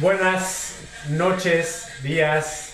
Buenas 0.00 0.74
noches, 1.08 1.88
días, 2.02 2.72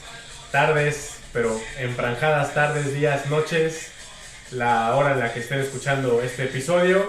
tardes, 0.51 1.19
pero 1.33 1.57
enfranjadas 1.79 2.53
tardes, 2.53 2.93
días, 2.95 3.27
noches, 3.27 3.93
la 4.51 4.97
hora 4.97 5.13
en 5.13 5.21
la 5.21 5.33
que 5.33 5.39
estén 5.39 5.61
escuchando 5.61 6.21
este 6.21 6.47
episodio. 6.47 7.09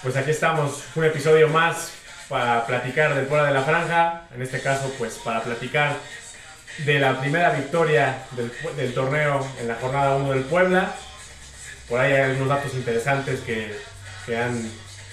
Pues 0.00 0.14
aquí 0.14 0.30
estamos, 0.30 0.84
un 0.94 1.06
episodio 1.06 1.48
más 1.48 1.90
para 2.28 2.64
platicar 2.66 3.16
del 3.16 3.26
Puebla 3.26 3.48
de 3.48 3.54
la 3.54 3.62
Franja, 3.62 4.28
en 4.32 4.42
este 4.42 4.60
caso 4.60 4.94
pues 4.96 5.14
para 5.24 5.42
platicar 5.42 5.96
de 6.84 7.00
la 7.00 7.18
primera 7.18 7.50
victoria 7.50 8.22
del, 8.36 8.52
del 8.76 8.94
torneo 8.94 9.44
en 9.58 9.66
la 9.66 9.74
jornada 9.74 10.14
1 10.18 10.34
del 10.34 10.44
Puebla. 10.44 10.94
Por 11.88 11.98
ahí 11.98 12.12
hay 12.12 12.30
algunos 12.30 12.48
datos 12.48 12.74
interesantes 12.74 13.40
que, 13.40 13.76
que 14.24 14.36
han 14.36 14.70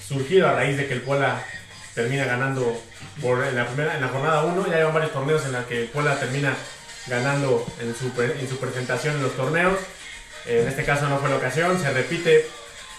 surgido 0.07 0.48
a 0.48 0.53
raíz 0.53 0.77
de 0.77 0.85
que 0.85 0.93
el 0.93 1.01
Puebla 1.01 1.43
termina 1.99 2.23
ganando 2.23 2.81
por, 3.21 3.44
en, 3.45 3.55
la 3.58 3.66
primera, 3.67 3.95
en 3.95 4.02
la 4.02 4.07
jornada 4.07 4.44
1. 4.44 4.67
Ya 4.67 4.77
llevan 4.77 4.94
varios 4.94 5.12
torneos 5.12 5.44
en 5.45 5.52
los 5.52 5.66
que 5.66 5.84
Puebla 5.91 6.17
termina 6.17 6.55
ganando 7.07 7.66
en 7.81 7.94
su, 7.94 8.12
pre- 8.12 8.40
en 8.40 8.48
su 8.48 8.57
presentación 8.57 9.16
en 9.17 9.23
los 9.23 9.35
torneos. 9.35 9.77
En 10.45 10.66
este 10.67 10.85
caso 10.85 11.09
no 11.09 11.17
fue 11.20 11.30
la 11.30 11.35
ocasión, 11.35 11.77
se 11.80 11.91
repite, 11.91 12.48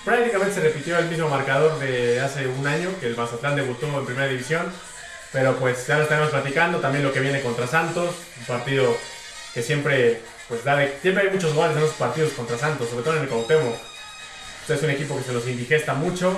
prácticamente 0.05 0.55
se 0.55 0.61
repitió 0.61 0.99
el 0.99 1.07
mismo 1.07 1.29
marcador 1.31 1.79
de 1.79 2.21
hace 2.21 2.47
un 2.47 2.67
año 2.67 2.91
que 3.01 3.07
el 3.07 3.17
Mazatlán 3.17 3.57
debutó 3.57 3.87
en 3.87 4.05
primera 4.05 4.27
división. 4.29 4.71
Pero 5.33 5.57
pues 5.57 5.87
ya 5.87 5.97
lo 5.97 6.03
estaremos 6.03 6.31
platicando, 6.31 6.79
también 6.81 7.05
lo 7.05 7.13
que 7.13 7.21
viene 7.21 7.41
contra 7.41 7.67
Santos, 7.67 8.15
un 8.41 8.45
partido 8.47 8.95
que 9.55 9.63
siempre, 9.63 10.21
pues 10.49 10.63
da 10.65 10.77
siempre 11.01 11.25
hay 11.25 11.31
muchos 11.31 11.55
goles 11.55 11.75
en 11.77 11.83
los 11.83 11.93
partidos 11.93 12.33
contra 12.33 12.59
Santos, 12.59 12.91
sobre 12.91 13.05
todo 13.05 13.17
en 13.17 13.23
el 13.23 13.29
Cuauhtémoc. 13.29 13.77
Este 14.63 14.75
es 14.75 14.83
un 14.83 14.91
equipo 14.91 15.17
que 15.17 15.23
se 15.25 15.33
los 15.33 15.47
indigesta 15.47 15.95
mucho, 15.95 16.37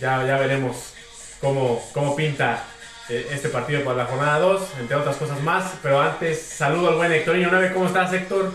ya, 0.00 0.24
ya 0.24 0.38
veremos 0.38 0.94
cómo, 1.40 1.82
cómo 1.92 2.16
pinta 2.16 2.64
eh, 3.08 3.28
este 3.32 3.48
partido 3.48 3.84
para 3.84 3.98
la 3.98 4.04
jornada 4.06 4.38
2, 4.38 4.62
entre 4.80 4.96
otras 4.96 5.16
cosas 5.16 5.40
más. 5.42 5.72
Pero 5.82 6.00
antes, 6.00 6.42
saludo 6.42 6.88
al 6.88 6.94
buen 6.96 7.12
Héctorinho 7.12 7.48
9. 7.50 7.72
¿Cómo 7.72 7.86
estás, 7.86 8.12
Héctor? 8.12 8.52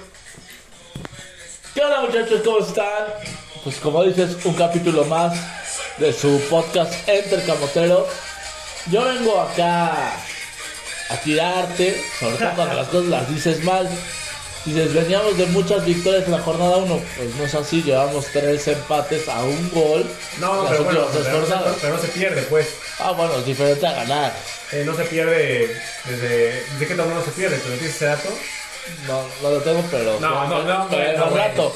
¿Qué 1.73 1.81
onda 1.81 2.02
muchachos? 2.02 2.42
¿Cómo 2.44 2.59
están? 2.59 3.06
Pues 3.64 3.78
como 3.78 4.04
dices, 4.04 4.45
un 4.45 4.54
capítulo 4.54 5.06
más 5.06 5.34
de 5.98 6.14
su 6.14 6.39
podcast 6.50 6.94
Entre 7.08 7.44
Camoteros. 7.45 8.08
Yo 8.92 9.04
vengo 9.06 9.39
acá 9.39 10.14
a 11.09 11.17
tirarte, 11.23 12.04
sobre 12.20 12.36
todo 12.38 12.50
cuando 12.56 12.76
las 12.76 12.88
cosas 12.89 13.09
las 13.09 13.30
dices 13.30 13.64
mal. 13.64 13.89
Dices, 14.66 14.94
veníamos 14.94 15.38
de 15.38 15.45
muchas 15.47 15.83
victorias 15.86 16.23
en 16.25 16.31
la 16.31 16.39
jornada 16.39 16.78
1. 16.78 17.02
Pues 17.17 17.36
no 17.36 17.44
es 17.44 17.53
así, 17.53 17.83
llevamos 17.83 18.25
tres 18.31 18.66
empates 18.70 19.28
a 19.28 19.44
un 19.44 19.70
gol 19.72 20.05
No, 20.39 20.66
pero 20.70 20.83
bueno, 20.86 21.05
pero, 21.11 21.39
jornadas. 21.39 21.75
pero 21.81 21.95
no 21.95 22.02
se 22.02 22.08
pierde, 22.08 22.42
pues. 22.44 22.70
Ah, 23.00 23.11
bueno, 23.11 23.36
es 23.36 23.45
diferente 23.45 23.86
a 23.86 23.92
ganar. 23.94 24.33
Eh, 24.72 24.83
no 24.86 24.95
se 24.95 25.03
pierde 25.03 25.75
desde. 26.05 26.64
¿Desde 26.72 26.88
qué 26.88 26.95
torneo 26.95 27.16
no 27.16 27.23
se 27.23 27.31
pierde? 27.31 27.58
¿Te 27.58 27.70
metiste 27.70 27.89
ese 27.89 28.05
dato? 28.05 28.30
No, 29.08 29.22
no 29.42 29.50
lo 29.55 29.61
tengo, 29.61 29.83
pero. 29.92 30.20
No, 30.22 30.47
no, 30.47 30.64
no, 30.64 30.88
pero 30.89 31.17
no, 31.17 31.30
güey. 31.30 31.38
rato. 31.44 31.73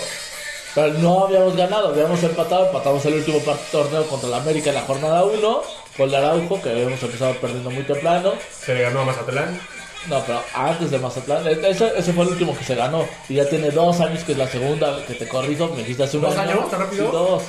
Pero 0.74 0.94
no 1.00 1.26
habíamos 1.26 1.56
ganado, 1.56 1.88
habíamos 1.90 2.22
empatado, 2.24 2.68
empatamos 2.68 3.04
el 3.06 3.16
último 3.16 3.42
torneo 3.72 4.06
contra 4.08 4.30
el 4.30 4.36
América 4.36 4.70
en 4.70 4.76
la 4.76 4.82
jornada 4.84 5.24
1, 5.24 5.62
con 5.98 6.08
el 6.10 6.16
Araujo, 6.16 6.62
que 6.62 6.70
habíamos 6.70 7.02
empezado 7.02 7.34
perdiendo 7.36 7.70
muy 7.72 7.84
temprano. 7.84 8.34
Se 8.64 8.76
le 8.76 8.84
ganó 8.84 9.02
a 9.02 9.06
Mazatlán. 9.06 9.60
No, 10.08 10.22
pero 10.26 10.42
antes 10.53 10.92
de 10.92 11.00
Mazatlán, 11.00 11.45
e- 11.48 11.70
ese, 11.70 11.92
ese 11.98 12.14
fue 12.14 12.23
el 12.23 12.30
último 12.30 12.58
que 12.58 12.64
se 12.64 12.76
ganó. 12.76 13.05
Y 13.27 13.36
ya 13.36 13.49
tiene 13.49 13.72
dos 13.72 13.99
años 13.99 14.23
que 14.23 14.32
es 14.33 14.38
la 14.38 14.48
segunda, 14.48 15.04
que 15.05 15.16
te 15.16 15.27
corrijo, 15.27 15.67
me 15.70 15.77
dijiste 15.80 16.04
hace 16.04 16.17
un 16.17 16.23
¿Dos 16.23 16.38
año. 16.38 16.52
años? 16.52 16.72
¿Tan 16.72 16.80
rápido? 16.82 17.05
Sí, 17.05 17.11
dos. 17.11 17.44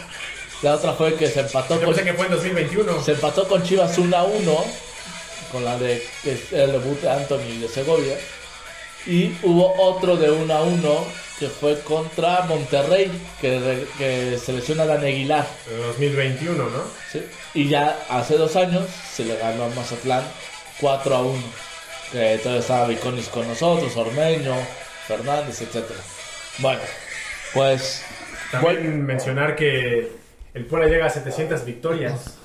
La 0.62 0.74
otra 0.74 0.92
fue 0.94 1.14
que 1.14 1.28
se 1.28 1.40
empató 1.40 1.78
Yo 1.80 1.86
con, 1.86 1.94
que 1.94 2.14
fue 2.14 2.26
en 2.26 2.32
2021. 2.32 3.02
se 3.04 3.12
empató 3.12 3.46
con 3.46 3.62
Chivas 3.62 3.96
1 3.96 4.16
a 4.16 4.24
1, 4.24 4.64
con 5.52 5.64
la 5.64 5.78
de 5.78 6.04
que 6.24 6.32
es 6.32 6.52
el 6.52 6.72
debut 6.72 7.00
de 7.00 7.10
Anthony 7.10 7.60
de 7.60 7.68
Segovia. 7.68 8.16
Y 9.06 9.36
hubo 9.44 9.72
otro 9.80 10.16
de 10.16 10.30
1 10.32 10.52
a 10.52 10.62
1 10.62 11.04
que 11.38 11.46
fue 11.48 11.78
contra 11.82 12.40
Monterrey, 12.42 13.08
que, 13.40 13.86
que 13.96 14.36
selecciona 14.44 14.82
a 14.82 14.86
Dan 14.86 15.04
Aguilar. 15.04 15.46
En 15.70 15.80
2021, 15.80 16.54
¿no? 16.64 16.82
¿sí? 17.12 17.22
Y 17.54 17.68
ya 17.68 17.96
hace 18.08 18.36
dos 18.36 18.56
años 18.56 18.86
se 19.14 19.24
le 19.24 19.36
ganó 19.36 19.66
a 19.66 19.68
Mazatlán 19.68 20.24
4 20.80 21.14
a 21.14 21.20
1. 21.22 21.42
Que 22.12 22.38
todavía 22.38 22.60
estaba 22.60 22.86
Viconis 22.88 23.28
con 23.28 23.46
nosotros, 23.46 23.96
Ormeño, 23.96 24.54
Fernández, 25.06 25.60
etc. 25.62 25.84
Bueno, 26.58 26.80
pues. 27.54 28.04
También 28.50 29.04
mencionar 29.04 29.54
que 29.56 30.10
el 30.54 30.64
Puebla 30.66 30.88
llega 30.88 31.06
a 31.06 31.10
700 31.10 31.64
victorias. 31.64 32.38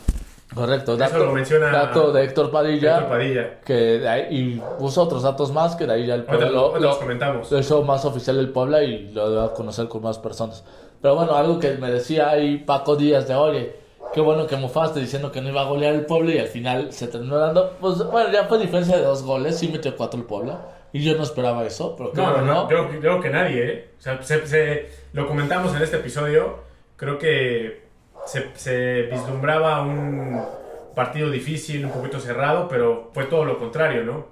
Correcto, 0.53 0.91
Eso 0.93 0.99
dato, 0.99 1.17
lo 1.25 1.31
menciona 1.31 1.71
dato 1.71 2.11
de 2.11 2.23
Héctor 2.25 2.51
Padilla. 2.51 2.95
Héctor 2.97 3.09
Padilla. 3.09 3.59
Que 3.65 3.73
de 3.73 4.07
ahí, 4.09 4.27
y 4.29 4.61
puso 4.77 5.01
otros 5.01 5.23
datos 5.23 5.51
más 5.51 5.75
que 5.75 5.87
de 5.87 5.93
ahí 5.93 6.05
ya 6.05 6.13
el 6.15 6.25
Puebla 6.25 6.45
lo, 6.49 6.73
lo- 6.73 6.79
los 6.79 6.97
comentamos. 6.97 7.51
lo 7.51 7.57
hizo 7.59 7.81
más 7.81 8.05
oficial 8.05 8.37
el 8.37 8.49
Puebla 8.49 8.83
y 8.83 9.11
lo 9.13 9.31
dio 9.31 9.41
a 9.41 9.53
conocer 9.55 9.87
con 9.87 10.03
más 10.03 10.19
personas. 10.19 10.63
Pero 11.01 11.15
bueno, 11.15 11.35
algo 11.35 11.57
que 11.59 11.71
me 11.71 11.89
decía 11.89 12.29
ahí 12.29 12.57
Paco 12.59 12.95
Díaz 12.95 13.27
de 13.27 13.33
oye, 13.33 13.75
qué 14.13 14.21
bueno 14.21 14.47
que 14.47 14.55
mofaste 14.57 14.99
diciendo 14.99 15.31
que 15.31 15.41
no 15.41 15.49
iba 15.49 15.61
a 15.61 15.65
golear 15.65 15.93
el 15.93 16.05
Puebla 16.05 16.31
y 16.33 16.39
al 16.39 16.47
final 16.47 16.91
se 16.93 17.07
terminó 17.07 17.37
dando, 17.37 17.77
pues 17.81 17.97
bueno, 18.09 18.31
ya 18.31 18.45
fue 18.45 18.59
diferencia 18.59 18.95
de 18.97 19.03
dos 19.03 19.23
goles, 19.23 19.57
sí 19.57 19.69
metió 19.69 19.95
cuatro 19.95 20.19
el 20.19 20.25
Puebla 20.25 20.61
y 20.91 21.03
yo 21.03 21.15
no 21.15 21.23
esperaba 21.23 21.65
eso, 21.65 21.95
pero 21.97 22.11
creo 22.11 22.25
No, 22.31 22.37
no, 22.41 22.45
no. 22.63 22.69
yo 22.69 22.99
creo 22.99 23.19
que 23.19 23.29
nadie, 23.29 23.65
¿eh? 23.65 23.89
O 23.97 24.01
sea, 24.01 24.21
se- 24.21 24.45
se- 24.45 24.89
lo 25.13 25.27
comentamos 25.27 25.75
en 25.75 25.81
este 25.81 25.97
episodio. 25.97 26.57
Creo 26.95 27.17
que 27.17 27.81
se, 28.25 28.49
se 28.55 29.01
vislumbraba 29.11 29.81
un 29.81 30.39
partido 30.95 31.31
difícil, 31.31 31.83
un 31.85 31.91
poquito 31.91 32.19
cerrado, 32.19 32.67
pero 32.67 33.09
fue 33.13 33.25
todo 33.25 33.43
lo 33.45 33.57
contrario, 33.57 34.03
¿no? 34.03 34.27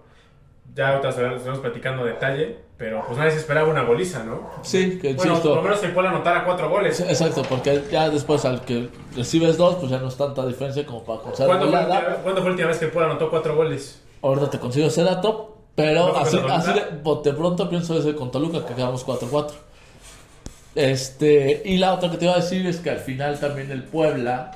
Ya 0.74 0.98
otras 0.98 1.18
estamos 1.18 1.60
platicando 1.60 2.04
a 2.04 2.06
detalle, 2.06 2.58
pero 2.78 3.04
pues 3.06 3.18
nadie 3.18 3.32
se 3.32 3.38
esperaba 3.38 3.70
una 3.70 3.84
goliza, 3.84 4.24
¿no? 4.24 4.50
Sí, 4.62 4.98
que 5.00 5.14
Bueno, 5.14 5.32
insisto. 5.34 5.50
por 5.50 5.58
lo 5.58 5.64
menos 5.64 5.80
que 5.80 5.88
el 5.88 5.94
Puebla 5.94 6.12
anotara 6.12 6.46
cuatro 6.46 6.70
goles. 6.70 7.00
Exacto, 7.02 7.42
porque 7.50 7.84
ya 7.92 8.10
después 8.10 8.46
al 8.46 8.62
que 8.62 8.90
recibes 9.16 9.58
dos, 9.58 9.76
pues 9.76 9.92
ya 9.92 10.00
no 10.00 10.08
es 10.08 10.16
tanta 10.16 10.46
diferencia 10.46 10.86
como 10.86 11.04
para 11.04 11.22
causar 11.24 11.48
¿Cuándo 11.48 11.70
fue, 11.70 11.86
¿Cuándo 12.24 12.42
fue 12.42 12.44
la 12.44 12.50
última 12.52 12.68
vez 12.70 12.78
que 12.78 12.86
el 12.86 12.92
Puebla 12.92 13.12
anotó 13.12 13.30
cuatro 13.30 13.56
goles? 13.56 14.02
Ahorita 14.22 14.50
te 14.50 14.60
consigo 14.60 14.88
ese 14.88 15.04
dato, 15.04 15.58
pero 15.76 16.08
¿No 16.08 16.14
fue 16.14 16.22
así, 16.22 16.40
así 16.50 16.74
de, 16.74 16.86
bote 17.04 17.34
pronto 17.34 17.70
pienso 17.70 17.98
ese 17.98 18.16
con 18.16 18.32
Toluca 18.32 18.66
que 18.66 18.74
quedamos 18.74 19.06
4-4. 19.06 19.52
Este, 20.76 21.64
y 21.66 21.78
la 21.78 21.94
otra 21.94 22.10
que 22.10 22.18
te 22.18 22.26
iba 22.26 22.34
a 22.34 22.38
decir 22.38 22.66
es 22.66 22.78
que 22.78 22.92
al 22.92 23.00
final 23.00 23.40
también 23.40 23.72
el 23.72 23.84
Puebla 23.84 24.52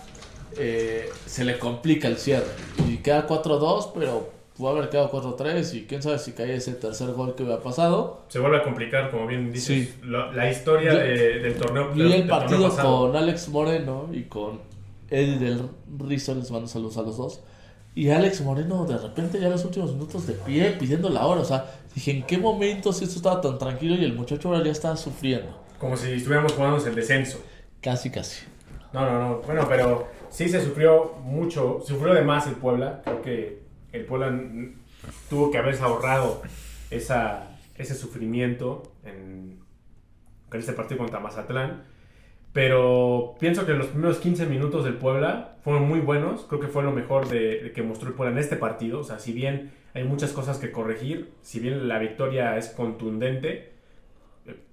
eh, 0.57 1.09
se 1.25 1.43
le 1.43 1.59
complica 1.59 2.07
el 2.07 2.17
cierre. 2.17 2.47
Y 2.87 2.97
queda 2.97 3.27
4-2, 3.27 3.91
pero 3.93 4.34
puede 4.57 4.77
haber 4.77 4.89
quedado 4.89 5.11
4-3 5.11 5.73
y 5.73 5.85
quién 5.85 6.01
sabe 6.01 6.17
si 6.19 6.31
cae 6.31 6.55
ese 6.55 6.73
tercer 6.73 7.11
gol 7.11 7.35
que 7.35 7.43
hubiera 7.43 7.61
pasado. 7.61 8.23
Se 8.29 8.39
vuelve 8.39 8.57
a 8.57 8.63
complicar, 8.63 9.11
como 9.11 9.27
bien 9.27 9.51
dices, 9.51 9.89
Sí. 9.89 9.95
lo- 10.03 10.31
la 10.31 10.49
historia 10.49 10.93
de- 10.93 11.39
del 11.39 11.55
torneo. 11.55 11.89
Del- 11.93 12.11
el 12.13 12.27
partido 12.27 12.69
con 12.75 13.15
Alex 13.15 13.49
Moreno 13.49 14.09
y 14.13 14.23
con 14.23 14.61
Eddie 15.09 15.37
del 15.39 15.69
Rizo, 15.99 16.33
les 16.35 16.49
mando 16.51 16.67
saludos 16.67 16.97
a 16.97 17.01
los 17.01 17.17
dos. 17.17 17.41
Y 17.93 18.09
Alex 18.09 18.41
Moreno 18.41 18.85
de 18.85 18.97
repente 18.97 19.39
ya 19.39 19.45
en 19.45 19.51
los 19.53 19.63
últimos 19.63 19.93
minutos 19.93 20.27
de 20.27 20.33
pie 20.33 20.75
pidiendo 20.79 21.09
la 21.09 21.25
hora. 21.27 21.41
O 21.41 21.45
sea, 21.45 21.65
dije, 21.93 22.11
¿en 22.11 22.23
qué 22.23 22.37
momento 22.37 22.91
si 22.91 23.05
esto 23.05 23.17
estaba 23.17 23.39
tan 23.39 23.57
tranquilo 23.57 23.95
y 23.95 24.03
el 24.03 24.13
muchacho 24.13 24.49
ahora 24.49 24.63
ya 24.63 24.71
estaba 24.71 24.97
sufriendo? 24.97 25.47
Como 25.79 25.95
si 25.95 26.11
estuviéramos 26.11 26.53
jugando 26.53 26.85
el 26.85 26.95
descenso. 26.95 27.39
Casi, 27.81 28.09
casi. 28.09 28.43
No, 28.91 29.05
no, 29.05 29.19
no. 29.29 29.41
Bueno, 29.45 29.65
pero 29.69 30.07
sí 30.29 30.49
se 30.49 30.61
sufrió 30.63 31.13
mucho. 31.23 31.81
Sufrió 31.85 32.13
de 32.13 32.21
más 32.23 32.47
el 32.47 32.55
Puebla. 32.55 33.01
Creo 33.03 33.21
que 33.21 33.64
el 33.95 34.05
Puebla 34.05 34.39
tuvo 35.29 35.51
que 35.51 35.57
haberse 35.57 35.83
ahorrado 35.83 36.41
ese 36.89 37.95
sufrimiento 37.95 38.83
en, 39.03 39.59
este 40.53 40.73
partido 40.73 40.99
contra 40.99 41.19
Mazatlán. 41.19 41.83
Pero 42.53 43.35
pienso 43.39 43.65
que 43.65 43.73
los 43.73 43.87
primeros 43.87 44.19
15 44.19 44.45
minutos 44.45 44.85
del 44.85 44.93
Puebla 44.93 45.57
fueron 45.63 45.87
muy 45.87 45.99
buenos. 45.99 46.45
Creo 46.47 46.61
que 46.61 46.67
fue 46.67 46.83
lo 46.83 46.93
mejor 46.93 47.27
que 47.27 47.83
mostró 47.85 48.07
el 48.07 48.15
Puebla 48.15 48.31
en 48.31 48.37
este 48.37 48.55
partido. 48.55 48.99
O 48.99 49.03
sea, 49.03 49.19
si 49.19 49.33
bien 49.33 49.73
hay 49.93 50.05
muchas 50.05 50.31
cosas 50.31 50.57
que 50.57 50.71
corregir, 50.71 51.33
si 51.41 51.59
bien 51.59 51.89
la 51.89 51.99
victoria 51.99 52.57
es 52.57 52.69
contundente, 52.69 53.73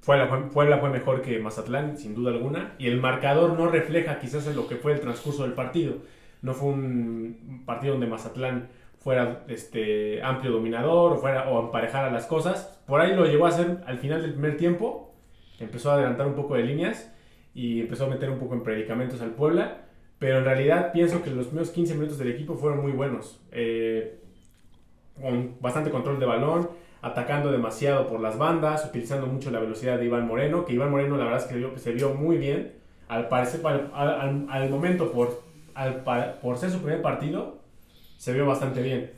Puebla 0.05 0.29
fue, 0.29 0.43
Puebla 0.51 0.79
fue 0.79 0.91
mejor 0.91 1.23
que 1.23 1.39
Mazatlán, 1.39 1.97
sin 1.97 2.15
duda 2.15 2.31
alguna, 2.31 2.75
y 2.79 2.87
el 2.87 3.01
marcador 3.01 3.59
no 3.59 3.67
refleja 3.69 4.21
quizás 4.21 4.47
en 4.47 4.55
lo 4.55 4.69
que 4.69 4.77
fue 4.77 4.93
el 4.93 5.01
transcurso 5.01 5.43
del 5.43 5.55
partido. 5.55 5.97
No 6.43 6.55
fue 6.55 6.71
un 6.71 7.63
partido 7.65 7.95
donde 7.95 8.07
Mazatlán 8.07 8.69
fuera 9.03 9.45
este, 9.49 10.23
amplio 10.23 10.53
dominador 10.53 11.13
o, 11.13 11.17
fuera, 11.17 11.49
o 11.51 11.61
emparejara 11.67 12.11
las 12.11 12.27
cosas. 12.27 12.81
Por 12.87 13.01
ahí 13.01 13.15
lo 13.15 13.27
llegó 13.27 13.47
a 13.47 13.51
hacer 13.51 13.79
al 13.87 13.99
final 13.99 14.23
del 14.23 14.33
primer 14.33 14.57
tiempo, 14.57 15.15
empezó 15.59 15.91
a 15.91 15.95
adelantar 15.95 16.27
un 16.27 16.35
poco 16.35 16.55
de 16.55 16.63
líneas 16.63 17.13
y 17.55 17.81
empezó 17.81 18.05
a 18.07 18.09
meter 18.09 18.31
un 18.31 18.39
poco 18.39 18.55
en 18.55 18.63
predicamentos 18.63 19.21
al 19.21 19.31
Puebla, 19.31 19.79
pero 20.19 20.39
en 20.39 20.45
realidad 20.45 20.93
pienso 20.93 21.23
que 21.23 21.31
los 21.31 21.47
primeros 21.47 21.71
15 21.71 21.95
minutos 21.95 22.19
del 22.19 22.31
equipo 22.31 22.55
fueron 22.55 22.81
muy 22.81 22.93
buenos. 22.93 23.41
Eh, 23.51 24.19
con 25.21 25.57
bastante 25.61 25.91
control 25.91 26.19
de 26.19 26.27
balón, 26.27 26.71
atacando 27.03 27.51
demasiado 27.53 28.07
por 28.07 28.21
las 28.21 28.39
bandas, 28.39 28.85
utilizando 28.87 29.27
mucho 29.27 29.51
la 29.51 29.59
velocidad 29.59 29.99
de 29.99 30.07
Iván 30.07 30.27
Moreno, 30.27 30.65
que 30.65 30.73
Iván 30.75 30.91
Moreno 30.91 31.17
la 31.17 31.25
verdad 31.25 31.41
es 31.41 31.47
que 31.47 31.57
vio- 31.57 31.77
se 31.77 31.93
vio 31.93 32.15
muy 32.15 32.37
bien. 32.39 32.73
Al 33.09 33.29
parecer, 33.29 33.61
al, 33.67 33.91
al- 33.95 34.47
al 34.49 34.71
momento, 34.71 35.13
por, 35.13 35.43
al 35.75 36.03
por 36.41 36.57
ser 36.57 36.71
su 36.71 36.79
primer 36.79 37.03
partido, 37.03 37.59
se 38.23 38.33
vio 38.33 38.47
bastante 38.47 38.81
bien. 38.83 39.11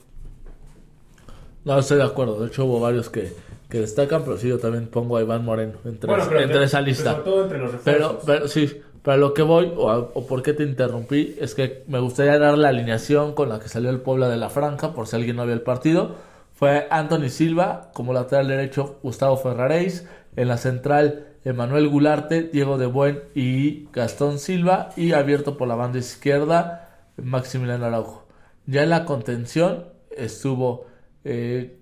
No, 1.67 1.79
estoy 1.79 1.99
de 1.99 2.05
acuerdo. 2.05 2.41
De 2.41 2.47
hecho, 2.47 2.65
hubo 2.65 2.81
varios 2.81 3.11
que, 3.11 3.33
que 3.69 3.81
destacan, 3.81 4.23
pero 4.25 4.39
sí, 4.39 4.49
yo 4.49 4.59
también 4.59 4.87
pongo 4.87 5.19
a 5.19 5.21
Iván 5.21 5.45
Moreno 5.45 5.75
entre, 5.85 6.09
Bueno, 6.09 6.25
pero 6.27 6.41
entre 6.41 6.65
esa 6.65 6.79
pero 6.79 6.87
lista. 6.87 7.11
sobre 7.11 7.25
todo 7.25 7.43
entre 7.43 7.59
los 7.59 7.71
Pero, 7.85 8.21
pero 8.25 8.49
sí, 8.49 8.81
pero 9.03 9.19
lo 9.19 9.35
que 9.35 9.43
voy, 9.43 9.71
o, 9.77 9.91
a- 9.91 9.99
o 9.99 10.27
por 10.27 10.43
qué 10.43 10.55
te 10.55 10.63
interrumpí, 10.63 11.37
es 11.39 11.55
que 11.55 11.85
me 11.87 11.99
gustaría 11.99 12.39
dar 12.39 12.57
la 12.57 12.69
alineación 12.69 13.35
con 13.35 13.51
la 13.51 13.61
que 13.61 13.69
salió 13.69 13.91
el 13.91 14.01
Puebla 14.01 14.31
de 14.31 14.39
la 14.39 14.49
Franja, 14.49 14.95
por 14.95 15.07
si 15.07 15.17
alguien 15.17 15.37
no 15.37 15.45
vio 15.45 15.53
el 15.53 15.61
partido. 15.61 16.15
Fue 16.55 16.87
Anthony 16.91 17.29
Silva, 17.29 17.91
como 17.93 18.15
lateral 18.15 18.49
derecho, 18.49 18.97
Gustavo 19.03 19.37
Ferraréis, 19.37 20.07
en 20.37 20.49
la 20.49 20.57
central, 20.57 21.27
Emanuel 21.45 21.89
Gularte, 21.89 22.45
Diego 22.45 22.79
de 22.79 22.87
Buen 22.87 23.23
y 23.35 23.87
Gastón 23.93 24.39
Silva, 24.39 24.93
y 24.97 25.13
abierto 25.13 25.59
por 25.59 25.69
la 25.69 25.75
banda 25.75 25.99
izquierda, 25.99 27.11
Maximiliano 27.23 27.85
Araujo. 27.85 28.24
Ya 28.67 28.83
en 28.83 28.91
la 28.91 29.05
contención 29.05 29.87
estuvo 30.17 30.87
eh, 31.25 31.77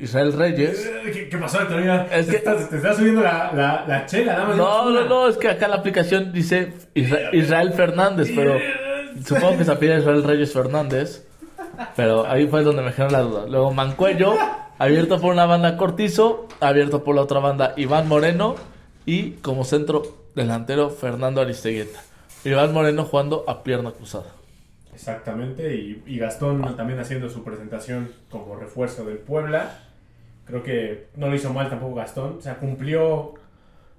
Israel 0.00 0.32
Reyes. 0.32 0.84
Eh, 0.86 1.10
¿Qué, 1.12 1.28
qué 1.28 1.36
pasó, 1.38 1.60
Antonio? 1.60 1.94
Es 2.10 2.26
te, 2.26 2.32
que- 2.32 2.36
estás, 2.38 2.68
te 2.70 2.76
estás 2.76 2.96
subiendo 2.96 3.20
la, 3.22 3.52
la, 3.52 3.84
la 3.86 4.06
chela, 4.06 4.32
nada 4.34 4.48
más. 4.48 4.56
No, 4.56 4.90
no, 4.90 5.04
no, 5.04 5.28
es 5.28 5.36
que 5.36 5.48
acá 5.48 5.68
la 5.68 5.76
aplicación 5.76 6.32
dice 6.32 6.72
Isra- 6.94 7.30
Israel 7.32 7.72
Fernández, 7.74 8.30
pero 8.34 8.58
supongo 9.24 9.58
que 9.58 9.64
se 9.64 9.76
pide 9.76 9.98
Israel 9.98 10.24
Reyes 10.24 10.52
Fernández. 10.52 11.26
Pero 11.96 12.26
ahí 12.26 12.46
fue 12.46 12.62
donde 12.62 12.82
me 12.82 12.92
generó 12.92 13.12
la 13.12 13.20
duda. 13.22 13.46
Luego 13.48 13.72
Mancuello, 13.72 14.34
abierto 14.78 15.20
por 15.20 15.32
una 15.32 15.44
banda 15.46 15.76
Cortizo, 15.76 16.46
abierto 16.60 17.02
por 17.02 17.14
la 17.16 17.22
otra 17.22 17.40
banda 17.40 17.74
Iván 17.76 18.06
Moreno 18.08 18.54
y 19.06 19.32
como 19.32 19.64
centro 19.64 20.02
delantero 20.36 20.90
Fernando 20.90 21.40
Aristeguieta. 21.40 22.00
Iván 22.44 22.72
Moreno 22.72 23.04
jugando 23.04 23.44
a 23.48 23.62
pierna 23.64 23.90
cruzada. 23.90 24.26
Exactamente, 24.94 25.74
y, 25.74 26.02
y 26.06 26.18
Gastón 26.18 26.76
también 26.76 27.00
haciendo 27.00 27.28
su 27.28 27.42
presentación 27.42 28.10
como 28.30 28.56
refuerzo 28.56 29.04
del 29.04 29.18
Puebla. 29.18 29.80
Creo 30.46 30.62
que 30.62 31.06
no 31.16 31.28
lo 31.28 31.34
hizo 31.34 31.52
mal 31.52 31.68
tampoco 31.68 31.96
Gastón, 31.96 32.36
o 32.38 32.40
sea, 32.40 32.56
cumplió 32.56 33.34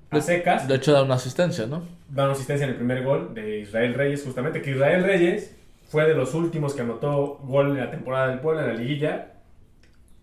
a 0.10 0.22
secas. 0.22 0.68
De 0.68 0.76
hecho, 0.76 0.94
da 0.94 1.04
una 1.04 1.16
asistencia, 1.16 1.66
¿no? 1.66 1.84
Da 2.10 2.24
una 2.24 2.34
asistencia 2.34 2.66
en 2.66 2.72
el 2.72 2.78
primer 2.78 3.04
gol 3.04 3.34
de 3.34 3.60
Israel 3.60 3.94
Reyes, 3.94 4.24
justamente, 4.24 4.62
que 4.62 4.72
Israel 4.72 5.04
Reyes 5.04 5.56
fue 5.88 6.06
de 6.06 6.14
los 6.14 6.34
últimos 6.34 6.74
que 6.74 6.82
anotó 6.82 7.40
gol 7.44 7.72
en 7.72 7.78
la 7.78 7.92
temporada 7.92 8.28
del 8.30 8.40
Puebla, 8.40 8.62
en 8.62 8.68
la 8.68 8.74
liguilla. 8.74 9.32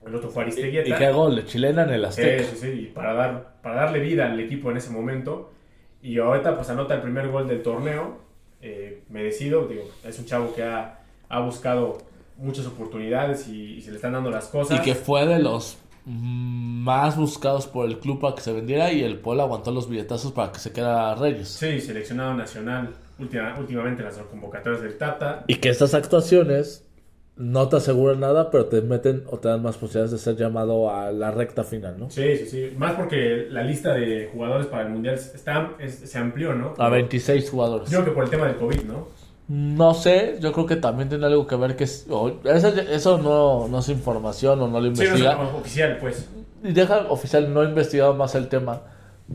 El 0.04 0.14
otro 0.14 0.30
fue 0.30 0.42
Aristeguieta. 0.44 0.88
Y 0.88 0.92
qué 0.92 1.12
gol 1.12 1.36
de 1.36 1.44
chilena 1.44 1.84
en 1.84 1.90
el 1.90 2.04
Azteca. 2.04 2.42
sí, 2.44 2.56
sí, 2.56 2.66
y 2.68 2.86
para, 2.86 3.14
dar, 3.14 3.54
para 3.62 3.76
darle 3.76 4.00
vida 4.00 4.26
al 4.26 4.40
equipo 4.40 4.70
en 4.70 4.76
ese 4.76 4.90
momento. 4.90 5.52
Y 6.02 6.18
ahorita 6.18 6.56
pues 6.56 6.68
anota 6.70 6.94
el 6.94 7.02
primer 7.02 7.28
gol 7.28 7.46
del 7.46 7.62
torneo, 7.62 8.18
eh, 8.62 9.02
merecido, 9.10 9.66
digo, 9.66 9.82
es 10.04 10.18
un 10.18 10.24
chavo 10.24 10.54
que 10.54 10.62
ha, 10.62 11.00
ha 11.28 11.40
buscado 11.40 11.98
muchas 12.38 12.66
oportunidades 12.66 13.46
y, 13.48 13.74
y 13.74 13.80
se 13.82 13.90
le 13.90 13.96
están 13.96 14.12
dando 14.12 14.30
las 14.30 14.46
cosas. 14.46 14.78
Y 14.80 14.82
que 14.82 14.94
fue 14.94 15.26
de 15.26 15.38
los 15.38 15.76
más 16.04 17.16
buscados 17.16 17.66
por 17.66 17.86
el 17.88 17.98
club 17.98 18.20
para 18.20 18.34
que 18.34 18.40
se 18.40 18.52
vendiera 18.52 18.92
y 18.92 19.02
el 19.02 19.18
Puebla 19.18 19.44
aguantó 19.44 19.70
los 19.70 19.88
billetazos 19.88 20.32
para 20.32 20.50
que 20.52 20.58
se 20.58 20.72
quedara 20.72 21.14
Reyes. 21.14 21.48
Sí, 21.48 21.80
seleccionado 21.80 22.34
nacional 22.34 22.90
última- 23.18 23.54
últimamente 23.58 24.02
en 24.02 24.08
las 24.08 24.16
convocatorias 24.18 24.82
del 24.82 24.98
Tata. 24.98 25.44
Y 25.46 25.56
que 25.56 25.68
estas 25.68 25.94
actuaciones 25.94 26.84
no 27.36 27.68
te 27.68 27.76
aseguran 27.76 28.20
nada, 28.20 28.50
pero 28.50 28.66
te 28.66 28.82
meten 28.82 29.24
o 29.28 29.38
te 29.38 29.48
dan 29.48 29.62
más 29.62 29.76
posibilidades 29.76 30.10
de 30.12 30.18
ser 30.18 30.36
llamado 30.36 30.90
a 30.90 31.10
la 31.12 31.30
recta 31.30 31.64
final, 31.64 31.98
¿no? 31.98 32.10
Sí, 32.10 32.36
sí, 32.36 32.46
sí. 32.46 32.72
Más 32.76 32.92
porque 32.92 33.46
la 33.50 33.62
lista 33.62 33.94
de 33.94 34.28
jugadores 34.32 34.66
para 34.66 34.82
el 34.84 34.90
Mundial 34.90 35.14
está, 35.14 35.70
es- 35.78 35.94
se 35.98 36.18
amplió, 36.18 36.52
¿no? 36.54 36.74
A 36.78 36.88
26 36.90 37.50
jugadores. 37.50 37.88
Yo 37.90 37.98
creo 38.00 38.10
que 38.10 38.14
por 38.14 38.24
el 38.24 38.30
tema 38.30 38.46
del 38.46 38.56
COVID, 38.56 38.82
¿no? 38.82 39.08
No 39.48 39.92
sé, 39.94 40.36
yo 40.40 40.52
creo 40.52 40.66
que 40.66 40.76
también 40.76 41.08
tiene 41.08 41.26
algo 41.26 41.46
que 41.46 41.56
ver 41.56 41.74
que 41.74 41.84
es, 41.84 42.06
o- 42.10 42.38
eso, 42.44 42.68
eso 42.68 43.18
no, 43.18 43.66
no 43.68 43.78
es 43.80 43.88
información 43.88 44.60
o 44.60 44.68
no 44.68 44.80
lo 44.80 44.94
Sí, 44.94 45.00
no 45.02 45.04
investiga. 45.06 45.32
es 45.32 45.54
oficial, 45.54 45.98
pues. 46.00 46.28
y 46.62 46.72
deja 46.72 47.06
oficial, 47.10 47.52
no 47.52 47.62
he 47.62 47.66
investigado 47.66 48.14
más 48.14 48.34
el 48.34 48.48
tema, 48.48 48.82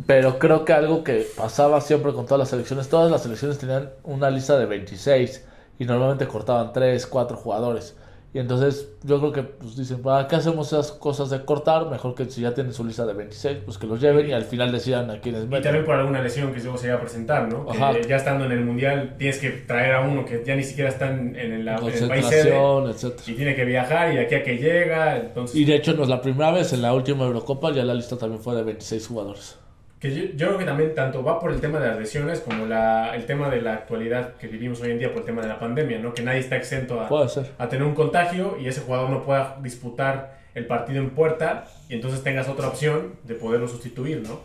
pero 0.05 0.39
creo 0.39 0.63
que 0.65 0.73
algo 0.73 1.03
que 1.03 1.27
pasaba 1.35 1.81
siempre 1.81 2.13
con 2.13 2.25
todas 2.25 2.39
las 2.39 2.49
selecciones, 2.49 2.87
todas 2.89 3.11
las 3.11 3.23
selecciones 3.23 3.57
tenían 3.57 3.89
una 4.03 4.29
lista 4.29 4.57
de 4.57 4.65
26 4.65 5.43
y 5.79 5.85
normalmente 5.85 6.27
cortaban 6.27 6.73
3, 6.73 7.05
4 7.07 7.37
jugadores. 7.37 7.95
Y 8.33 8.39
entonces 8.39 8.89
yo 9.03 9.19
creo 9.19 9.31
que 9.31 9.41
pues 9.43 9.77
dicen, 9.77 10.01
¿para 10.01 10.27
qué 10.27 10.35
hacemos 10.35 10.67
esas 10.67 10.91
cosas 10.91 11.29
de 11.29 11.43
cortar? 11.45 11.89
Mejor 11.89 12.13
que 12.13 12.25
si 12.25 12.41
ya 12.41 12.53
tienen 12.53 12.73
su 12.73 12.83
lista 12.83 13.05
de 13.05 13.13
26, 13.13 13.59
pues 13.65 13.77
que 13.77 13.87
los 13.87 14.01
lleven 14.01 14.29
y 14.29 14.33
al 14.33 14.43
final 14.43 14.71
decidan 14.71 15.09
a 15.09 15.21
quiénes 15.21 15.45
Y 15.45 15.47
meten. 15.47 15.63
también 15.63 15.85
por 15.85 15.95
alguna 15.95 16.21
lesión 16.21 16.53
que 16.53 16.59
luego 16.59 16.77
se 16.77 16.87
iba 16.87 16.97
a 16.97 16.99
presentar, 16.99 17.51
¿no? 17.51 17.65
Que 17.65 17.77
Ajá. 17.77 17.93
ya 18.07 18.17
estando 18.17 18.45
en 18.45 18.51
el 18.51 18.65
mundial 18.65 19.15
tienes 19.17 19.39
que 19.39 19.49
traer 19.49 19.95
a 19.95 20.01
uno 20.01 20.25
que 20.25 20.43
ya 20.45 20.55
ni 20.55 20.63
siquiera 20.63 20.89
está 20.89 21.07
en, 21.09 21.35
el, 21.37 21.67
en 21.67 21.67
el 21.69 22.07
país 22.07 22.25
sede 22.27 22.53
etcétera. 22.89 23.23
y 23.27 23.33
tiene 23.33 23.55
que 23.55 23.65
viajar 23.65 24.11
y 24.13 24.17
de 24.17 24.21
aquí 24.23 24.35
a 24.35 24.43
que 24.43 24.57
llega, 24.57 25.17
entonces 25.17 25.55
Y 25.55 25.65
de 25.65 25.75
hecho 25.75 25.93
no 25.93 26.03
es 26.03 26.09
la 26.09 26.21
primera 26.21 26.51
vez, 26.51 26.73
en 26.73 26.81
la 26.81 26.93
última 26.93 27.23
Eurocopa 27.23 27.71
ya 27.71 27.85
la 27.85 27.93
lista 27.95 28.17
también 28.17 28.41
fue 28.43 28.53
de 28.55 28.63
26 28.63 29.07
jugadores. 29.07 29.57
Que 29.99 30.13
yo, 30.13 30.23
yo 30.35 30.47
creo 30.47 30.57
que 30.59 30.65
también 30.65 30.93
tanto 30.93 31.23
va 31.23 31.39
por 31.39 31.51
el 31.51 31.59
tema 31.59 31.79
de 31.79 31.87
las 31.87 31.99
lesiones 31.99 32.39
como 32.41 32.65
la, 32.65 33.15
el 33.15 33.25
tema 33.25 33.49
de 33.49 33.61
la 33.61 33.73
actualidad 33.73 34.35
que 34.35 34.47
vivimos 34.47 34.79
hoy 34.81 34.91
en 34.91 34.99
día 34.99 35.09
por 35.09 35.19
el 35.19 35.25
tema 35.25 35.41
de 35.41 35.47
la 35.47 35.59
pandemia, 35.59 35.97
¿no? 35.99 36.13
Que 36.13 36.21
nadie 36.21 36.39
está 36.39 36.55
exento 36.55 37.01
a, 37.01 37.69
tener 37.69 37.85
un 37.85 37.95
contagio 37.95 38.57
y 38.61 38.67
ese 38.67 38.81
jugador 38.81 39.09
no 39.09 39.23
pueda 39.23 39.57
disputar 39.61 40.37
el 40.53 40.65
partido 40.67 41.01
en 41.01 41.11
puerta 41.11 41.65
y 41.89 41.95
entonces 41.95 42.23
tengas 42.23 42.47
otra 42.47 42.67
opción 42.67 43.13
de 43.23 43.35
poderlo 43.35 43.67
sustituir, 43.67 44.21
¿no? 44.21 44.41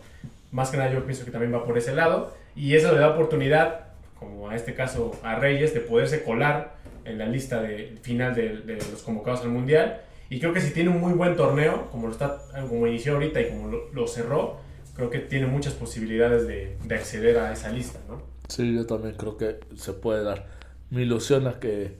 Más 0.51 0.69
que 0.69 0.77
nada 0.77 0.91
yo 0.91 1.03
pienso 1.05 1.25
que 1.25 1.31
también 1.31 1.53
va 1.53 1.65
por 1.65 1.77
ese 1.77 1.93
lado 1.93 2.33
y 2.55 2.75
eso 2.75 2.91
le 2.91 2.99
da 2.99 3.09
oportunidad, 3.09 3.81
como 4.19 4.49
a 4.49 4.55
este 4.55 4.73
caso 4.73 5.11
a 5.23 5.35
Reyes, 5.35 5.73
de 5.73 5.81
poderse 5.81 6.23
colar 6.23 6.73
en 7.05 7.19
la 7.19 7.25
lista 7.25 7.61
de, 7.61 7.97
final 8.01 8.33
de, 8.33 8.57
de 8.57 8.75
los 8.75 9.03
convocados 9.03 9.41
al 9.41 9.49
Mundial 9.49 10.01
y 10.29 10.39
creo 10.39 10.51
que 10.51 10.61
si 10.61 10.73
tiene 10.73 10.89
un 10.89 10.99
muy 10.99 11.13
buen 11.13 11.35
torneo, 11.35 11.89
como 11.91 12.07
lo 12.07 12.13
está 12.13 12.39
como 12.67 12.87
inició 12.87 13.13
ahorita 13.13 13.39
y 13.39 13.49
como 13.49 13.67
lo, 13.67 13.91
lo 13.93 14.07
cerró, 14.07 14.57
creo 14.95 15.09
que 15.09 15.19
tiene 15.19 15.47
muchas 15.47 15.73
posibilidades 15.73 16.47
de, 16.47 16.77
de 16.83 16.95
acceder 16.95 17.37
a 17.39 17.51
esa 17.53 17.69
lista, 17.71 17.99
¿no? 18.07 18.21
Sí, 18.47 18.73
yo 18.75 18.85
también 18.85 19.15
creo 19.15 19.37
que 19.37 19.59
se 19.75 19.93
puede 19.93 20.23
dar. 20.23 20.47
Me 20.89 21.01
ilusiona 21.03 21.59
que, 21.59 21.97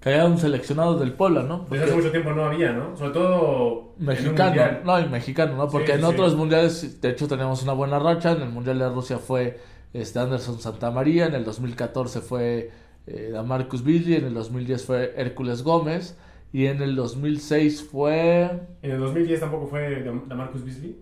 que 0.00 0.10
haya 0.10 0.26
un 0.26 0.38
seleccionado 0.38 0.98
del 0.98 1.12
Puebla, 1.12 1.42
¿no? 1.42 1.66
Desde 1.70 1.84
hace 1.86 1.94
mucho 1.96 2.10
tiempo 2.10 2.30
no 2.32 2.44
había, 2.44 2.72
¿no? 2.72 2.96
Sobre 2.96 3.10
todo 3.12 3.94
en 3.98 4.00
un 4.00 4.06
Mexicano, 4.06 4.62
no, 4.84 5.00
y 5.00 5.08
mexicano, 5.08 5.56
¿no? 5.56 5.68
Porque 5.68 5.88
Sí, 5.88 5.92
en 5.92 6.00
sí. 6.00 6.04
otros 6.04 6.36
mundiales, 6.36 7.00
de 7.00 7.10
hecho, 7.10 7.26
teníamos 7.26 7.62
una 7.62 7.72
buena 7.72 7.98
racha. 7.98 8.32
En 8.32 8.42
el 8.42 8.50
Mundial 8.50 8.78
de 8.78 8.88
Rusia 8.90 9.18
fue 9.18 9.58
este 9.92 10.18
Anderson 10.18 10.60
Santamaría, 10.60 11.26
en 11.26 11.34
el 11.34 11.44
2014 11.44 12.20
fue 12.20 12.70
eh, 13.06 13.30
Damarcus 13.32 13.82
Billy, 13.82 14.14
en 14.16 14.26
el 14.26 14.34
2010 14.34 14.84
fue 14.84 15.14
Hércules 15.16 15.62
Gómez, 15.62 16.16
y 16.52 16.66
en 16.66 16.82
el 16.82 16.94
2006 16.94 17.82
fue. 17.90 18.42
En 18.82 18.90
el 18.92 19.00
2010 19.00 19.40
tampoco 19.40 19.66
fue 19.66 20.04
Dam- 20.04 20.28
Damarcus 20.28 20.62
Beasley. 20.64 20.96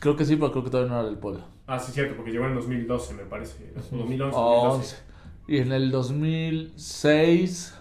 Creo 0.00 0.16
que 0.16 0.24
sí, 0.24 0.36
pero 0.36 0.52
creo 0.52 0.64
que 0.64 0.70
todavía 0.70 0.92
no 0.92 0.98
era 1.00 1.08
del 1.08 1.18
Puebla. 1.18 1.46
Ah, 1.66 1.78
sí, 1.78 1.92
cierto, 1.92 2.16
porque 2.16 2.30
llegó 2.30 2.44
en 2.44 2.50
el 2.50 2.56
2012, 2.56 3.14
me 3.14 3.24
parece. 3.24 3.72
O 3.92 3.96
2011, 3.96 4.36
O 4.36 4.40
2012. 4.64 4.76
11. 4.76 4.96
Y 5.48 5.58
en 5.58 5.72
el 5.72 5.90
2006, 5.90 7.74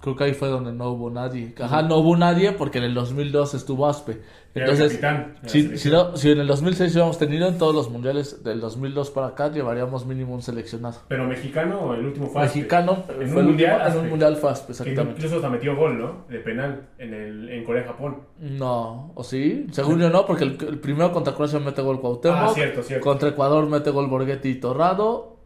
creo 0.00 0.16
que 0.16 0.24
ahí 0.24 0.34
fue 0.34 0.48
donde 0.48 0.72
no 0.72 0.90
hubo 0.90 1.10
nadie. 1.10 1.54
Ajá, 1.60 1.82
no 1.82 1.96
hubo 1.98 2.16
nadie 2.16 2.52
porque 2.52 2.78
en 2.78 2.84
el 2.84 2.94
2002 2.94 3.54
estuvo 3.54 3.88
Aspe. 3.88 4.20
Entonces, 4.54 4.88
capitán 4.98 5.34
si, 5.46 5.76
si, 5.78 5.88
no- 5.90 6.16
si 6.16 6.30
en 6.32 6.40
el 6.40 6.46
2006 6.48 6.90
hubiéramos 6.92 7.18
tenido 7.18 7.46
en 7.48 7.58
todos 7.58 7.74
los 7.74 7.90
mundiales 7.90 8.42
del 8.42 8.60
2002 8.60 9.10
para 9.10 9.28
acá, 9.28 9.50
llevaríamos 9.52 10.04
mínimo 10.06 10.34
un 10.34 10.42
seleccionado. 10.42 11.00
Pero 11.06 11.26
mexicano, 11.26 11.94
el 11.94 12.06
último 12.06 12.26
fue 12.28 12.42
Aspe. 12.42 12.58
Mexicano, 12.58 13.04
En 13.08 13.14
fue 13.14 13.24
un 13.26 13.38
el 13.38 13.44
mundial, 13.44 13.76
último- 13.82 13.94
en 13.98 14.04
un 14.04 14.10
mundial 14.10 14.34
Que 14.34 14.48
exactamente. 14.72 15.12
incluso 15.12 15.36
hasta 15.36 15.48
metió 15.50 15.76
gol, 15.76 15.98
¿no? 15.98 16.24
De 16.28 16.38
penal 16.40 16.88
en, 16.98 17.14
el, 17.14 17.48
en 17.50 17.64
Corea-Japón. 17.64 18.16
No, 18.40 19.12
¿o 19.14 19.22
sí? 19.22 19.66
Según 19.70 20.00
yo 20.00 20.10
no, 20.10 20.26
porque 20.26 20.44
el, 20.44 20.58
el 20.66 20.78
primero 20.80 21.12
contra 21.12 21.34
Croacia 21.34 21.58
mete 21.60 21.82
gol 21.82 22.00
Cuauhtémoc. 22.00 22.38
Ah, 22.40 22.52
cierto, 22.54 22.82
cierto. 22.82 23.04
Contra 23.04 23.28
Ecuador 23.28 23.66
mete 23.68 23.90
gol 23.90 24.08
Borghetti 24.08 24.48
y 24.48 24.54
Torrado. 24.56 25.37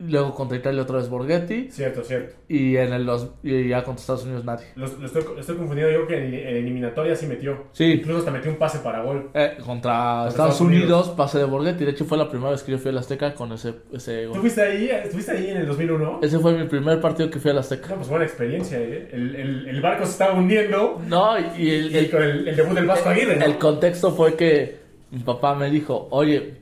Luego 0.00 0.34
contra 0.34 0.56
Italia 0.56 0.80
otra 0.82 0.96
vez 0.96 1.10
Borghetti. 1.10 1.68
Cierto, 1.70 2.02
cierto. 2.02 2.34
Y 2.48 2.76
en 2.76 2.92
el 2.94 3.04
dos- 3.04 3.32
y 3.42 3.68
ya 3.68 3.84
contra 3.84 4.00
Estados 4.00 4.24
Unidos 4.24 4.44
nadie. 4.46 4.64
Estoy, 5.04 5.22
estoy 5.38 5.56
confundido 5.56 5.90
yo 5.90 6.06
que 6.06 6.16
en, 6.16 6.32
en 6.32 6.56
eliminatoria 6.56 7.14
sí 7.14 7.26
metió. 7.26 7.64
Sí. 7.72 7.84
Incluso 7.84 8.20
hasta 8.20 8.30
metió 8.30 8.50
un 8.50 8.56
pase 8.56 8.78
para 8.78 9.02
gol. 9.02 9.30
Eh, 9.34 9.58
contra, 9.64 10.26
Estados, 10.28 10.28
Estados 10.30 10.60
Unidos, 10.62 10.84
Unidos. 10.84 11.08
pase 11.10 11.38
de 11.38 11.44
Borghetti. 11.44 11.84
De 11.84 11.90
hecho, 11.90 12.06
fue 12.06 12.16
la 12.16 12.30
primera 12.30 12.50
vez 12.50 12.62
que 12.62 12.72
yo 12.72 12.78
fui 12.78 12.90
al 12.90 12.96
Azteca 12.98 13.34
con 13.34 13.52
ese, 13.52 13.74
ese 13.92 14.24
¿Tú 14.24 14.30
gol. 14.30 14.40
fuiste 14.40 14.62
ahí? 14.62 14.88
¿Estuviste 14.90 15.32
ahí 15.32 15.50
en 15.50 15.58
el 15.58 15.66
2001? 15.66 16.20
Ese 16.22 16.38
fue 16.38 16.54
mi 16.56 16.64
primer 16.66 16.98
partido 17.00 17.28
que 17.30 17.38
fui 17.38 17.50
al 17.50 17.58
Azteca. 17.58 17.88
No, 17.90 17.96
pues 17.96 18.08
buena 18.08 18.24
experiencia, 18.24 18.78
¿eh? 18.78 19.08
El, 19.12 19.36
el, 19.36 19.68
el 19.68 19.80
barco 19.82 20.06
se 20.06 20.12
estaba 20.12 20.32
hundiendo. 20.32 20.98
No, 21.06 21.38
y 21.38 21.70
el, 21.70 21.92
Y 21.92 21.96
el, 21.98 22.14
el, 22.14 22.48
el 22.48 22.56
debut 22.56 22.74
del 22.74 22.86
Vasco 22.86 23.10
Aguirre, 23.10 23.36
¿no? 23.36 23.44
el 23.44 23.58
contexto 23.58 24.12
fue 24.12 24.34
que 24.34 24.80
mi 25.10 25.18
papá 25.20 25.54
me 25.54 25.68
dijo, 25.70 26.08
oye, 26.10 26.59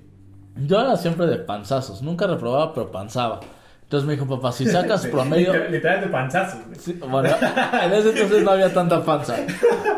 yo 0.67 0.81
era 0.81 0.97
siempre 0.97 1.27
de 1.27 1.37
panzazos. 1.37 2.03
Nunca 2.03 2.27
reprobaba, 2.27 2.73
pero 2.75 2.91
panzaba. 2.91 3.41
Entonces 3.83 4.07
me 4.07 4.15
dijo, 4.15 4.27
papá, 4.27 4.53
si 4.53 4.67
sacas 4.67 5.07
promedio... 5.11 5.53
Literal, 5.71 6.01
de 6.03 6.09
güey. 6.67 6.79
Sí, 6.79 6.93
bueno, 7.09 7.29
en 7.83 7.93
ese 7.93 8.11
entonces 8.11 8.43
no 8.43 8.51
había 8.51 8.73
tanta 8.73 9.03
panza, 9.03 9.37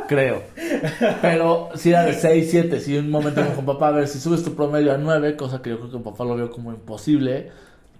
creo. 0.06 0.42
Pero 1.20 1.70
si 1.74 1.90
era 1.90 2.02
de 2.04 2.12
6, 2.14 2.48
7. 2.50 2.80
Si 2.80 2.96
un 2.96 3.10
momento 3.10 3.40
me 3.40 3.48
dijo, 3.48 3.62
papá, 3.62 3.88
a 3.88 3.92
ver, 3.92 4.08
si 4.08 4.20
subes 4.20 4.44
tu 4.44 4.54
promedio 4.54 4.92
a 4.94 4.96
9, 4.96 5.36
cosa 5.36 5.60
que 5.62 5.70
yo 5.70 5.78
creo 5.80 5.90
que 5.90 5.98
papá 5.98 6.24
lo 6.24 6.36
vio 6.36 6.50
como 6.50 6.70
imposible, 6.70 7.50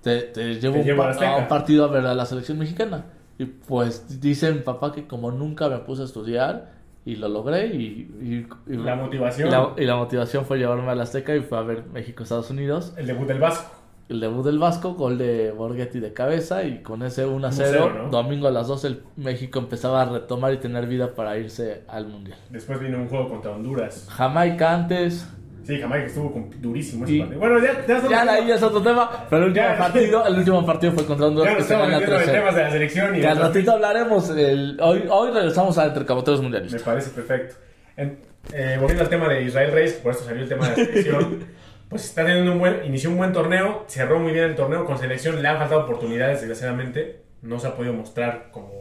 te, 0.03 0.23
te 0.23 0.55
llevo 0.61 0.75
Te 0.75 0.81
un 0.81 0.87
llevo 0.87 1.03
pa- 1.03 1.29
a 1.29 1.37
un 1.39 1.49
partido 1.49 1.85
a 1.85 1.89
ver 1.89 2.07
a 2.07 2.15
la 2.15 2.25
selección 2.27 2.59
mexicana. 2.59 3.07
Y 3.39 3.47
pues 3.47 4.21
dicen, 4.21 4.63
papá, 4.63 4.93
que 4.93 5.07
como 5.07 5.31
nunca 5.33 5.69
me 5.69 5.79
puse 5.79 6.03
a 6.03 6.05
estudiar, 6.05 6.71
y 7.05 7.17
lo 7.17 7.29
logré 7.29 7.67
y, 7.69 8.09
y- 8.21 8.47
y- 8.73 8.77
La 8.77 8.95
motivación. 8.97 9.49
y 9.49 9.51
la, 9.51 9.71
y 9.77 9.85
la 9.85 9.97
motivación 9.97 10.45
fue 10.45 10.59
llevarme 10.59 10.91
al 10.91 11.01
Azteca 11.01 11.35
y 11.35 11.41
fue 11.41 11.59
a 11.59 11.63
ver 11.63 11.85
México-Estados 11.93 12.51
Unidos. 12.51 12.93
El 12.97 13.07
debut 13.07 13.27
del 13.27 13.39
Vasco. 13.41 13.71
El 14.09 14.19
debut 14.19 14.45
del 14.45 14.59
Vasco, 14.59 14.95
gol 14.95 15.19
de 15.19 15.53
Borghetti 15.53 16.01
de 16.01 16.13
cabeza 16.13 16.65
y 16.65 16.83
con 16.83 17.05
ese 17.05 17.27
1 17.27 17.47
a 17.47 17.53
0, 17.53 17.91
1-0, 17.93 18.03
¿no? 18.05 18.11
domingo 18.11 18.49
a 18.49 18.51
las 18.51 18.67
12 18.67 18.87
el 18.89 19.03
México 19.17 19.61
empezaba 19.61 20.03
a 20.03 20.05
retomar 20.07 20.53
y 20.53 20.57
tener 20.57 20.87
vida 20.89 21.15
para 21.15 21.39
irse 21.39 21.85
al 21.87 22.09
Mundial. 22.09 22.37
Después 22.51 22.81
vino 22.81 22.99
un 22.99 23.09
juego 23.09 23.29
contra 23.29 23.53
Honduras. 23.53 24.09
Jamaica 24.11 24.75
antes, 24.75 25.29
Sí, 25.71 25.81
Jamaica 25.81 26.07
estuvo 26.07 26.33
con- 26.33 26.51
durísimo 26.61 27.05
ese 27.05 27.15
Y- 27.15 27.19
partido. 27.21 27.39
Bueno, 27.41 27.59
ya, 27.61 27.87
ya, 27.87 28.09
ya 28.09 28.33
ahí 28.33 28.47
ya 28.49 28.55
es 28.57 28.63
otro 28.63 28.83
tema, 28.83 29.09
pero 29.31 29.43
el 29.43 29.49
último 29.51 29.67
Ya, 29.67 29.79
partido, 29.79 30.27
el 30.27 30.35
último 30.39 30.67
partido 30.67 30.93
fue 30.93 31.07
contra 31.07 31.27
Honduras 31.29 31.55
que 31.55 31.61
se 31.61 31.63
estamos 31.63 31.87
gana 31.87 31.99
metiendo 32.01 32.17
en 32.17 32.23
3 32.25 32.37
temas 32.41 32.55
de 32.57 32.63
la 32.65 32.71
selección 32.73 33.17
y 33.17 33.21
Que 33.21 33.27
al 33.29 33.39
ratito 33.39 33.71
hablaremos, 33.73 34.31
el- 34.31 34.79
hoy, 34.83 35.05
hoy 35.09 35.31
regresamos 35.31 35.79
a 35.79 35.87
Entre 35.87 36.05
Camoteros 36.05 36.41
Me 36.41 36.45
Mundialistas. 36.45 36.83
parece 36.83 37.11
perfecto. 37.11 37.55
En- 37.97 38.19
eh, 38.53 38.77
volviendo 38.81 39.05
al 39.05 39.09
tema 39.11 39.29
de 39.29 39.43
Israel 39.45 39.71
Reyes, 39.71 39.93
por 39.95 40.13
eso 40.13 40.25
salió 40.25 40.43
el 40.43 40.49
tema 40.49 40.69
de 40.69 40.71
la 40.71 40.75
selección, 40.89 41.45
pues 41.89 42.05
está 42.05 42.25
teniendo 42.25 42.51
un 42.53 42.59
buen, 42.59 42.85
inició 42.85 43.11
un 43.11 43.19
buen 43.19 43.33
torneo, 43.33 43.85
cerró 43.87 44.19
muy 44.19 44.33
bien 44.33 44.47
el 44.47 44.55
torneo 44.57 44.85
con 44.87 44.99
selección, 44.99 45.41
le 45.41 45.47
han 45.47 45.59
faltado 45.59 45.83
oportunidades, 45.83 46.41
desgraciadamente, 46.41 47.21
no 47.43 47.61
se 47.61 47.69
ha 47.69 47.75
podido 47.77 47.93
mostrar 47.93 48.49
como 48.51 48.73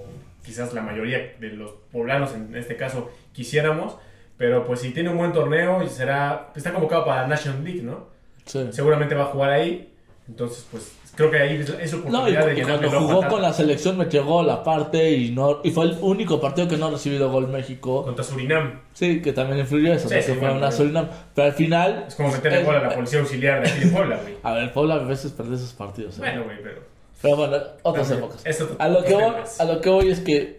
quizás 0.44 0.74
la 0.74 0.82
mayoría 0.82 1.20
de 1.40 1.50
los 1.50 1.72
poblanos 1.92 2.34
en 2.34 2.56
este 2.56 2.76
caso 2.78 3.12
quisiéramos, 3.34 3.98
pero 4.40 4.66
pues 4.66 4.80
si 4.80 4.92
tiene 4.92 5.10
un 5.10 5.18
buen 5.18 5.34
torneo 5.34 5.84
y 5.84 5.90
será, 5.90 6.50
está 6.56 6.74
convocado 6.74 7.06
para 7.06 7.24
la 7.24 7.28
National 7.28 7.62
League, 7.62 7.82
¿no? 7.84 8.08
Sí. 8.46 8.70
Seguramente 8.72 9.14
va 9.14 9.24
a 9.24 9.28
jugar 9.28 9.52
ahí, 9.52 9.94
entonces 10.30 10.66
pues 10.72 10.94
creo 11.14 11.30
que 11.30 11.38
ahí 11.38 11.66
es, 11.82 11.92
su 11.92 11.98
No, 12.10 12.30
y, 12.30 12.32
oportunidad 12.32 12.46
de 12.46 12.54
y 12.54 12.56
llenarle 12.56 12.88
cuando 12.88 13.08
jugó 13.08 13.28
con 13.28 13.42
la 13.42 13.52
selección 13.52 13.98
metió 13.98 14.24
gol 14.24 14.50
aparte 14.50 15.12
y 15.12 15.32
no 15.32 15.60
y 15.66 15.72
fue 15.72 15.88
el 15.88 15.98
único 16.00 16.40
partido 16.40 16.70
que 16.70 16.78
no 16.78 16.86
ha 16.86 16.92
recibido 16.92 17.30
gol 17.30 17.50
México. 17.50 18.06
contra 18.06 18.24
Surinam. 18.24 18.80
Sí, 18.94 19.22
que 19.22 19.34
también 19.34 19.60
influyó 19.60 19.92
eso, 19.92 20.08
Sí, 20.08 20.16
porque 20.16 20.34
sí, 20.34 20.40
fue 20.40 20.52
una. 20.52 20.72
Surinam. 20.72 21.10
Pero 21.36 21.48
al 21.48 21.54
final. 21.54 22.06
Es 22.08 22.16
como 22.16 22.32
meterle 22.32 22.64
gol 22.64 22.76
a 22.78 22.84
la 22.84 22.96
policía 22.96 23.20
auxiliar 23.20 23.62
de 23.62 23.70
aquí 23.70 23.82
de 23.82 23.88
Puebla, 23.88 24.20
güey. 24.22 24.36
A 24.42 24.54
ver, 24.54 24.72
Puebla 24.72 24.96
a 24.96 25.00
veces 25.00 25.34
pierde 25.34 25.56
esos 25.56 25.74
partidos. 25.74 26.16
¿eh? 26.16 26.22
Bueno, 26.22 26.46
güey, 26.46 26.64
pero... 26.64 26.82
Pero 27.22 27.36
bueno, 27.36 27.58
otras 27.84 28.08
También, 28.08 28.30
épocas. 28.32 28.78
A 28.80 28.88
lo, 28.88 29.04
que 29.04 29.14
voy, 29.14 29.34
a 29.60 29.66
lo 29.66 29.82
que 29.82 29.90
voy 29.90 30.10
es 30.10 30.22
que 30.22 30.59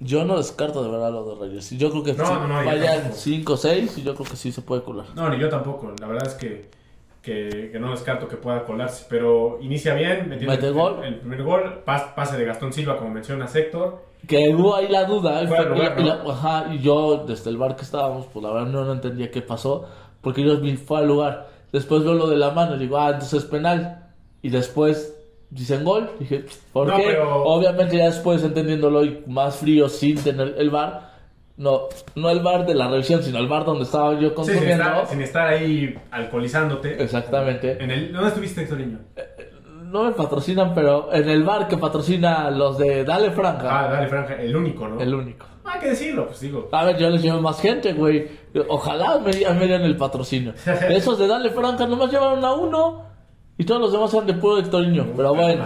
yo 0.00 0.24
no 0.24 0.36
descarto 0.36 0.82
de 0.84 0.90
verdad 0.90 1.10
lo 1.12 1.34
de 1.34 1.46
Reyes. 1.48 1.70
Yo 1.70 1.90
creo 1.90 2.02
que 2.04 2.12
No, 2.14 2.26
sí, 2.26 2.32
no, 2.32 2.46
no, 2.48 2.54
vayan 2.64 2.94
tampoco. 2.96 3.16
5 3.16 3.52
o 3.52 3.56
6 3.56 3.98
y 3.98 4.02
yo 4.02 4.14
creo 4.14 4.26
que 4.30 4.36
sí 4.36 4.52
se 4.52 4.62
puede 4.62 4.82
colar. 4.82 5.06
No, 5.14 5.28
ni 5.28 5.38
yo 5.38 5.48
tampoco. 5.48 5.92
La 6.00 6.06
verdad 6.06 6.26
es 6.28 6.34
que, 6.34 6.70
que, 7.22 7.70
que 7.72 7.78
no 7.80 7.90
descarto 7.90 8.28
que 8.28 8.36
pueda 8.36 8.64
colarse. 8.64 9.06
Pero 9.08 9.58
inicia 9.60 9.94
bien. 9.94 10.28
metiendo 10.28 10.52
Mete 10.54 10.68
el, 10.68 10.72
gol. 10.74 11.00
El 11.04 11.16
primer 11.16 11.42
gol. 11.42 11.82
pas- 11.84 12.14
pase 12.14 12.36
de 12.36 12.44
Gastón 12.44 12.72
Silva, 12.72 12.96
como 12.96 13.10
menciona 13.10 13.46
Héctor. 13.52 14.06
Que 14.26 14.54
hubo 14.54 14.74
ahí 14.74 14.88
la 14.88 15.04
duda. 15.04 15.46
Fuera 15.46 15.48
fue- 15.48 15.64
de 15.64 15.76
lugar, 15.76 16.00
y 16.00 16.04
la- 16.04 16.22
ajá, 16.32 16.74
y 16.74 16.78
yo 16.80 17.24
desde 17.26 17.50
el 17.50 17.56
bar 17.56 17.76
que 17.76 17.82
estábamos, 17.82 18.26
pues 18.32 18.42
la 18.44 18.52
verdad 18.52 18.68
no, 18.68 18.92
entendía 18.92 19.30
qué 19.30 19.42
pasó. 19.42 19.86
Porque 20.20 20.42
yo 20.42 20.58
fue 20.86 20.98
al 20.98 21.06
lugar. 21.08 21.48
Después 21.72 22.02
veo 22.04 22.14
lo 22.14 22.28
de 22.28 22.36
la 22.36 22.50
mano 22.50 22.76
y 22.76 22.78
digo, 22.78 22.98
ah, 22.98 23.10
entonces 23.10 23.42
es 23.44 23.48
penal. 23.48 24.06
Y 24.42 24.50
después 24.50 25.17
dicen 25.50 25.84
gol. 25.84 26.10
Dije, 26.18 26.44
¿por 26.72 26.86
No, 26.88 26.96
qué? 26.96 27.02
pero- 27.06 27.42
Obviamente 27.44 27.96
ya 27.96 28.06
después 28.06 28.42
entendiéndolo 28.42 29.04
y 29.04 29.22
más 29.26 29.56
frío 29.56 29.88
sin 29.88 30.16
tener 30.22 30.54
el 30.58 30.70
bar. 30.70 31.08
No, 31.56 31.82
no 32.14 32.30
el 32.30 32.38
bar 32.40 32.66
de 32.66 32.74
la 32.74 32.88
revisión, 32.88 33.20
sino 33.22 33.38
el 33.38 33.48
bar 33.48 33.64
donde 33.64 33.82
estaba 33.84 34.12
yo 34.14 34.18
Sí, 34.20 34.24
sin, 34.26 34.34
consumiendo. 34.34 34.84
estar, 34.84 35.06
sin 35.08 35.22
estar 35.22 35.48
ahí 35.48 35.94
alcoholizándote. 36.12 37.02
Exactamente. 37.02 37.82
En 37.82 37.90
el, 37.90 38.12
¿Dónde 38.12 38.28
estuviste, 38.28 38.62
Héctor 38.62 38.78
Niño? 38.78 38.98
No 39.84 40.04
me 40.04 40.12
patrocinan, 40.12 40.72
pero 40.74 41.12
en 41.12 41.28
el 41.28 41.42
bar 41.44 41.66
que 41.66 41.76
patrocina 41.78 42.50
los 42.50 42.78
de 42.78 43.04
Dale 43.04 43.30
Franja, 43.32 43.66
Ah, 43.86 43.88
dale, 43.90 44.06
Franja. 44.06 44.34
El 44.34 44.54
único, 44.54 44.86
¿no? 44.86 45.00
el 45.00 45.12
único. 45.14 45.46
Hay 45.64 45.80
que 45.80 45.88
decirlo, 45.88 46.26
pues 46.26 46.40
digo. 46.40 46.68
A 46.72 46.84
ver, 46.84 46.96
yo 46.98 47.10
les 47.10 47.22
llevo 47.22 47.40
más 47.40 47.60
gente, 47.60 47.92
güey. 47.92 48.26
Ojalá 48.68 49.18
me, 49.18 49.32
me 49.32 49.66
dieran 49.66 49.82
el 49.82 49.96
patrocinio. 49.96 50.52
Esos 50.90 51.18
de 51.18 51.26
Dale 51.26 51.50
Franja 51.50 51.86
nomás 51.86 52.12
llevaron 52.12 52.44
a 52.44 52.52
uno 52.52 53.07
y 53.58 53.64
todos 53.64 53.80
los 53.80 53.92
demás 53.92 54.14
eran 54.14 54.26
de 54.26 54.34
puro 54.34 54.58
Hectoriño. 54.58 55.08
Pero 55.16 55.34
bueno, 55.34 55.64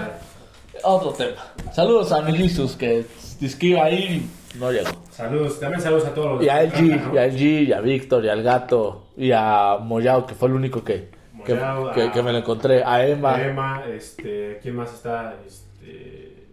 otro 0.82 1.12
tema. 1.12 1.36
Saludos 1.72 2.10
a 2.12 2.22
Milisus 2.22 2.74
que 2.76 3.04
disquiva 3.38 3.84
ahí 3.84 4.28
y 4.54 4.58
no 4.58 4.72
llegó. 4.72 4.88
Saludos. 5.10 5.60
También 5.60 5.80
saludos 5.82 6.06
a 6.06 6.14
todos 6.14 6.32
los 6.36 6.44
Y 6.44 6.48
a 6.48 6.62
LG, 6.62 7.14
y 7.14 7.18
a 7.18 7.26
LG, 7.26 7.40
y 7.68 7.72
a 7.72 7.80
Víctor, 7.80 8.24
y 8.24 8.28
al 8.30 8.42
gato, 8.42 9.04
y 9.16 9.30
a 9.32 9.76
Moyao, 9.80 10.26
que 10.26 10.34
fue 10.34 10.48
el 10.48 10.54
único 10.54 10.82
que, 10.82 11.10
que, 11.44 11.54
Moyao, 11.54 11.92
que- 11.92 12.02
a- 12.04 12.12
que 12.12 12.22
me 12.22 12.32
lo 12.32 12.38
encontré. 12.38 12.82
A 12.84 13.06
Emma. 13.06 13.40
Emma, 13.42 13.84
este, 13.88 14.58
¿quién 14.62 14.74
más 14.76 14.92
está? 14.92 15.34
Este, 15.46 16.46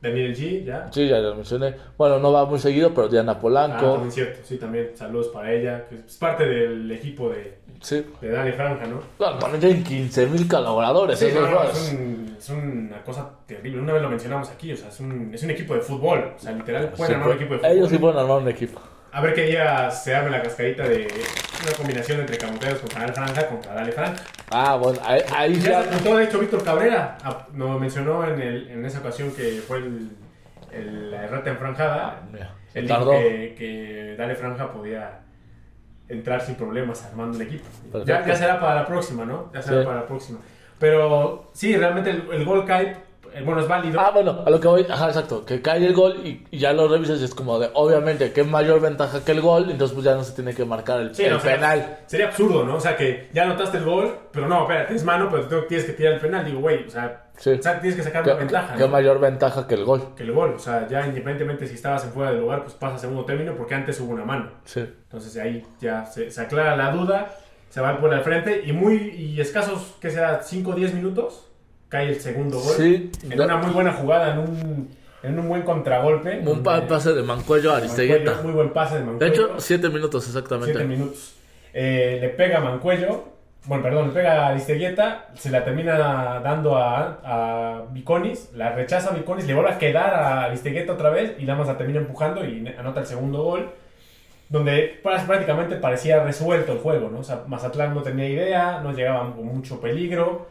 Daniel 0.00 0.34
G, 0.36 0.64
¿ya? 0.64 0.88
Sí, 0.92 1.06
ya 1.06 1.18
lo 1.18 1.36
mencioné. 1.36 1.76
Bueno, 1.96 2.18
no 2.18 2.32
va 2.32 2.44
muy 2.44 2.58
seguido, 2.58 2.92
pero 2.92 3.06
Diana 3.08 3.32
Ah, 3.32 3.38
Polanco. 3.40 3.92
también 3.92 4.10
cierto, 4.10 4.40
sí, 4.42 4.56
también 4.58 4.90
saludos 4.96 5.28
para 5.28 5.52
ella, 5.52 5.86
que 5.88 5.94
es 5.96 6.16
parte 6.16 6.44
del 6.44 6.90
equipo 6.90 7.28
de, 7.30 7.58
sí. 7.82 8.06
de 8.20 8.30
Dale 8.30 8.52
Franja, 8.54 8.86
¿no? 8.86 9.00
Bueno, 9.18 9.38
también 9.38 9.60
tienen 9.60 9.84
15 9.84 10.26
mil 10.26 10.48
colaboradores. 10.48 11.18
Sí, 11.18 11.26
esos 11.26 11.40
no, 11.42 11.46
no, 11.50 11.52
brothers. 11.58 11.78
es, 11.78 11.92
un- 11.92 12.36
es 12.38 12.48
una 12.50 13.02
cosa 13.02 13.30
terrible. 13.46 13.80
Una 13.82 13.92
vez 13.92 14.02
lo 14.02 14.08
mencionamos 14.08 14.48
aquí, 14.50 14.72
o 14.72 14.76
sea, 14.76 14.88
es 14.88 14.98
un, 15.00 15.30
es 15.34 15.42
un 15.42 15.50
equipo 15.50 15.74
de 15.74 15.80
fútbol. 15.80 16.32
O 16.36 16.38
sea, 16.38 16.52
literal, 16.52 16.88
pueden 16.90 17.06
Sí, 17.06 17.12
armar 17.12 17.28
un 17.28 17.34
equipo 17.34 17.52
de 17.54 17.58
fútbol. 17.60 17.72
Ellos 17.76 17.90
sí 17.90 17.98
pueden 17.98 18.18
armar 18.18 18.38
un 18.38 18.48
equipo. 18.48 18.80
A 19.14 19.20
ver 19.20 19.34
qué 19.34 19.42
día 19.44 19.90
se 19.90 20.14
arme 20.14 20.30
la 20.30 20.40
cascarita 20.42 20.84
de 20.88 21.06
una 21.62 21.72
combinación 21.76 22.20
entre 22.20 22.38
Camoteros 22.38 22.78
contra 22.80 23.00
Dale 23.02 23.12
Franja 23.12 23.46
contra 23.46 23.74
Dale 23.74 23.92
Franja. 23.92 24.24
Ah, 24.50 24.76
bueno, 24.76 24.98
ahí, 25.04 25.20
ahí 25.36 25.60
Ya 25.60 25.82
ya. 25.84 26.14
de 26.16 26.24
hecho, 26.24 26.38
Víctor 26.38 26.64
Cabrera. 26.64 27.18
Ah, 27.22 27.46
Nos 27.52 27.78
mencionó 27.78 28.26
en, 28.26 28.40
el, 28.40 28.68
en 28.70 28.84
esa 28.86 29.00
ocasión 29.00 29.30
que 29.32 29.60
fue 29.68 29.78
el, 29.78 30.10
el- 30.72 31.10
la 31.10 31.24
errata 31.24 31.50
enfranjada. 31.50 32.22
Mira, 32.32 32.54
Él 32.72 32.86
dijo 32.86 33.10
que, 33.10 33.54
que 33.58 34.14
Dale 34.16 34.34
Franja 34.34 34.72
podía 34.72 35.20
entrar 36.08 36.40
sin 36.40 36.54
problemas 36.56 37.04
armando 37.04 37.36
un 37.36 37.42
equipo. 37.42 37.64
Ya, 38.04 38.24
ya 38.26 38.36
será 38.36 38.60
para 38.60 38.74
la 38.76 38.86
próxima, 38.86 39.24
¿no? 39.24 39.50
Ya 39.54 39.62
será 39.62 39.80
Sí. 39.80 39.86
para 39.86 40.00
la 40.00 40.06
próxima. 40.06 40.38
Pero 40.78 41.50
sí, 41.52 41.76
realmente 41.76 42.10
el, 42.10 42.28
el 42.32 42.44
gol 42.44 42.64
cae, 42.64 42.88
eh, 42.90 42.96
bueno, 43.44 43.60
es 43.60 43.68
válido. 43.68 44.00
Ah, 44.00 44.10
bueno, 44.12 44.42
a 44.46 44.50
lo 44.50 44.60
que 44.60 44.68
voy, 44.68 44.86
ajá, 44.88 45.08
exacto, 45.08 45.44
que 45.44 45.60
cae 45.62 45.84
el 45.86 45.94
gol 45.94 46.20
y, 46.24 46.46
y 46.50 46.58
ya 46.58 46.72
lo 46.72 46.88
revisas 46.88 47.20
y 47.20 47.24
es 47.24 47.34
como 47.34 47.58
de, 47.58 47.70
obviamente, 47.74 48.32
que 48.32 48.44
mayor 48.44 48.80
ventaja 48.80 49.24
que 49.24 49.32
el 49.32 49.40
gol, 49.40 49.70
entonces 49.70 49.94
pues 49.94 50.04
ya 50.04 50.14
no 50.14 50.22
se 50.24 50.32
tiene 50.34 50.54
que 50.54 50.64
marcar 50.64 51.00
el, 51.00 51.14
Sí, 51.14 51.24
el 51.24 51.32
no, 51.32 51.40
sería- 51.40 51.56
penal. 51.56 51.98
Sería 52.06 52.26
absurdo, 52.26 52.64
¿no? 52.64 52.76
O 52.76 52.80
sea, 52.80 52.96
que 52.96 53.28
ya 53.32 53.44
anotaste 53.44 53.78
el 53.78 53.84
gol, 53.84 54.14
pero 54.32 54.46
no, 54.48 54.62
espérate, 54.62 54.94
es 54.94 55.04
mano, 55.04 55.28
pero 55.30 55.46
tú 55.48 55.66
tienes 55.68 55.86
que 55.86 55.92
tirar 55.92 56.14
el 56.14 56.20
penal. 56.20 56.44
Digo, 56.44 56.60
güey, 56.60 56.86
o 56.86 56.90
sea, 56.90 57.18
Sí. 57.38 57.50
o 57.50 57.62
sea, 57.62 57.80
tienes 57.80 57.96
que 57.96 58.02
sacar 58.04 58.22
¿Qué, 58.22 58.30
una 58.30 58.38
ventaja. 58.40 58.74
qué 58.74 58.80
¿no? 58.82 58.88
mayor 58.88 59.18
ventaja 59.18 59.66
que 59.66 59.74
el 59.74 59.84
gol? 59.84 60.14
Que 60.14 60.22
el 60.22 60.32
gol, 60.32 60.54
o 60.54 60.58
sea, 60.58 60.86
ya 60.86 61.00
independientemente 61.06 61.66
si 61.66 61.74
estabas 61.74 62.04
en 62.04 62.12
fuera 62.12 62.30
del 62.30 62.40
lugar, 62.40 62.62
pues 62.62 62.74
pasa 62.74 62.96
a 62.96 62.98
segundo 62.98 63.24
término 63.24 63.54
porque 63.56 63.74
antes 63.74 63.98
hubo 64.00 64.12
una 64.12 64.24
mano. 64.24 64.50
Sí. 64.64 64.80
Entonces 64.80 65.36
ahí 65.38 65.64
ya 65.80 66.04
se, 66.04 66.30
se 66.30 66.40
aclara 66.40 66.76
la 66.76 66.90
duda, 66.92 67.34
se 67.70 67.80
va 67.80 67.98
por 67.98 68.12
al 68.12 68.22
frente 68.22 68.62
y 68.66 68.72
muy 68.72 68.96
y 69.16 69.40
escasos, 69.40 69.94
¿qué 70.00 70.10
será? 70.10 70.42
5 70.42 70.72
o 70.72 70.74
10 70.74 70.92
minutos, 70.94 71.48
cae 71.92 72.08
el 72.08 72.20
segundo 72.20 72.58
gol. 72.58 72.74
Sí. 72.74 73.12
En 73.30 73.38
una 73.40 73.58
muy 73.58 73.70
buena 73.70 73.92
jugada, 73.92 74.32
en 74.32 74.38
un, 74.38 74.88
en 75.22 75.38
un 75.38 75.46
buen 75.48 75.60
contragolpe. 75.62 76.38
Un 76.44 76.62
pa- 76.62 76.76
donde- 76.76 76.86
pase 76.88 77.12
de 77.12 77.22
Mancuello 77.22 77.70
a 77.70 77.74
Mancuello, 77.78 77.94
Aristegueta. 78.14 78.40
Muy 78.42 78.52
buen 78.52 78.70
pase 78.72 78.94
de 78.94 79.00
De 79.02 79.06
Mancuello. 79.06 79.32
hecho, 79.32 79.54
7 79.60 79.88
minutos 79.90 80.26
exactamente. 80.26 80.72
7 80.72 80.84
minutos. 80.88 81.34
Eh, 81.74 82.18
le 82.20 82.28
pega 82.30 82.58
a 82.58 82.60
Mancuello, 82.62 83.24
bueno, 83.66 83.82
perdón, 83.84 84.08
le 84.08 84.14
pega 84.14 84.46
a 84.46 84.48
Aristeguieta, 84.48 85.28
se 85.34 85.50
la 85.50 85.64
termina 85.64 86.40
dando 86.42 86.76
a, 86.78 87.20
a 87.24 87.82
Viconis, 87.92 88.50
la 88.54 88.72
rechaza 88.72 89.10
a 89.10 89.12
Viconis, 89.14 89.46
le 89.46 89.54
vuelve 89.54 89.70
a 89.70 89.78
quedar 89.78 90.12
a 90.14 90.44
Aristeguieta 90.44 90.94
otra 90.94 91.10
vez 91.10 91.34
y 91.38 91.44
nada 91.44 91.58
más 91.58 91.68
la 91.68 91.76
termina 91.78 92.00
empujando 92.00 92.44
y 92.44 92.66
anota 92.78 93.00
el 93.00 93.06
segundo 93.06 93.42
gol, 93.42 93.70
donde 94.48 95.00
prá- 95.02 95.24
prácticamente 95.26 95.76
parecía 95.76 96.22
resuelto 96.24 96.72
el 96.72 96.78
juego, 96.78 97.08
¿no? 97.10 97.20
O 97.20 97.24
sea, 97.24 97.42
Mazatlán 97.46 97.94
no 97.94 98.02
tenía 98.02 98.28
idea, 98.28 98.80
no 98.82 98.92
llegaban 98.92 99.32
con 99.32 99.44
mucho 99.46 99.80
peligro, 99.80 100.48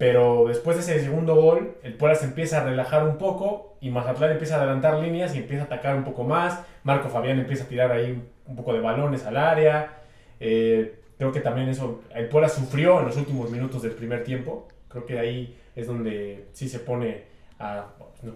pero 0.00 0.46
después 0.48 0.78
de 0.78 0.82
ese 0.82 1.04
segundo 1.04 1.34
gol, 1.34 1.76
el 1.82 1.92
Puebla 1.92 2.14
se 2.16 2.24
empieza 2.24 2.62
a 2.62 2.64
relajar 2.64 3.04
un 3.06 3.18
poco 3.18 3.76
y 3.82 3.90
Mazatlán 3.90 4.30
empieza 4.32 4.54
a 4.54 4.60
adelantar 4.60 4.94
líneas 4.98 5.34
y 5.34 5.38
empieza 5.40 5.64
a 5.64 5.66
atacar 5.66 5.94
un 5.94 6.04
poco 6.04 6.24
más. 6.24 6.58
Marco 6.84 7.10
Fabián 7.10 7.38
empieza 7.38 7.64
a 7.64 7.66
tirar 7.68 7.92
ahí 7.92 8.18
un 8.46 8.56
poco 8.56 8.72
de 8.72 8.80
balones 8.80 9.26
al 9.26 9.36
área. 9.36 9.98
Eh, 10.40 10.94
creo 11.18 11.32
que 11.32 11.40
también 11.40 11.68
eso, 11.68 12.00
el 12.14 12.30
Puebla 12.30 12.48
sufrió 12.48 12.98
en 13.00 13.08
los 13.08 13.16
últimos 13.18 13.50
minutos 13.50 13.82
del 13.82 13.92
primer 13.92 14.24
tiempo. 14.24 14.68
Creo 14.88 15.04
que 15.04 15.18
ahí 15.18 15.54
es 15.76 15.86
donde 15.86 16.46
sí 16.54 16.66
se 16.70 16.78
pone, 16.78 17.24
a- 17.58 17.84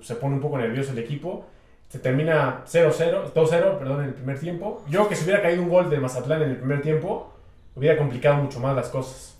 se 0.02 0.16
pone 0.16 0.34
un 0.34 0.42
poco 0.42 0.58
nervioso 0.58 0.92
el 0.92 0.98
equipo. 0.98 1.46
Se 1.88 1.98
termina 1.98 2.60
0-0, 2.66 3.32
2-0, 3.32 3.78
perdón, 3.78 4.00
en 4.02 4.08
el 4.08 4.14
primer 4.14 4.38
tiempo. 4.38 4.84
Yo 4.90 5.08
que 5.08 5.14
si 5.16 5.24
hubiera 5.24 5.40
caído 5.40 5.62
un 5.62 5.70
gol 5.70 5.88
de 5.88 5.98
Mazatlán 5.98 6.42
en 6.42 6.50
el 6.50 6.56
primer 6.58 6.82
tiempo, 6.82 7.32
hubiera 7.74 7.96
complicado 7.96 8.36
mucho 8.42 8.60
más 8.60 8.76
las 8.76 8.90
cosas. 8.90 9.33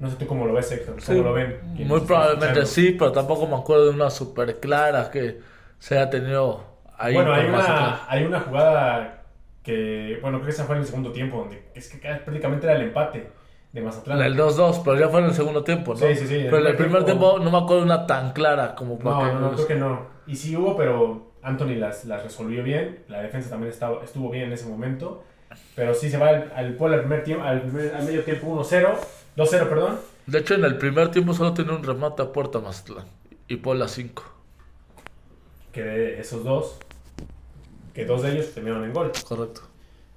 No 0.00 0.10
sé 0.10 0.16
tú 0.16 0.26
cómo 0.26 0.46
lo 0.46 0.54
ves, 0.54 0.72
Héctor. 0.72 0.94
¿Cómo 0.94 1.00
Sí, 1.00 1.22
lo 1.22 1.32
ven? 1.32 1.58
quienes 1.76 1.86
Muy 1.88 2.00
probablemente 2.00 2.66
sí, 2.66 2.96
pero 2.98 3.12
tampoco 3.12 3.46
me 3.46 3.54
acuerdo 3.54 3.84
de 3.84 3.90
una 3.90 4.10
super 4.10 4.58
clara 4.58 5.10
que 5.10 5.38
se 5.78 5.96
haya 5.98 6.10
tenido 6.10 6.64
ahí. 6.98 7.14
Bueno, 7.14 7.32
hay 7.32 7.46
una, 7.46 8.00
hay 8.08 8.24
una 8.24 8.40
jugada 8.40 9.22
que, 9.62 10.18
bueno, 10.22 10.38
creo 10.38 10.46
que 10.46 10.52
esa 10.52 10.64
fue 10.64 10.76
en 10.76 10.82
el 10.82 10.86
segundo 10.88 11.12
tiempo, 11.12 11.36
donde 11.38 11.62
es 11.74 11.88
que 11.90 11.98
prácticamente 11.98 12.66
era 12.66 12.76
el 12.76 12.82
empate 12.82 13.30
de 13.72 13.80
Mazatlán. 13.82 14.22
El 14.22 14.36
2-2, 14.36 14.80
pero 14.84 14.98
ya 14.98 15.08
fue 15.10 15.20
en 15.20 15.26
el 15.26 15.34
segundo 15.34 15.62
tiempo, 15.62 15.92
¿no? 15.92 15.98
Sí, 16.00 16.16
sí, 16.16 16.26
sí, 16.26 16.40
Pero 16.44 16.58
en 16.58 16.66
el 16.66 16.76
primer 16.76 17.04
tiempo- 17.04 17.32
tiempo 17.34 17.44
no 17.44 17.50
me 17.50 17.58
acuerdo 17.58 17.80
de 17.80 17.84
una 17.84 18.06
tan 18.06 18.32
clara 18.32 18.74
como 18.74 18.98
para 18.98 19.10
No, 19.16 19.20
que- 19.20 19.32
no, 19.34 19.40
no, 19.40 19.52
creo 19.52 19.66
que 19.66 19.74
no. 19.76 20.06
Y 20.26 20.34
sí 20.36 20.56
hubo, 20.56 20.76
pero 20.76 21.32
Anthony 21.42 21.74
las, 21.76 22.06
las 22.06 22.22
resolvió 22.22 22.62
bien, 22.64 23.00
la 23.08 23.20
defensa 23.20 23.50
también 23.50 23.70
estaba, 23.70 24.02
estuvo 24.02 24.30
bien 24.30 24.44
en 24.46 24.52
ese 24.54 24.66
momento, 24.66 25.24
pero 25.76 25.92
sí 25.94 26.08
se 26.10 26.16
va 26.18 26.28
al, 26.28 26.52
al 26.56 26.76
al, 26.80 27.00
primer 27.00 27.22
tiempo, 27.22 27.44
al, 27.44 27.62
primer- 27.62 27.94
al 27.94 28.04
medio 28.04 28.24
tiempo 28.24 28.46
1-0, 28.48 28.94
2-0, 29.40 29.68
perdón, 29.68 29.98
De 30.26 30.38
hecho, 30.38 30.54
en 30.54 30.64
el 30.64 30.76
primer 30.78 31.10
tiempo 31.10 31.32
solo 31.34 31.54
tiene 31.54 31.72
un 31.72 31.82
remate 31.82 32.22
a 32.22 32.32
puerta 32.32 32.58
Mazatlán. 32.60 33.06
Y 33.48 33.56
Puebla 33.56 33.88
5. 33.88 34.22
que 35.72 35.82
de 35.82 36.20
esos 36.20 36.44
dos, 36.44 36.76
que 37.94 38.04
dos 38.04 38.22
de 38.22 38.32
ellos 38.32 38.52
terminaron 38.52 38.84
en 38.84 38.92
gol. 38.92 39.12
Correcto. 39.26 39.62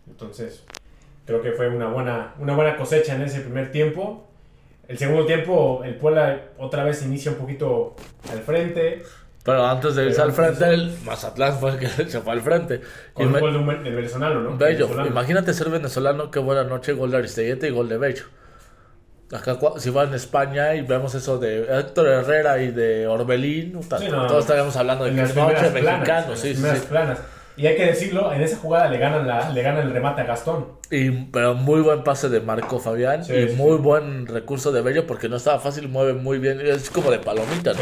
Entonces, 0.08 0.64
creo 1.26 1.42
que 1.42 1.52
fue 1.54 1.70
una 1.70 1.88
buena, 1.88 2.34
una 2.40 2.54
buena 2.56 2.76
cosecha 2.78 3.16
en 3.16 3.22
ese 3.22 3.42
primer 3.42 3.72
tiempo. 3.72 4.28
El 4.88 4.98
segundo 4.98 5.26
tiempo, 5.26 5.82
el 5.84 5.96
Puebla 5.96 6.50
otra 6.58 6.84
vez 6.84 7.04
inicia 7.04 7.32
un 7.32 7.38
poquito 7.38 7.96
al 8.32 8.40
frente, 8.42 9.04
Pero 9.44 9.66
antes 9.66 9.96
de 9.96 10.06
irse 10.06 10.22
al 10.22 10.34
frente, 10.34 10.66
el 10.74 10.92
Mazatlán 11.06 11.58
fue 11.60 11.72
el 11.72 11.80
que 11.80 11.88
se 12.10 12.20
fue 12.22 12.34
al 12.34 12.42
frente. 12.42 12.82
Y 13.18 13.26
con 13.26 13.28
un 13.28 13.40
gol 13.40 13.54
de 13.54 13.60
un 13.60 13.68
venezolano, 13.96 14.42
¿no? 14.42 14.58
Bello, 14.58 14.88
Venezolano. 14.88 15.08
imagínate 15.10 15.54
ser 15.54 15.70
venezolano, 15.70 16.32
qué 16.32 16.40
buena 16.40 16.64
noche, 16.64 16.94
gol 16.94 17.12
de 17.12 17.18
Aristeguieta 17.18 17.68
y 17.68 17.72
gol 17.72 17.90
de 17.90 17.98
Bello. 17.98 18.26
Acá, 19.32 19.58
si 19.78 19.90
va 19.90 20.04
en 20.04 20.14
España 20.14 20.76
y 20.76 20.82
vemos 20.82 21.16
eso 21.16 21.40
de 21.40 21.64
Héctor 21.80 22.08
Herrera 22.08 22.62
y 22.62 22.72
de 22.72 23.08
Orbelín, 23.08 23.72
puta, 23.74 23.98
Sí, 23.98 24.08
no. 24.10 24.28
todos 24.28 24.42
estaríamos 24.42 24.76
hablando 24.76 25.06
de 25.06 25.16
que 25.16 25.22
es 25.22 25.36
mexicano, 25.74 26.36
sí, 26.36 26.56
sí, 26.56 26.64
planas. 26.90 27.20
Y 27.56 27.68
hay 27.68 27.76
que 27.76 27.86
decirlo, 27.86 28.34
en 28.34 28.42
esa 28.42 28.58
jugada 28.58 28.90
le 28.90 28.98
ganan, 28.98 29.28
la, 29.28 29.50
le 29.52 29.62
ganan 29.62 29.84
el 29.88 29.94
remate 29.94 30.22
a 30.22 30.24
Gastón. 30.26 30.70
Y, 30.90 31.12
pero 31.12 31.54
muy 31.54 31.82
buen 31.82 32.04
pase 32.04 32.28
de 32.30 32.40
Marco 32.42 32.80
Fabián 32.80 33.24
Sí, 33.24 33.32
y 33.34 33.50
sí, 33.50 33.56
muy 33.56 33.78
sí. 33.78 33.84
buen 33.84 34.26
recurso 34.26 34.72
de 34.72 34.82
Bello 34.82 35.06
porque 35.06 35.30
no 35.30 35.36
estaba 35.36 35.60
fácil, 35.60 35.88
mueve 35.88 36.14
muy 36.14 36.40
bien, 36.40 36.60
es 36.62 36.90
como 36.90 37.12
de 37.12 37.20
palomita, 37.20 37.74
¿no? 37.74 37.80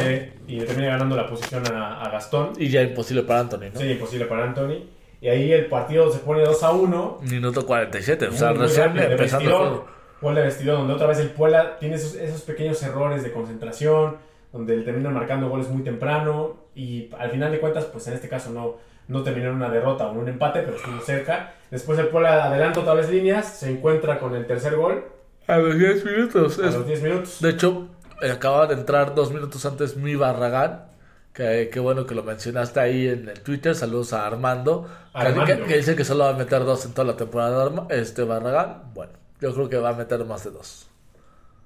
y 0.48 0.60
le 0.60 0.66
termina 0.66 0.90
ganando 0.90 1.16
la 1.16 1.26
posición 1.26 1.64
a, 1.74 2.02
a 2.04 2.10
Gastón. 2.10 2.52
Y 2.58 2.68
ya 2.68 2.82
imposible 2.82 3.24
para 3.24 3.40
Anthony, 3.42 3.70
¿no? 3.74 3.80
Sí, 3.80 3.92
imposible 3.92 4.26
para 4.26 4.44
Anthony. 4.44 4.84
Y 5.22 5.30
ahí 5.30 5.52
el 5.54 5.68
partido 5.68 6.12
se 6.12 6.20
pone 6.20 6.42
2 6.44 6.64
a 6.64 6.72
1. 6.72 7.20
Minuto 7.22 7.66
47, 7.66 8.28
o 8.28 8.32
sea, 8.34 8.52
recién 8.52 8.98
empezando 9.00 9.50
el 9.50 9.56
juego. 9.56 9.88
Gol 10.22 10.36
de 10.36 10.42
vestidor, 10.44 10.78
donde 10.78 10.94
otra 10.94 11.08
vez 11.08 11.20
el 11.20 11.30
Puebla 11.32 11.78
tiene 11.80 11.96
esos, 11.96 12.16
esos 12.16 12.42
pequeños 12.42 12.82
errores 12.84 13.24
de 13.24 13.32
concentración, 13.32 14.18
donde 14.54 14.80
terminan 14.82 15.14
marcando 15.14 15.50
goles 15.50 15.68
muy 15.70 15.84
temprano 15.84 16.58
y 16.76 17.10
al 17.18 17.32
final 17.32 17.52
de 17.52 17.60
cuentas, 17.60 17.86
pues 17.86 18.08
en 18.08 18.14
este 18.14 18.30
caso 18.30 18.52
no, 18.52 18.76
no 19.08 19.24
en 19.26 19.48
una 19.56 19.70
derrota 19.70 20.08
o 20.08 20.12
en 20.12 20.18
un 20.20 20.28
empate, 20.30 20.62
pero 20.62 20.78
estuvo 20.78 21.00
cerca. 21.02 21.54
Después 21.72 21.98
el 22.00 22.08
Puebla 22.08 22.46
adelanta 22.46 22.82
otra 22.82 22.94
vez 22.94 23.10
líneas, 23.10 23.48
se 23.48 23.72
encuentra 23.72 24.20
con 24.20 24.36
el 24.36 24.46
tercer 24.46 24.76
gol 24.76 25.06
A 25.48 25.58
los 25.58 25.78
10 25.78 26.06
minutos. 26.06 26.60
a 26.60 26.68
es- 26.68 26.76
los 26.76 26.86
10 26.86 27.02
minutos. 27.02 27.42
De 27.42 27.50
hecho, 27.50 27.88
eh, 28.22 28.30
acaba 28.32 28.68
de 28.68 28.76
entrar 28.76 29.16
dos 29.16 29.32
minutos 29.34 29.66
antes 29.66 29.96
mi 29.98 30.16
Barragán. 30.16 30.86
Que, 31.34 31.70
qué 31.72 31.80
bueno 31.80 32.06
que 32.06 32.14
lo 32.14 32.24
mencionaste 32.24 32.80
ahí 32.82 33.08
en 33.08 33.30
el 33.30 33.40
Twitter. 33.42 33.74
Saludos 33.74 34.12
a 34.12 34.28
Armando. 34.28 34.86
que- 35.14 35.18
Armando. 35.18 35.46
Que, 35.46 35.64
que 35.64 35.78
dice 35.78 35.96
que 35.96 36.04
solo 36.04 36.26
va 36.26 36.32
a 36.32 36.34
meter 36.34 36.66
dos 36.66 36.86
en 36.86 36.94
toda 36.94 37.08
la 37.08 37.16
temporada. 37.18 37.88
Este 37.90 38.24
Barragán. 38.24 38.92
Bueno, 38.94 39.14
yo 39.42 39.54
creo 39.54 39.68
que 39.70 39.78
va 39.78 39.90
a 39.90 39.94
meter 39.94 40.24
más 40.26 40.44
de 40.46 40.52
dos. 40.52 40.88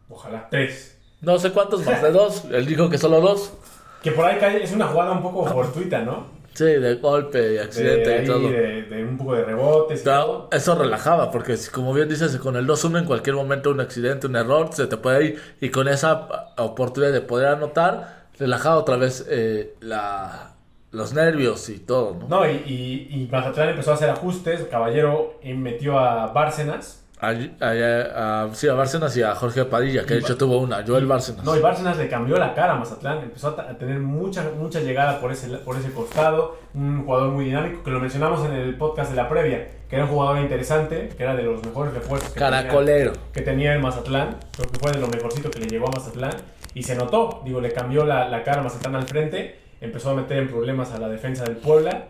Ojalá, 0.09 0.47
tres. 0.49 0.97
No 1.21 1.37
sé 1.39 1.51
cuántos 1.51 1.85
más 1.85 2.01
de 2.01 2.11
dos. 2.11 2.45
Él 2.51 2.65
dijo 2.65 2.89
que 2.89 2.97
solo 2.97 3.21
dos. 3.21 3.53
Que 4.01 4.11
por 4.11 4.25
ahí 4.25 4.37
cae- 4.39 4.63
es 4.63 4.71
una 4.71 4.87
jugada 4.87 5.11
un 5.11 5.21
poco 5.21 5.45
fortuita, 5.45 6.01
¿no? 6.01 6.33
Sí, 6.53 6.63
de 6.65 6.95
golpe 6.95 7.39
y 7.39 7.53
De, 7.55 7.59
accidente 7.61 8.23
y 8.23 8.25
todo. 8.25 8.49
de, 8.49 8.83
de 8.83 9.03
un 9.03 9.17
poco 9.17 9.33
de 9.35 9.43
rebotes 9.43 10.05
eso 10.51 10.75
relajaba, 10.75 11.29
porque 11.29 11.55
como 11.73 11.93
bien 11.93 12.07
dices, 12.07 12.37
con 12.37 12.55
el 12.55 12.65
2-1 12.65 12.99
en 12.99 13.05
cualquier 13.05 13.35
momento 13.35 13.71
un 13.71 13.81
accidente, 13.81 14.27
un 14.27 14.37
error, 14.37 14.69
se 14.71 14.87
te 14.87 14.95
puede 14.95 15.25
ir. 15.25 15.41
Y 15.59 15.69
con 15.69 15.89
esa 15.89 16.53
oportunidad 16.57 17.11
de 17.11 17.19
poder 17.19 17.47
anotar, 17.47 18.27
relajaba 18.39 18.77
otra 18.77 18.95
vez 18.95 19.25
eh, 19.29 19.75
la, 19.81 20.53
los 20.91 21.13
nervios 21.13 21.67
y 21.67 21.79
todo, 21.79 22.15
¿no? 22.15 22.27
No, 22.29 22.49
y, 22.49 22.55
y, 22.65 23.07
y 23.23 23.27
Mazatlán 23.29 23.69
empezó 23.69 23.91
a 23.91 23.95
hacer 23.95 24.09
ajustes. 24.09 24.61
Caballero 24.71 25.37
eh, 25.41 25.53
metió 25.55 25.99
a 25.99 26.27
Bárcenas. 26.27 27.04
A, 27.21 27.29
a- 27.29 28.43
a- 28.43 28.49
sí, 28.53 28.67
a 28.67 28.73
Bárcenas 28.73 29.15
y 29.15 29.23
a 29.23 29.33
Jorge 29.35 29.63
Padilla, 29.65 30.05
que 30.05 30.15
de 30.15 30.19
hecho 30.19 30.37
tuvo 30.37 30.57
una, 30.59 30.83
Joel 30.85 31.05
Bárcenas. 31.05 31.43
No, 31.45 31.55
y 31.55 31.59
Bárcenas 31.61 31.97
le 31.97 32.09
cambió 32.09 32.37
la 32.37 32.53
cara 32.53 32.73
a 32.73 32.75
Mazatlán. 32.75 33.19
Empezó 33.23 33.55
a, 33.57 33.71
a 33.71 33.77
tener 33.77 33.99
mucha, 33.99 34.43
mucha 34.57 34.81
llegada 34.81 35.19
por 35.21 35.31
ese, 35.31 35.47
por 35.59 35.77
ese 35.77 35.91
costado. 35.91 36.57
Un 36.73 37.05
jugador 37.05 37.29
muy 37.31 37.45
dinámico, 37.45 37.83
que 37.83 37.91
lo 37.91 37.99
mencionamos 38.01 38.45
en 38.45 38.51
el 38.51 38.75
podcast 38.77 39.11
de 39.11 39.15
la 39.15 39.29
previa. 39.29 39.67
Que 39.89 39.95
era 39.95 40.05
un 40.05 40.11
jugador 40.11 40.39
interesante, 40.39 41.09
que 41.15 41.23
era 41.23 41.35
de 41.35 41.43
los 41.43 41.63
mejores 41.63 41.93
refuerzos 41.93 42.31
que, 42.31 42.39
Caracolero. 42.39 43.11
tenía, 43.13 43.31
que 43.33 43.41
tenía 43.41 43.73
el 43.73 43.81
Mazatlán. 43.81 44.35
Creo 44.55 44.69
que 44.69 44.79
fue 44.79 44.91
de 44.91 44.99
lo 44.99 45.07
mejorcito 45.07 45.49
que 45.49 45.59
le 45.59 45.67
llegó 45.67 45.87
a 45.87 45.91
Mazatlán. 45.91 46.33
Y 46.73 46.83
se 46.83 46.95
notó, 46.95 47.41
digo, 47.45 47.61
le 47.61 47.71
cambió 47.71 48.03
la, 48.05 48.27
la 48.27 48.43
cara 48.43 48.59
a 48.59 48.63
Mazatlán 48.63 48.95
al 48.95 49.07
frente. 49.07 49.59
Empezó 49.79 50.09
a 50.09 50.15
meter 50.15 50.37
en 50.37 50.49
problemas 50.49 50.91
a 50.91 50.97
la 50.99 51.07
defensa 51.07 51.43
del 51.45 51.55
Puebla. 51.57 52.07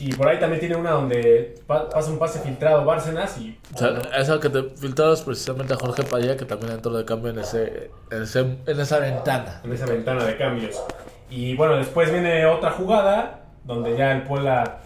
Y 0.00 0.14
por 0.14 0.28
ahí 0.28 0.38
también 0.38 0.60
tiene 0.60 0.76
una 0.76 0.92
donde 0.92 1.56
pa- 1.66 1.88
pasa 1.90 2.10
un 2.10 2.18
pase 2.18 2.40
filtrado 2.40 2.84
Bárcenas 2.84 3.36
y... 3.38 3.58
O 3.74 3.78
sea, 3.78 3.90
esa 4.16 4.40
que 4.40 4.48
te 4.48 4.62
filtrabas 4.70 5.20
precisamente 5.22 5.74
a 5.74 5.76
Jorge 5.76 6.02
Padilla, 6.04 6.36
que 6.36 6.46
también 6.46 6.72
entró 6.72 6.92
de 6.96 7.04
cambio 7.04 7.30
en, 7.30 7.38
ese, 7.40 7.90
en, 8.10 8.22
ese- 8.22 8.56
en 8.66 8.80
esa 8.80 8.98
ventana. 8.98 9.60
en 9.62 9.72
esa 9.72 9.84
ventana 9.86 10.24
de 10.24 10.36
cambios. 10.38 10.82
Y 11.28 11.54
bueno, 11.54 11.76
después 11.76 12.10
viene 12.10 12.46
otra 12.46 12.70
jugada 12.70 13.40
donde 13.64 13.96
ya 13.96 14.12
el 14.12 14.22
Puebla, 14.22 14.78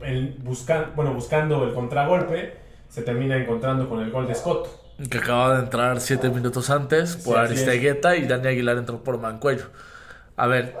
el 0.00 0.36
busca, 0.42 0.90
bueno, 0.96 1.12
buscando 1.12 1.62
el 1.64 1.74
contragolpe, 1.74 2.56
se 2.88 3.02
termina 3.02 3.36
encontrando 3.36 3.88
con 3.88 4.00
el 4.00 4.10
gol 4.10 4.26
de 4.26 4.34
Scott. 4.34 4.68
Que 5.10 5.18
acaba 5.18 5.54
de 5.58 5.64
entrar 5.64 6.00
siete 6.00 6.30
minutos 6.30 6.70
antes 6.70 7.16
por 7.16 7.34
Sí. 7.34 7.40
Aristegueta 7.40 8.16
y 8.16 8.26
Dani 8.26 8.48
Aguilar 8.48 8.78
entró 8.78 9.04
por 9.04 9.18
Mancuello. 9.18 9.66
A 10.36 10.46
ver, 10.46 10.74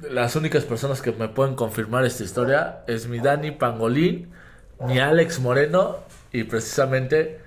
las 0.00 0.36
únicas 0.36 0.64
personas 0.64 1.00
que 1.00 1.12
me 1.12 1.28
pueden 1.28 1.54
confirmar 1.54 2.04
esta 2.04 2.24
historia 2.24 2.80
es 2.86 3.06
mi 3.06 3.20
Dani 3.20 3.52
Pangolín, 3.52 4.30
mi 4.86 4.98
Alex 4.98 5.40
Moreno 5.40 5.98
y 6.32 6.44
precisamente 6.44 7.40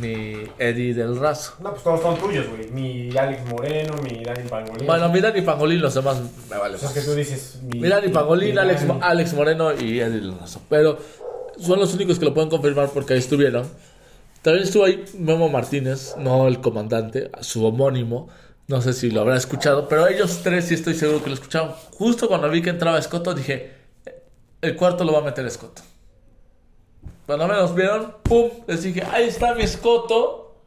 mi 0.00 0.34
Eddie 0.58 0.94
del 0.94 1.18
Razo. 1.18 1.54
No, 1.60 1.70
pues 1.70 1.82
todos 1.82 2.00
son 2.00 2.16
tuyos, 2.18 2.46
güey. 2.48 2.70
Mi 2.70 3.16
Alex 3.16 3.44
Moreno, 3.50 3.94
mi 4.02 4.22
Dani 4.22 4.48
Pangolín. 4.48 4.86
Bueno, 4.86 5.08
mi 5.08 5.20
Dani 5.20 5.42
Pangolín, 5.42 5.80
los 5.80 5.94
demás 5.94 6.20
me 6.48 6.56
vale 6.56 6.78
Pues 6.78 6.84
es 6.84 6.98
que 6.98 7.10
tú 7.10 7.14
dices... 7.14 7.58
Mi, 7.62 7.80
Mi 7.80 7.88
Dani 7.88 8.08
Pangolín, 8.08 8.54
mi 8.54 8.58
Alex, 8.58 8.86
Dani. 8.86 9.00
Alex 9.02 9.34
Moreno 9.34 9.72
y 9.72 10.00
Eddie 10.00 10.20
del 10.20 10.38
Razo. 10.38 10.62
Pero 10.68 10.98
son 11.58 11.78
los 11.78 11.92
únicos 11.94 12.18
que 12.18 12.24
lo 12.24 12.34
pueden 12.34 12.50
confirmar 12.50 12.90
porque 12.90 13.14
ahí 13.14 13.18
estuvieron. 13.18 13.66
También 14.42 14.64
estuvo 14.64 14.84
ahí 14.84 15.04
Memo 15.18 15.48
Martínez, 15.50 16.14
no 16.16 16.48
el 16.48 16.60
comandante, 16.60 17.30
su 17.40 17.64
homónimo. 17.66 18.28
No 18.70 18.80
sé 18.80 18.92
si 18.92 19.10
lo 19.10 19.22
habrá 19.22 19.36
escuchado, 19.36 19.88
pero 19.88 20.06
ellos 20.06 20.42
tres 20.44 20.66
sí 20.66 20.74
estoy 20.74 20.94
seguro 20.94 21.20
que 21.24 21.30
lo 21.30 21.34
escucharon. 21.34 21.72
Justo 21.90 22.28
cuando 22.28 22.48
vi 22.48 22.62
que 22.62 22.70
entraba 22.70 23.00
Escoto, 23.00 23.34
dije: 23.34 23.72
El 24.62 24.76
cuarto 24.76 25.02
lo 25.02 25.12
va 25.12 25.18
a 25.18 25.22
meter 25.22 25.44
Escoto. 25.44 25.82
Cuando 27.26 27.48
menos 27.48 27.74
vieron, 27.74 28.14
¡pum! 28.22 28.48
Les 28.68 28.84
dije: 28.84 29.02
Ahí 29.10 29.24
está 29.26 29.56
mi 29.56 29.62
Escoto. 29.64 30.62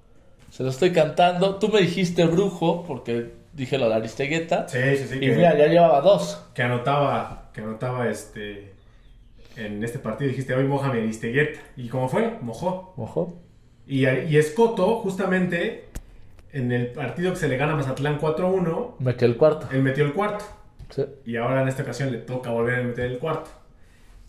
Se 0.49 0.63
lo 0.63 0.69
estoy 0.69 0.91
cantando. 0.91 1.55
Tú 1.55 1.69
me 1.69 1.79
dijiste 1.79 2.25
brujo, 2.25 2.83
porque 2.85 3.35
dije 3.53 3.77
lo 3.77 3.87
de 3.87 3.95
Aristegueta. 3.95 4.67
Sí, 4.67 4.97
sí, 4.97 5.07
sí. 5.07 5.15
Y 5.15 5.19
Que, 5.21 5.35
mira, 5.37 5.57
ya 5.57 5.67
llevaba 5.67 6.01
dos. 6.01 6.43
que 6.53 6.61
anotaba, 6.61 7.51
que 7.53 7.61
anotaba 7.61 8.09
este... 8.09 8.73
En 9.55 9.81
este 9.81 9.99
partido 9.99 10.29
dijiste, 10.29 10.53
hoy 10.53 10.65
moja 10.65 10.91
mi 10.91 10.99
Aristeguieta. 10.99 11.59
¿Y 11.77 11.87
cómo 11.87 12.09
fue? 12.09 12.37
Mojó. 12.41 12.93
Ojo. 12.97 13.39
Y, 13.87 14.05
y 14.05 14.37
Escoto, 14.37 14.97
justamente, 14.97 15.89
en 16.53 16.71
el 16.71 16.87
partido 16.87 17.31
que 17.31 17.37
se 17.37 17.47
le 17.47 17.57
gana 17.57 17.73
a 17.73 17.75
Mazatlán 17.75 18.19
4-1, 18.19 18.95
Me 18.99 19.15
quedé 19.15 19.25
el 19.31 19.37
cuarto. 19.37 19.67
él 19.71 19.81
metió 19.83 20.05
el 20.05 20.13
cuarto. 20.13 20.45
Sí. 20.89 21.03
Y 21.25 21.35
ahora 21.37 21.63
en 21.63 21.67
esta 21.67 21.83
ocasión 21.83 22.11
le 22.11 22.19
toca 22.19 22.51
volver 22.51 22.79
a 22.79 22.83
meter 22.83 23.05
el 23.05 23.17
cuarto. 23.19 23.49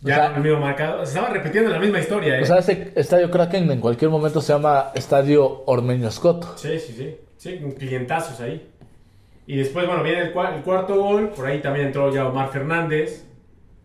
O 0.02 0.08
Ya 0.08 0.16
sea- 0.16 0.26
con 0.28 0.36
el 0.38 0.42
mismo 0.42 0.60
marcador. 0.60 1.06
Se 1.06 1.12
estaba 1.16 1.32
repitiendo 1.32 1.70
la 1.70 1.78
misma 1.78 1.98
historia, 2.00 2.38
¿eh? 2.38 2.42
O 2.42 2.46
sea, 2.46 2.58
ese 2.58 2.92
estadio 2.96 3.30
Kraken 3.30 3.70
en 3.70 3.80
cualquier 3.80 4.10
momento 4.10 4.40
se 4.40 4.52
llama 4.52 4.90
Estadio 4.94 5.62
Ormeño 5.66 6.08
Escoto. 6.08 6.54
sí, 6.56 6.78
sí, 6.78 6.92
sí. 6.96 7.16
Sí, 7.36 7.58
con 7.58 7.72
clientazos 7.72 8.40
ahí. 8.40 8.70
Y 9.46 9.56
después, 9.58 9.86
bueno, 9.86 10.02
viene 10.02 10.22
el, 10.22 10.34
cua- 10.34 10.54
el 10.56 10.62
cuarto 10.62 10.94
gol. 10.96 11.28
Por 11.30 11.46
ahí 11.46 11.60
también 11.60 11.88
entró 11.88 12.10
ya 12.14 12.26
Omar 12.26 12.48
Fernández. 12.50 13.26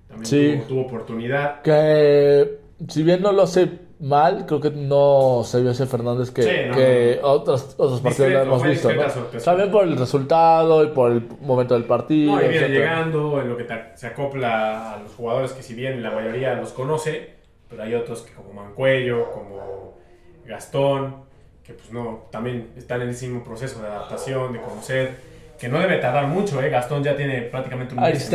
También 0.08 0.26
Sí. 0.26 0.54
tuvo, 0.56 0.68
tuvo 0.68 0.82
oportunidad. 0.84 1.62
Que 1.62 2.60
si 2.88 3.04
bien 3.04 3.22
no 3.22 3.34
lo 3.34 3.42
hace 3.44 3.70
mal, 4.00 4.46
creo 4.46 4.62
que 4.62 4.72
no 4.72 5.42
se 5.44 5.62
vio 5.62 5.72
ese 5.72 5.86
Fernández 5.86 6.32
que, 6.32 6.44
Sí, 6.44 6.50
no, 6.70 6.76
que 6.76 7.20
no. 7.22 7.28
otros, 7.28 7.76
otros 7.78 8.00
partidos 8.02 8.32
lo 8.32 8.42
hemos 8.42 8.64
visto. 8.64 8.94
¿no? 8.94 9.04
También 9.44 9.72
por 9.72 9.84
el 9.84 9.98
resultado 9.98 10.84
y 10.84 10.88
por 10.88 11.12
el 11.12 11.28
momento 11.42 11.74
del 11.74 11.84
partido. 11.84 12.36
No, 12.36 12.44
y 12.44 12.48
viene 12.48 12.70
llegando, 12.70 13.42
en 13.42 13.50
lo 13.50 13.58
que 13.58 13.68
se 13.96 14.08
acopla 14.08 14.94
a 14.94 15.00
los 15.00 15.14
jugadores 15.14 15.52
que 15.52 15.64
si 15.64 15.74
bien 15.74 16.02
la 16.02 16.12
mayoría 16.12 16.56
los 16.56 16.72
conoce, 16.72 17.36
pero 17.70 17.84
hay 17.84 17.94
otros 17.94 18.22
que 18.22 18.34
como 18.34 18.54
Mancuello, 18.54 19.32
como 19.32 19.98
Gastón, 20.46 21.16
que 21.64 21.74
pues 21.74 21.92
no, 21.92 22.28
también 22.32 22.72
están 22.78 23.02
en 23.02 23.10
ese 23.10 23.28
mismo 23.28 23.44
proceso 23.44 23.82
de 23.82 23.88
adaptación, 23.88 24.54
de 24.54 24.62
conocer, 24.62 25.12
que 25.60 25.68
no 25.68 25.78
debe 25.80 25.98
tardar 25.98 26.26
mucho, 26.28 26.62
¿eh? 26.62 26.70
Gastón 26.70 27.04
ya 27.04 27.16
tiene 27.16 27.42
prácticamente 27.44 27.94
un 27.94 28.02
mes 28.02 28.34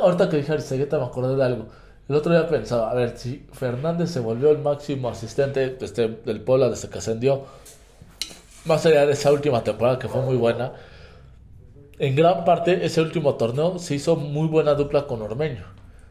ahorita 0.00 0.30
que 0.30 0.38
dije 0.38 0.52
Aristegueta 0.52 0.98
me 0.98 1.04
acordé 1.04 1.36
de 1.36 1.44
algo. 1.44 1.66
El 2.08 2.16
otro 2.16 2.32
día 2.32 2.46
pensaba, 2.48 2.90
a 2.90 2.94
ver, 2.94 3.16
si 3.16 3.46
Fernández 3.52 4.10
se 4.10 4.20
volvió 4.20 4.50
el 4.50 4.58
máximo 4.58 5.08
asistente 5.08 5.78
este, 5.80 6.08
del 6.08 6.42
Puebla 6.42 6.68
desde 6.68 6.88
que 6.90 6.98
ascendió, 6.98 7.44
más 8.66 8.84
allá 8.84 9.06
de 9.06 9.12
esa 9.12 9.32
última 9.32 9.64
temporada 9.64 9.98
que 9.98 10.08
fue 10.08 10.20
muy 10.20 10.36
buena, 10.36 10.72
en 11.98 12.14
gran 12.14 12.44
parte 12.44 12.84
ese 12.84 13.00
último 13.00 13.36
torneo 13.36 13.78
se 13.78 13.94
hizo 13.94 14.16
muy 14.16 14.48
buena 14.48 14.74
dupla 14.74 15.06
con 15.06 15.22
Ormeño. 15.22 15.64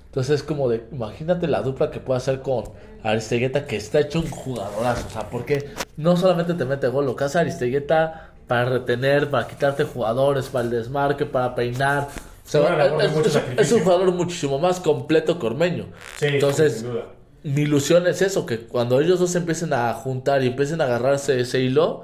Entonces 0.05 0.41
es 0.41 0.43
como 0.43 0.69
de, 0.69 0.85
imagínate 0.91 1.47
la 1.47 1.61
dupla 1.61 1.89
que 1.89 1.99
puede 1.99 2.17
hacer 2.17 2.41
con 2.41 2.65
Aristegueta, 3.03 3.65
que 3.65 3.75
está 3.75 3.99
hecho 3.99 4.19
un 4.19 4.29
jugadorazo. 4.29 5.07
O 5.07 5.09
sea, 5.09 5.29
porque 5.29 5.71
no 5.97 6.15
solamente 6.17 6.53
te 6.53 6.65
mete 6.65 6.87
gol, 6.87 7.05
lo 7.05 7.15
que 7.15 7.23
hace 7.23 7.39
Aristegueta 7.39 8.33
para 8.47 8.65
retener, 8.65 9.29
para 9.29 9.47
quitarte 9.47 9.83
jugadores, 9.83 10.49
para 10.49 10.65
el 10.65 10.71
desmarque, 10.71 11.25
para 11.25 11.55
peinar. 11.55 12.07
Es, 12.45 13.11
mucho 13.11 13.21
es- 13.21 13.25
es 13.27 13.33
sacrificio. 13.33 13.77
un 13.77 13.83
jugador 13.83 14.11
muchísimo 14.11 14.59
más 14.59 14.79
completo 14.79 15.39
que 15.39 15.45
Ormeño. 15.45 15.87
Sí, 16.17 16.27
Entonces, 16.27 16.79
sin 16.79 16.89
duda. 16.91 17.05
mi 17.43 17.61
ilusión 17.61 18.05
es 18.07 18.21
eso, 18.21 18.45
que 18.45 18.59
cuando 18.59 18.99
ellos 18.99 19.19
dos 19.19 19.35
empiecen 19.35 19.73
a 19.73 19.93
juntar 19.93 20.43
y 20.43 20.47
empiecen 20.47 20.81
a 20.81 20.85
agarrarse 20.85 21.39
ese 21.39 21.59
hilo, 21.61 22.03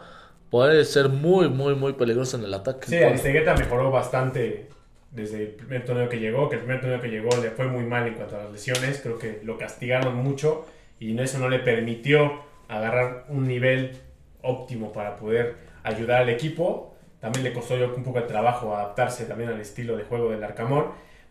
puede 0.49 0.83
ser 0.85 1.09
muy, 1.09 1.49
muy, 1.49 1.75
muy 1.75 1.93
peligroso 1.93 2.37
en 2.37 2.45
el 2.45 2.53
ataque. 2.53 2.87
Sí, 2.87 2.97
Aristegueta 2.97 3.53
mejoró 3.55 3.91
bastante 3.91 4.67
desde 5.11 5.41
el 5.41 5.47
primer 5.49 5.85
torneo 5.85 6.07
que 6.09 6.19
llegó, 6.19 6.49
que 6.49 6.55
el 6.55 6.61
primer 6.61 6.81
torneo 6.81 7.01
que 7.01 7.09
llegó 7.09 7.29
le 7.41 7.51
fue 7.51 7.67
muy 7.67 7.83
mal 7.83 8.07
en 8.07 8.13
cuanto 8.15 8.35
a 8.37 8.43
las 8.43 8.51
lesiones, 8.51 8.99
creo 9.01 9.17
que 9.17 9.41
lo 9.43 9.57
castigaron 9.57 10.15
mucho 10.15 10.65
y 10.99 11.17
eso 11.19 11.39
no 11.39 11.49
le 11.49 11.59
permitió 11.59 12.41
agarrar 12.67 13.25
un 13.29 13.47
nivel 13.47 13.97
óptimo 14.41 14.91
para 14.93 15.15
poder 15.15 15.55
ayudar 15.83 16.21
al 16.23 16.29
equipo. 16.29 16.88
También 17.19 17.43
le 17.43 17.53
costó 17.53 17.75
yo 17.77 17.93
un 17.95 18.03
poco 18.03 18.19
de 18.21 18.27
trabajo 18.27 18.75
adaptarse 18.75 19.25
también 19.25 19.49
al 19.49 19.59
estilo 19.59 19.97
de 19.97 20.03
juego 20.03 20.31
del 20.31 20.43
Arcamón, 20.43 20.85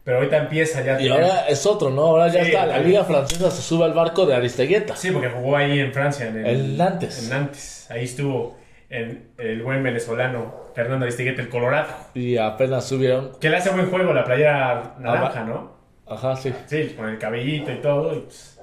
pero 0.04 0.18
ahorita 0.18 0.36
empieza 0.38 0.82
ya 0.82 0.94
Y 1.00 1.04
tener- 1.04 1.12
ahora 1.12 1.48
es 1.48 1.64
otro, 1.66 1.90
¿no? 1.90 2.02
Ahora 2.02 2.28
ya 2.28 2.42
Sí, 2.44 2.50
está, 2.50 2.66
la 2.66 2.78
liga 2.78 3.04
francesa 3.04 3.50
se 3.50 3.62
sube 3.62 3.84
al 3.84 3.92
barco 3.94 4.26
de 4.26 4.34
Aristegueta. 4.34 4.96
Sí, 4.96 5.10
porque 5.10 5.28
jugó 5.28 5.56
ahí 5.56 5.78
en 5.80 5.92
Francia, 5.92 6.28
en 6.28 6.44
el, 6.46 6.76
Nantes. 6.76 7.22
En 7.24 7.30
Nantes. 7.30 7.86
Ahí 7.90 8.04
estuvo 8.04 8.56
en 8.90 9.30
el 9.38 9.62
buen 9.62 9.82
venezolano 9.82 10.54
Fernando 10.74 11.04
Aristegueta, 11.04 11.42
el 11.42 11.48
Colorado. 11.48 11.88
Y 12.14 12.36
apenas 12.36 12.84
subieron. 12.86 13.32
Que 13.40 13.48
le 13.50 13.56
hace 13.56 13.70
buen 13.70 13.90
juego 13.90 14.12
la 14.12 14.24
playera 14.24 14.94
naranja, 14.98 15.44
¿no? 15.44 15.72
Ajá, 16.06 16.36
sí. 16.36 16.52
Sí, 16.66 16.94
con 16.96 17.08
el 17.08 17.18
cabellito 17.18 17.70
y 17.72 17.76
todo. 17.82 18.14
y, 18.14 18.20
pues, 18.20 18.58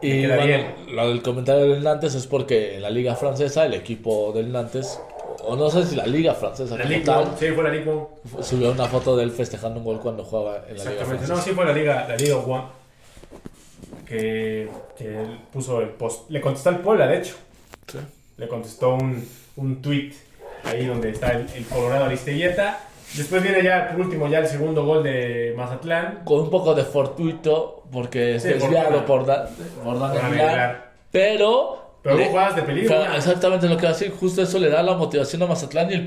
Y 0.00 0.26
bueno, 0.26 0.44
bien. 0.46 0.74
lo 0.92 1.08
del 1.08 1.22
comentario 1.22 1.68
del 1.72 1.82
Nantes 1.82 2.14
es 2.14 2.26
porque 2.26 2.76
en 2.76 2.82
la 2.82 2.90
liga 2.90 3.16
francesa 3.16 3.66
el 3.66 3.74
equipo 3.74 4.32
del 4.32 4.50
Nantes, 4.52 4.98
o 5.46 5.56
no 5.56 5.70
sé 5.70 5.84
si 5.86 5.96
la 5.96 6.06
liga 6.06 6.34
francesa 6.34 6.76
la 6.76 6.84
Ligue 6.84 7.04
tal, 7.04 7.34
sí, 7.38 7.46
fue 7.52 7.64
la 7.64 7.70
Ligue 7.70 7.90
One. 7.90 8.06
subió 8.42 8.72
una 8.72 8.86
foto 8.86 9.16
de 9.16 9.24
él 9.24 9.30
festejando 9.30 9.78
un 9.80 9.84
gol 9.86 10.00
cuando 10.00 10.24
jugaba 10.24 10.56
en 10.56 10.62
la 10.62 10.68
liga 10.68 10.74
Exactamente. 10.92 11.22
No, 11.22 11.26
francesa. 11.26 11.42
sí 11.42 11.50
fue 11.54 11.64
la 11.64 11.72
Liga, 11.72 12.06
la 12.08 12.16
Liga 12.16 12.36
One. 12.36 12.64
Que, 14.06 14.68
que 14.96 15.04
él 15.20 15.38
puso 15.52 15.80
el 15.80 15.88
post. 15.90 16.30
Le 16.30 16.40
contestó 16.40 16.68
al 16.70 16.78
Puebla, 16.80 17.06
de 17.06 17.18
hecho. 17.18 17.34
Sí. 17.90 17.98
Le 18.36 18.48
contestó 18.48 18.94
un, 18.94 19.26
un 19.56 19.82
tweet 19.82 20.12
ahí 20.64 20.86
donde 20.86 21.10
está 21.10 21.32
el, 21.32 21.46
el 21.54 21.64
Colorado 21.66 22.04
Aristeguieta. 22.06 22.80
Después 23.16 23.42
viene 23.42 23.62
ya, 23.62 23.88
por 23.90 24.00
último, 24.00 24.28
ya 24.28 24.38
el 24.40 24.46
segundo 24.46 24.84
gol 24.84 25.02
de 25.02 25.54
Mazatlán. 25.56 26.22
Con 26.24 26.40
un 26.40 26.50
poco 26.50 26.74
de 26.74 26.84
fortuito, 26.84 27.84
porque 27.90 28.36
es 28.36 28.42
Sí, 28.42 28.48
desviado 28.50 29.04
por 29.06 29.18
por, 29.24 29.26
Da- 29.26 29.48
por 29.82 29.98
Por 29.98 30.76
pero... 31.10 31.85
Pero 32.14 32.24
jugadas 32.30 32.56
de 32.56 32.62
peligro. 32.62 33.04
Exactamente 33.14 33.68
lo 33.68 33.76
que 33.76 33.86
hace, 33.86 34.10
justo 34.10 34.42
eso 34.42 34.58
le 34.58 34.68
da 34.70 34.82
la 34.82 34.94
motivación 34.94 35.42
a 35.42 35.46
Mazatlán 35.46 35.90
y 35.90 35.94
el 35.94 36.06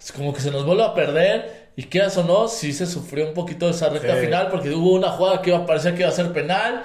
es 0.00 0.12
como 0.12 0.32
que 0.32 0.40
se 0.40 0.50
nos 0.50 0.64
vuelve 0.64 0.84
a 0.84 0.94
perder 0.94 1.70
y 1.76 1.84
quieras 1.84 2.16
o 2.18 2.24
no, 2.24 2.48
sí 2.48 2.72
se 2.72 2.86
sufrió 2.86 3.28
un 3.28 3.34
poquito 3.34 3.68
esa 3.68 3.88
recta 3.88 4.14
Sí. 4.16 4.26
final 4.26 4.48
porque 4.50 4.70
hubo 4.70 4.92
una 4.92 5.08
jugada 5.08 5.40
que 5.42 5.50
iba, 5.50 5.64
parecía 5.66 5.94
que 5.94 6.00
iba 6.00 6.08
a 6.08 6.12
ser 6.12 6.32
penal 6.32 6.82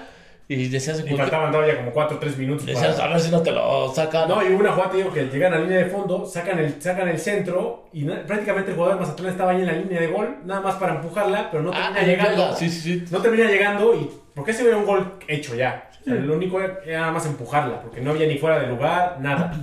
y 0.50 0.70
decías, 0.70 1.04
Y 1.06 1.14
faltaban 1.18 1.52
todavía 1.52 1.76
como 1.76 1.92
4 1.92 2.16
o 2.16 2.20
3 2.22 2.38
minutos. 2.38 2.66
decías 2.66 2.98
a 3.00 3.08
ver 3.10 3.20
si 3.20 3.30
no 3.30 3.42
te 3.42 3.52
lo 3.52 3.94
sacan. 3.94 4.30
No, 4.30 4.42
y 4.42 4.54
hubo 4.54 4.62
una 4.62 4.72
jugada, 4.72 4.92
te 4.92 4.98
digo, 4.98 5.12
que 5.12 5.26
llegan 5.26 5.52
a 5.54 5.58
la 5.58 5.64
línea 5.64 5.80
de 5.80 5.86
fondo, 5.88 6.26
sacan 6.26 6.58
el, 6.60 6.82
sacan 6.82 7.10
el 7.10 7.20
centro 7.20 7.90
y 7.92 8.04
na- 8.04 8.24
prácticamente 8.26 8.72
el 8.72 8.78
jugador 8.78 8.96
de 8.98 9.02
Mazatlán 9.06 9.32
estaba 9.32 9.52
ahí 9.52 9.60
en 9.60 9.66
la 9.68 9.74
línea 9.74 10.00
de 10.00 10.08
gol, 10.08 10.38
nada 10.46 10.62
más 10.62 10.76
para 10.76 10.96
empujarla, 10.96 11.50
pero 11.52 11.64
no 11.64 11.72
Ah, 11.74 11.92
termina 11.94 12.06
llegando. 12.24 12.44
llega, 12.46 12.56
sí, 12.56 12.70
sí, 12.70 12.80
sí. 12.82 13.06
No 13.12 13.20
termina 13.22 13.44
llegando 13.52 13.94
y. 13.94 14.10
Porque 14.34 14.52
ese 14.52 14.66
era 14.68 14.78
un 14.78 14.86
gol 14.86 15.14
hecho 15.28 15.54
ya. 15.56 15.87
Sea, 16.08 16.16
lo 16.22 16.36
único 16.36 16.62
era 16.62 17.00
nada 17.02 17.12
más 17.12 17.26
empujarla, 17.26 17.82
porque 17.82 18.02
no 18.02 18.12
había 18.12 18.28
ni 18.28 18.38
fuera 18.38 18.60
de 18.60 18.68
lugar, 18.68 19.18
nada. 19.20 19.54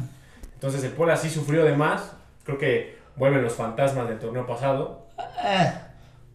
Entonces 0.55 0.83
el 0.85 0.91
Puebla 0.93 1.17
sí 1.17 1.29
sufrió 1.31 1.65
de 1.65 1.77
más. 1.77 2.13
Creo 2.45 2.59
que 2.59 2.99
vuelven 3.17 3.43
los 3.43 3.53
fantasmas 3.55 4.09
del 4.09 4.19
torneo 4.19 4.47
pasado. 4.47 5.07
Eh, 5.45 5.73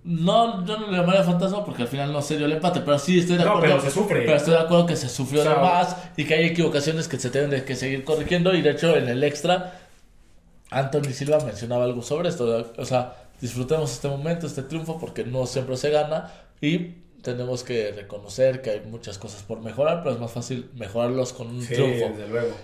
no, 0.03 0.65
yo 0.65 0.77
no 0.79 0.87
le 0.87 0.97
llamaría 0.97 1.23
fantasma 1.23 1.63
porque 1.65 1.83
al 1.83 1.87
final 1.87 2.11
no 2.13 2.21
se 2.21 2.37
dio 2.37 2.45
el 2.45 2.53
empate, 2.53 2.79
pero 2.81 2.97
sí 2.97 3.19
estoy 3.19 3.37
de 3.37 3.43
No, 3.43 3.51
acuerdo. 3.51 3.75
pero 3.77 3.81
se 3.81 3.91
sufre. 3.91 4.21
Pero 4.21 4.35
estoy 4.37 4.53
de 4.53 4.59
acuerdo 4.59 4.85
que 4.85 4.95
se 4.95 5.09
sufrió 5.09 5.41
O 5.41 5.43
sea, 5.43 5.55
de 5.55 5.59
más 5.61 5.97
y 6.17 6.25
que 6.25 6.33
hay 6.35 6.45
equivocaciones 6.45 7.07
que 7.07 7.17
se 7.19 7.29
tienen 7.29 7.63
que 7.65 7.75
seguir 7.75 8.03
corrigiendo. 8.03 8.53
Y 8.55 8.61
de 8.61 8.71
hecho, 8.71 8.95
en 8.95 9.07
el 9.09 9.23
extra, 9.23 9.73
Anthony 10.71 11.11
Silva 11.11 11.39
mencionaba 11.45 11.83
algo 11.83 12.01
sobre 12.01 12.29
esto. 12.29 12.71
O 12.77 12.85
sea, 12.85 13.15
disfrutemos 13.41 13.91
este 13.91 14.07
momento, 14.07 14.47
este 14.47 14.63
triunfo, 14.63 14.99
porque 14.99 15.23
no 15.25 15.45
siempre 15.45 15.75
se 15.77 15.89
gana 15.89 16.31
y 16.61 16.95
tenemos 17.21 17.63
que 17.63 17.91
reconocer 17.91 18.61
que 18.61 18.69
hay 18.71 18.81
muchas 18.81 19.17
cosas 19.17 19.43
por 19.43 19.61
mejorar, 19.61 20.03
pero 20.03 20.15
es 20.15 20.21
más 20.21 20.31
fácil 20.31 20.69
mejorarlos 20.75 21.33
con 21.33 21.47
un 21.47 21.61
Sí, 21.61 21.73
triunfo. 21.73 22.09
desde 22.09 22.27
luego. 22.27 22.55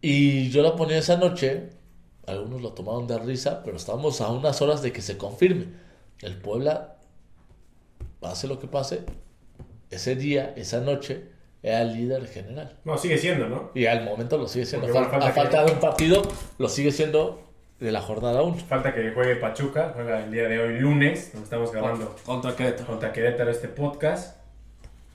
Y 0.00 0.50
yo 0.50 0.62
lo 0.62 0.74
ponía 0.76 0.98
esa 0.98 1.16
noche, 1.16 1.70
algunos 2.26 2.60
lo 2.62 2.72
tomaron 2.72 3.06
de 3.06 3.18
risa, 3.18 3.62
pero 3.64 3.76
estamos 3.76 4.20
a 4.20 4.28
unas 4.30 4.60
horas 4.62 4.82
de 4.82 4.92
que 4.92 5.00
se 5.02 5.16
confirme. 5.16 5.66
El 6.20 6.36
Puebla, 6.36 6.96
pase 8.20 8.46
lo 8.46 8.58
que 8.58 8.66
pase, 8.68 9.00
ese 9.90 10.14
día, 10.16 10.52
esa 10.56 10.80
noche, 10.80 11.30
era 11.62 11.82
el 11.82 11.92
líder 11.94 12.26
general. 12.26 12.76
No, 12.84 12.98
sigue 12.98 13.18
siendo, 13.18 13.48
¿no? 13.48 13.70
Y 13.74 13.86
al 13.86 14.04
momento 14.04 14.36
lo 14.38 14.48
sigue 14.48 14.66
siendo. 14.66 14.88
Porque 14.88 14.98
falta 15.08 15.16
a 15.26 15.28
que- 15.28 15.34
falta 15.40 15.64
de 15.64 15.72
un 15.72 15.78
partido, 15.80 16.22
lo 16.58 16.68
sigue 16.68 16.90
siendo 16.90 17.51
de 17.82 17.90
la 17.90 18.00
jornada 18.00 18.42
1. 18.42 18.56
Falta 18.68 18.94
que 18.94 19.10
juegue 19.10 19.36
Pachuca, 19.36 19.90
juega 19.94 20.20
el 20.24 20.30
día 20.30 20.48
de 20.48 20.58
hoy 20.60 20.78
lunes, 20.78 21.32
donde 21.32 21.44
estamos 21.44 21.72
grabando 21.72 22.14
Contra 22.24 22.54
Querétaro. 22.54 22.86
contra 22.86 23.12
Querétaro 23.12 23.50
este 23.50 23.66
podcast. 23.66 24.36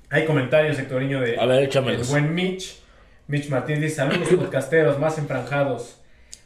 Hay 0.10 0.26
comentarios, 0.26 0.76
Sectoriño, 0.76 1.22
de 1.22 1.40
A 1.40 1.46
ver, 1.46 1.60
el 1.60 1.66
échamelos. 1.66 2.10
buen 2.10 2.36
Mitch. 2.36 2.82
Mitch 3.28 3.50
Martínez 3.50 3.82
dice, 3.82 3.96
saludos 3.96 4.28
podcasteros 4.30 5.00
más 5.00 5.18
enfranjados. 5.18 6.02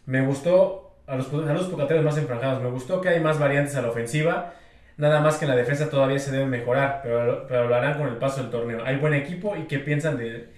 Me 0.05 0.21
gustó, 0.21 0.95
a 1.07 1.15
los 1.15 1.25
saludos 1.27 1.67
podcasteros 1.69 2.03
más 2.03 2.17
enfranjados, 2.17 2.61
me 2.61 2.69
gustó 2.69 3.01
que 3.01 3.09
hay 3.09 3.19
más 3.19 3.39
variantes 3.39 3.75
a 3.75 3.81
la 3.81 3.89
ofensiva. 3.89 4.53
Nada 4.97 5.21
más 5.21 5.37
que 5.37 5.45
en 5.45 5.51
la 5.51 5.57
defensa 5.57 5.89
todavía 5.89 6.19
se 6.19 6.31
debe 6.31 6.45
mejorar, 6.45 6.99
pero, 7.01 7.47
pero 7.47 7.67
lo 7.67 7.73
harán 7.75 7.97
con 7.97 8.07
el 8.07 8.17
paso 8.17 8.41
del 8.41 8.51
torneo. 8.51 8.83
Hay 8.85 8.97
buen 8.97 9.15
equipo 9.15 9.55
y 9.55 9.63
qué 9.63 9.79
piensan 9.79 10.17
de, 10.17 10.49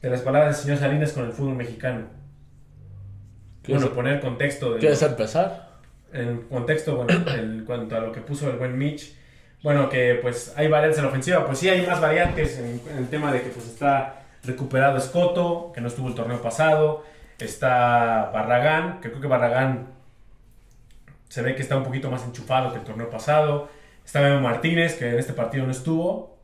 de 0.00 0.10
las 0.10 0.22
palabras 0.22 0.56
del 0.56 0.64
señor 0.64 0.78
Salinas 0.78 1.12
con 1.12 1.26
el 1.26 1.32
fútbol 1.32 1.56
mexicano. 1.56 2.06
¿Quieres, 3.70 3.82
Bueno, 3.82 3.94
poner 3.94 4.20
contexto 4.20 4.74
de 4.74 4.80
¿Quieres 4.80 5.02
empezar? 5.02 5.70
en 6.12 6.42
contexto 6.42 6.96
bueno, 6.96 7.12
en 7.34 7.64
cuanto 7.64 7.96
a 7.96 8.00
lo 8.00 8.10
que 8.12 8.20
puso 8.20 8.50
el 8.50 8.56
buen 8.56 8.76
Mitch, 8.76 9.14
bueno, 9.62 9.88
que 9.88 10.18
pues 10.20 10.52
hay 10.56 10.68
variantes 10.68 10.98
en 10.98 11.04
la 11.04 11.10
ofensiva, 11.10 11.46
pues 11.46 11.58
sí 11.58 11.68
hay 11.68 11.86
más 11.86 12.00
variantes 12.00 12.58
en, 12.58 12.80
en 12.90 12.98
el 12.98 13.08
tema 13.08 13.32
de 13.32 13.42
que 13.42 13.50
pues 13.50 13.66
está 13.66 14.22
recuperado 14.42 14.96
Escoto, 14.98 15.70
que 15.74 15.80
no 15.80 15.88
estuvo 15.88 16.08
el 16.08 16.14
torneo 16.14 16.40
pasado, 16.42 17.04
está 17.38 18.30
Barragán, 18.32 19.00
que 19.00 19.10
creo 19.10 19.20
que 19.20 19.28
Barragán 19.28 19.88
se 21.28 21.42
ve 21.42 21.54
que 21.54 21.62
está 21.62 21.76
un 21.76 21.84
poquito 21.84 22.10
más 22.10 22.24
enchufado 22.24 22.72
que 22.72 22.78
el 22.78 22.84
torneo 22.84 23.08
pasado, 23.08 23.68
está 24.04 24.20
Memo 24.20 24.40
Martínez, 24.40 24.96
que 24.98 25.10
en 25.10 25.18
este 25.18 25.32
partido 25.32 25.64
no 25.66 25.72
estuvo, 25.72 26.38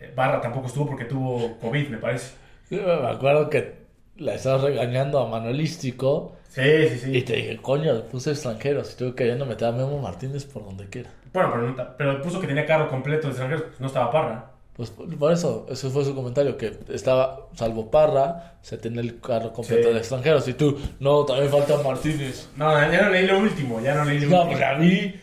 Eh, 0.00 0.12
Barra 0.14 0.40
tampoco 0.40 0.68
estuvo 0.68 0.86
porque 0.86 1.04
tuvo 1.04 1.58
COVID, 1.60 1.88
me 1.88 1.98
parece. 1.98 2.34
Yo 2.70 2.82
me 2.82 3.08
acuerdo 3.08 3.50
que 3.50 3.87
la 4.18 4.34
estabas 4.34 4.62
regañando 4.62 5.18
a 5.20 5.28
Manuelístico 5.28 6.36
Sí, 6.48 6.88
sí, 6.90 6.98
sí. 6.98 7.16
y 7.16 7.22
te 7.22 7.34
dije, 7.34 7.56
coño, 7.58 8.02
puse 8.10 8.30
extranjeros 8.30 8.92
y 8.92 8.96
tuve 8.96 9.14
que 9.14 9.34
no 9.34 9.46
meter 9.46 9.68
a 9.68 9.72
Memo 9.72 9.98
Martínez 10.00 10.44
por 10.44 10.64
donde 10.64 10.86
quiera. 10.88 11.10
Bueno, 11.32 11.50
pero, 11.52 11.68
no- 11.70 11.96
pero 11.96 12.22
puso 12.22 12.40
que 12.40 12.46
tenía 12.46 12.66
carro 12.66 12.88
completo 12.88 13.22
de 13.28 13.32
extranjeros, 13.32 13.62
pues 13.68 13.80
no 13.80 13.86
estaba 13.88 14.10
Parra. 14.10 14.50
Pues 14.74 14.90
por 14.90 15.32
eso, 15.32 15.66
eso 15.70 15.90
fue 15.90 16.04
su 16.04 16.14
comentario, 16.14 16.56
que 16.56 16.72
estaba, 16.90 17.48
salvo 17.54 17.90
Parra, 17.90 18.54
se 18.62 18.78
tiene 18.78 19.00
el 19.00 19.20
carro 19.20 19.52
completo 19.52 19.88
Sí. 19.88 19.92
de 19.94 19.98
extranjeros. 19.98 20.46
Y 20.48 20.54
tú, 20.54 20.78
no, 21.00 21.24
también 21.24 21.48
falta 21.50 21.76
Martínez. 21.82 22.48
No, 22.56 22.70
ya 22.90 23.02
no 23.02 23.10
leí 23.10 23.26
lo 23.26 23.38
último, 23.40 23.80
ya 23.80 23.94
no 23.94 24.04
leí 24.04 24.20
lo 24.20 24.28
No, 24.30 24.36
último. 24.42 24.50
porque 24.50 24.64
a 24.64 24.76
mí... 24.78 25.14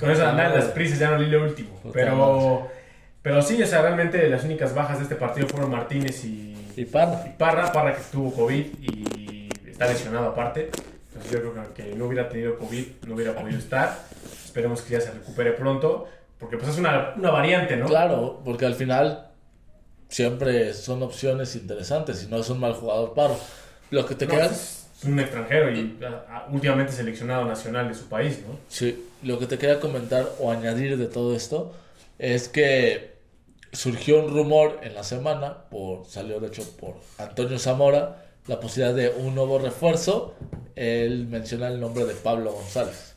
Con 0.00 0.10
eso 0.10 0.26
andan 0.26 0.52
las 0.52 0.64
prisas, 0.66 0.98
ya 0.98 1.10
no 1.12 1.18
leí 1.18 1.30
lo 1.30 1.44
último. 1.44 1.68
Pero, 1.92 2.68
pero 3.22 3.40
sí, 3.40 3.62
o 3.62 3.66
sea, 3.66 3.80
realmente 3.82 4.28
las 4.28 4.44
únicas 4.44 4.74
bajas 4.74 4.98
de 4.98 5.04
este 5.04 5.14
partido 5.14 5.46
fueron 5.46 5.70
Martínez 5.70 6.24
y, 6.24 6.53
Y 6.76 6.84
Parra. 6.84 7.24
y 7.26 7.30
Parra. 7.38 7.72
Parra 7.72 7.96
que 7.96 8.02
tuvo 8.10 8.32
COVID 8.34 8.64
y 8.80 9.48
está 9.66 9.86
lesionado 9.88 10.26
aparte. 10.28 10.70
Entonces 11.08 11.32
yo 11.32 11.40
creo 11.40 11.54
que 11.54 11.60
aunque 11.60 11.94
no 11.96 12.06
hubiera 12.06 12.28
tenido 12.28 12.58
COVID, 12.58 12.86
no 13.06 13.14
hubiera 13.14 13.34
podido 13.34 13.58
estar. 13.58 13.98
Esperemos 14.44 14.82
que 14.82 14.92
ya 14.94 15.00
se 15.00 15.10
recupere 15.12 15.52
pronto. 15.52 16.08
Porque 16.38 16.56
pues 16.58 16.70
es 16.70 16.78
una, 16.78 17.14
una 17.16 17.30
variante, 17.30 17.76
¿no? 17.76 17.86
Claro, 17.86 18.40
porque 18.44 18.66
al 18.66 18.74
final 18.74 19.28
siempre 20.08 20.74
son 20.74 21.02
opciones 21.02 21.54
interesantes 21.56 22.22
y 22.24 22.26
no 22.30 22.38
es 22.38 22.48
un 22.50 22.60
mal 22.60 22.74
jugador 22.74 23.14
Parra. 23.14 23.34
Lo 23.90 24.04
que 24.06 24.14
te 24.14 24.26
No, 24.26 24.32
queda... 24.32 24.46
es 24.46 24.86
un 25.04 25.18
extranjero 25.20 25.70
y 25.70 25.98
ah, 26.28 26.46
últimamente 26.50 26.92
seleccionado 26.92 27.44
nacional 27.44 27.88
de 27.88 27.94
su 27.94 28.06
país, 28.08 28.40
¿no? 28.46 28.58
Sí, 28.68 29.06
lo 29.22 29.38
que 29.38 29.46
te 29.46 29.58
quería 29.58 29.80
comentar 29.80 30.28
o 30.40 30.50
añadir 30.50 30.96
de 30.98 31.06
todo 31.06 31.34
esto 31.36 31.72
es 32.18 32.48
que 32.48 33.13
surgió 33.74 34.24
un 34.24 34.32
rumor 34.32 34.80
en 34.82 34.94
la 34.94 35.04
semana, 35.04 35.64
por, 35.70 36.06
salió 36.06 36.40
de 36.40 36.48
hecho 36.48 36.62
por 36.76 36.94
Antonio 37.18 37.58
Zamora, 37.58 38.24
la 38.46 38.60
posibilidad 38.60 38.94
de 38.94 39.08
un 39.10 39.34
nuevo 39.34 39.58
refuerzo. 39.58 40.34
Él 40.76 41.26
menciona 41.26 41.68
el 41.68 41.80
nombre 41.80 42.04
de 42.04 42.14
Pablo 42.14 42.52
González. 42.52 43.14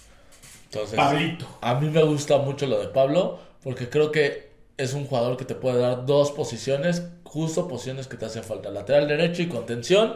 Entonces, 0.65 0.95
Pablito. 0.95 1.45
a 1.61 1.75
mí 1.75 1.89
me 1.89 2.03
gusta 2.03 2.37
mucho 2.39 2.67
lo 2.67 2.79
de 2.79 2.87
Pablo 2.87 3.39
porque 3.63 3.89
creo 3.89 4.11
que 4.11 4.47
es 4.77 4.93
un 4.93 5.05
jugador 5.05 5.37
que 5.37 5.45
te 5.45 5.55
puede 5.55 5.79
dar 5.79 6.05
dos 6.05 6.31
posiciones, 6.31 7.03
justo 7.23 7.67
posiciones 7.67 8.07
que 8.07 8.17
te 8.17 8.25
hacen 8.25 8.43
falta, 8.43 8.69
lateral 8.69 9.07
derecho 9.07 9.41
y 9.41 9.47
contención. 9.47 10.15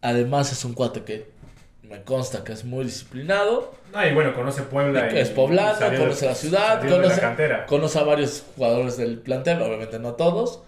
Además 0.00 0.52
es 0.52 0.64
un 0.64 0.74
cuate 0.74 1.02
que 1.04 1.33
me 1.88 2.02
consta 2.02 2.42
que 2.44 2.52
es 2.52 2.64
muy 2.64 2.84
disciplinado. 2.84 3.74
Ah, 3.92 4.06
y 4.06 4.14
bueno, 4.14 4.34
conoce 4.34 4.62
Puebla. 4.62 5.08
es 5.08 5.30
poblano, 5.30 5.78
conoce 5.98 6.26
la 6.26 6.34
ciudad, 6.34 6.80
conoce, 6.80 7.08
la 7.16 7.20
cantera. 7.20 7.66
conoce 7.66 7.98
a 7.98 8.02
varios 8.02 8.44
jugadores 8.56 8.96
del 8.96 9.18
plantel, 9.18 9.62
obviamente 9.62 9.98
no 9.98 10.14
todos. 10.14 10.62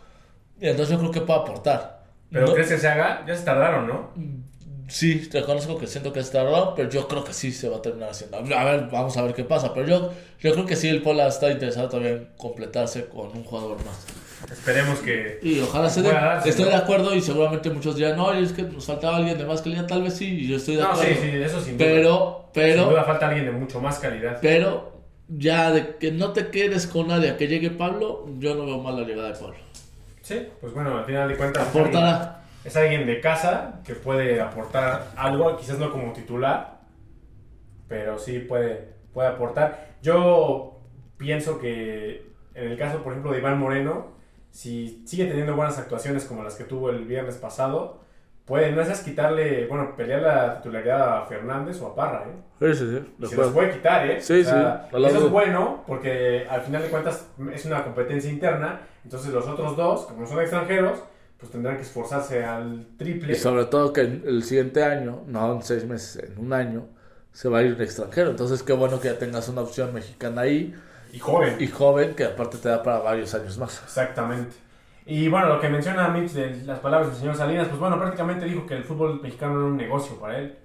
Y 0.60 0.68
entonces 0.68 0.92
yo 0.94 0.98
creo 1.00 1.10
que 1.10 1.20
puede 1.22 1.40
aportar. 1.40 2.04
Pero 2.30 2.46
No- 2.46 2.54
¿crees 2.54 2.68
que 2.68 2.78
se 2.78 2.88
haga? 2.88 3.24
Ya 3.26 3.36
se 3.36 3.44
tardaron, 3.44 3.86
¿no? 3.86 4.10
Sí, 4.88 5.28
reconozco 5.32 5.78
que 5.78 5.86
siento 5.88 6.12
que 6.12 6.20
está 6.20 6.44
raro, 6.44 6.74
pero 6.76 6.88
yo 6.88 7.08
creo 7.08 7.24
que 7.24 7.32
sí 7.32 7.50
se 7.50 7.68
va 7.68 7.78
a 7.78 7.82
terminar 7.82 8.10
haciendo. 8.10 8.36
A 8.36 8.64
ver, 8.64 8.88
vamos 8.90 9.16
a 9.16 9.22
ver 9.22 9.34
qué 9.34 9.42
pasa. 9.42 9.74
Pero 9.74 9.86
yo, 9.88 10.12
yo 10.40 10.52
creo 10.52 10.64
que 10.64 10.76
sí, 10.76 10.88
el 10.88 11.02
Pola 11.02 11.26
está 11.26 11.50
interesado 11.50 11.88
todavía 11.88 12.12
en 12.12 12.28
completarse 12.36 13.06
con 13.06 13.28
un 13.36 13.42
jugador 13.42 13.78
más. 13.84 14.06
Esperemos 14.50 14.98
que. 15.00 15.38
Y 15.42 15.60
ojalá 15.60 15.88
se 15.88 16.02
dé. 16.02 16.12
Estoy 16.44 16.66
¿no? 16.66 16.70
de 16.70 16.76
acuerdo 16.76 17.14
y 17.14 17.20
seguramente 17.20 17.70
muchos 17.70 17.96
dirán, 17.96 18.16
no, 18.16 18.32
es 18.32 18.52
que 18.52 18.62
nos 18.62 18.86
faltaba 18.86 19.16
alguien 19.16 19.38
de 19.38 19.44
más 19.44 19.62
calidad. 19.62 19.86
Tal 19.86 20.02
vez 20.02 20.14
sí, 20.14 20.26
y 20.40 20.46
yo 20.48 20.56
estoy 20.56 20.76
de 20.76 20.82
No, 20.82 20.88
acuerdo. 20.88 21.10
sí, 21.10 21.18
sí, 21.22 21.36
eso 21.36 21.60
sin 21.60 21.78
duda. 21.78 21.86
Pero, 21.88 22.44
Sin 22.52 22.62
pero, 22.62 22.84
duda 22.90 23.04
falta 23.04 23.28
alguien 23.28 23.46
de 23.46 23.52
mucho 23.52 23.80
más 23.80 23.98
calidad. 23.98 24.38
pero, 24.42 24.92
ya 25.28 25.70
de 25.72 25.96
que 25.96 26.12
no 26.12 26.32
te 26.32 26.50
quedes 26.50 26.86
con 26.86 27.08
nadie 27.08 27.30
a 27.30 27.36
que 27.36 27.48
llegue 27.48 27.70
Pablo, 27.70 28.26
yo 28.38 28.54
no 28.54 28.66
veo 28.66 28.78
mal 28.78 28.96
la 29.00 29.06
llegada 29.06 29.28
de 29.32 29.38
Pablo. 29.38 29.56
Sí, 30.22 30.46
pues 30.60 30.72
bueno, 30.74 30.98
al 30.98 31.04
final 31.04 31.28
de 31.28 31.36
cuentas. 31.36 31.62
es 31.62 31.68
alguien- 31.74 31.86
Aportará. 31.96 32.42
Es 32.64 32.76
alguien 32.76 33.06
de 33.06 33.20
casa 33.20 33.80
que 33.84 33.94
puede 33.94 34.40
aportar 34.40 35.12
algo, 35.16 35.56
quizás 35.56 35.78
no 35.78 35.90
como 35.92 36.12
titular, 36.12 36.80
pero 37.88 38.18
sí 38.18 38.40
puede, 38.40 38.88
puede 39.14 39.28
aportar. 39.28 39.94
Yo 40.02 40.80
pienso 41.16 41.58
que 41.60 42.26
en 42.54 42.72
el 42.72 42.76
caso, 42.78 43.02
por 43.04 43.12
ejemplo, 43.12 43.32
de 43.32 43.38
Iván 43.38 43.58
Moreno, 43.58 44.15
si 44.56 45.02
sigue 45.04 45.26
teniendo 45.26 45.54
buenas 45.54 45.76
actuaciones 45.78 46.24
como 46.24 46.42
las 46.42 46.54
que 46.54 46.64
tuvo 46.64 46.88
el 46.88 47.04
viernes 47.04 47.34
pasado, 47.36 48.00
puede, 48.46 48.72
no 48.72 48.80
es 48.80 49.00
quitarle, 49.00 49.66
bueno, 49.66 49.94
pelear 49.94 50.22
la 50.22 50.56
titularidad 50.56 51.18
a 51.18 51.26
Fernández 51.26 51.78
o 51.82 51.88
a 51.88 51.94
Parra, 51.94 52.24
¿eh? 52.24 52.72
Sí, 52.72 52.78
sí, 52.78 52.96
sí. 52.96 53.26
Se 53.28 53.36
los 53.36 53.52
puede 53.52 53.72
quitar, 53.72 54.08
¿eh? 54.08 54.18
Sí, 54.18 54.42
sí, 54.42 54.50
a 54.50 54.88
la 54.90 55.08
Eso 55.08 55.26
es 55.26 55.30
bueno 55.30 55.84
porque 55.86 56.46
al 56.48 56.62
final 56.62 56.80
de 56.80 56.88
cuentas 56.88 57.26
es 57.52 57.66
una 57.66 57.84
competencia 57.84 58.30
interna. 58.30 58.80
Entonces 59.04 59.30
los 59.30 59.46
otros 59.46 59.76
dos, 59.76 60.06
como 60.06 60.26
son 60.26 60.40
extranjeros, 60.40 61.00
pues 61.36 61.52
tendrán 61.52 61.76
que 61.76 61.82
esforzarse 61.82 62.42
al 62.42 62.86
triple. 62.96 63.34
Y 63.34 63.36
sobre 63.36 63.66
todo 63.66 63.92
que 63.92 64.00
el 64.00 64.42
siguiente 64.42 64.82
año, 64.82 65.22
no 65.26 65.52
en 65.52 65.62
seis 65.62 65.84
meses, 65.84 66.30
en 66.30 66.42
un 66.42 66.54
año, 66.54 66.86
se 67.30 67.50
va 67.50 67.58
a 67.58 67.62
ir 67.62 67.74
un 67.74 67.82
extranjero. 67.82 68.30
Entonces, 68.30 68.62
qué 68.62 68.72
bueno 68.72 69.00
que 69.00 69.08
ya 69.08 69.18
tengas 69.18 69.50
una 69.50 69.60
opción 69.60 69.92
mexicana 69.92 70.40
ahí 70.40 70.74
Y 71.16 71.18
joven. 71.18 71.56
y 71.58 71.66
joven 71.66 72.14
que 72.14 72.24
aparte 72.24 72.58
te 72.58 72.68
da 72.68 72.82
para 72.82 72.98
varios 72.98 73.34
años 73.34 73.56
más. 73.58 73.82
Exactamente. 73.82 74.54
Y 75.06 75.28
bueno, 75.28 75.48
lo 75.48 75.60
que 75.60 75.68
menciona 75.68 76.08
Mitch 76.08 76.32
de 76.32 76.62
las 76.64 76.80
palabras 76.80 77.10
del 77.10 77.18
señor 77.18 77.36
Salinas, 77.36 77.68
pues 77.68 77.78
bueno, 77.80 77.98
prácticamente 77.98 78.44
dijo 78.44 78.66
que 78.66 78.74
el 78.74 78.84
fútbol 78.84 79.20
mexicano 79.22 79.52
era 79.54 79.64
un 79.64 79.76
negocio 79.76 80.18
para 80.20 80.38
él. 80.38 80.58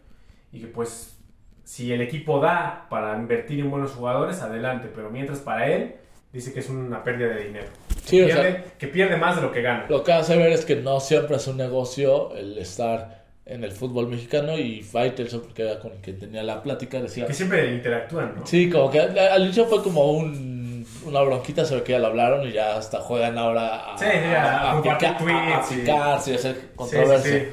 Y 0.51 0.59
que 0.61 0.67
pues 0.67 1.17
si 1.63 1.93
el 1.93 2.01
equipo 2.01 2.39
da 2.39 2.87
para 2.89 3.15
invertir 3.15 3.59
en 3.59 3.69
buenos 3.71 3.91
jugadores, 3.91 4.41
adelante. 4.41 4.89
Pero 4.93 5.09
mientras 5.09 5.39
para 5.39 5.67
él, 5.67 5.95
dice 6.33 6.51
que 6.51 6.59
es 6.59 6.69
una 6.69 7.03
pérdida 7.03 7.29
de 7.35 7.43
dinero. 7.45 7.67
Sí, 8.03 8.17
que, 8.17 8.25
o 8.25 8.27
sea- 8.27 8.41
pierde, 8.41 8.63
que 8.77 8.87
pierde 8.87 9.17
más 9.17 9.35
de 9.37 9.43
lo 9.43 9.51
que 9.51 9.61
gana. 9.61 9.85
Lo 9.87 10.03
que 10.03 10.11
hace 10.11 10.35
ver 10.35 10.51
es 10.51 10.65
que 10.65 10.75
no 10.75 10.99
siempre 10.99 11.37
es 11.37 11.47
un 11.47 11.57
negocio 11.57 12.33
el 12.35 12.57
estar 12.57 13.20
en 13.45 13.63
el 13.63 13.71
fútbol 13.71 14.07
mexicano 14.07 14.57
y 14.57 14.81
Faitelson, 14.83 15.41
porque 15.41 15.63
era 15.63 15.79
con 15.79 15.91
quien 16.01 16.19
tenía 16.19 16.43
la 16.43 16.61
plática, 16.61 17.01
decía... 17.01 17.25
Que 17.25 17.33
siempre 17.33 17.73
interactúan, 17.73 18.35
¿no? 18.37 18.45
Sí, 18.45 18.69
como 18.69 18.89
que 18.91 18.99
al 18.99 19.43
inicio 19.43 19.65
fue 19.65 19.81
como 19.83 20.11
un, 20.11 20.85
una 21.05 21.21
bronquita, 21.21 21.65
se 21.65 21.75
ve 21.75 21.83
que 21.83 21.93
ya 21.93 21.99
lo 21.99 22.07
hablaron 22.07 22.47
y 22.47 22.51
ya 22.51 22.77
hasta 22.77 22.99
juegan 22.99 23.37
ahora 23.37 23.93
a, 23.93 23.97
Sí, 23.97 24.05
a 24.05 25.17
tweets 25.17 25.71
y- 25.71 25.75
picarse 25.81 26.31
y 26.31 26.35
hacer 26.35 26.55
sí, 26.55 26.61
controversia. 26.75 27.39
sí. 27.39 27.45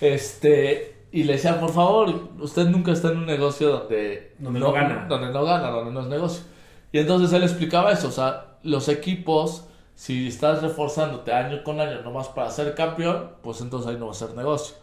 Este, 0.00 0.96
y 1.12 1.24
le 1.24 1.34
decían, 1.34 1.60
por 1.60 1.72
favor, 1.72 2.28
usted 2.40 2.64
nunca 2.66 2.92
está 2.92 3.08
en 3.08 3.18
un 3.18 3.26
negocio 3.26 3.68
donde, 3.70 4.32
Donde 4.38 4.60
no 4.60 4.72
gana. 4.72 5.06
Donde 5.08 5.30
no 5.30 5.44
gana, 5.44 5.68
donde 5.70 5.92
no 5.92 6.00
es 6.00 6.06
negocio. 6.06 6.44
Y 6.92 6.98
entonces 6.98 7.32
él 7.32 7.42
explicaba 7.42 7.92
eso, 7.92 8.08
o 8.08 8.12
sea, 8.12 8.46
los 8.62 8.88
equipos, 8.88 9.66
si 9.94 10.28
estás 10.28 10.62
reforzándote 10.62 11.32
año 11.32 11.62
con 11.62 11.78
año 11.80 12.00
nomás 12.02 12.28
para 12.28 12.50
ser 12.50 12.74
campeón, 12.74 13.30
pues 13.42 13.60
entonces 13.60 13.90
ahí 13.90 13.96
no 13.98 14.06
va 14.06 14.12
a 14.12 14.14
ser 14.14 14.30
negocio. 14.34 14.76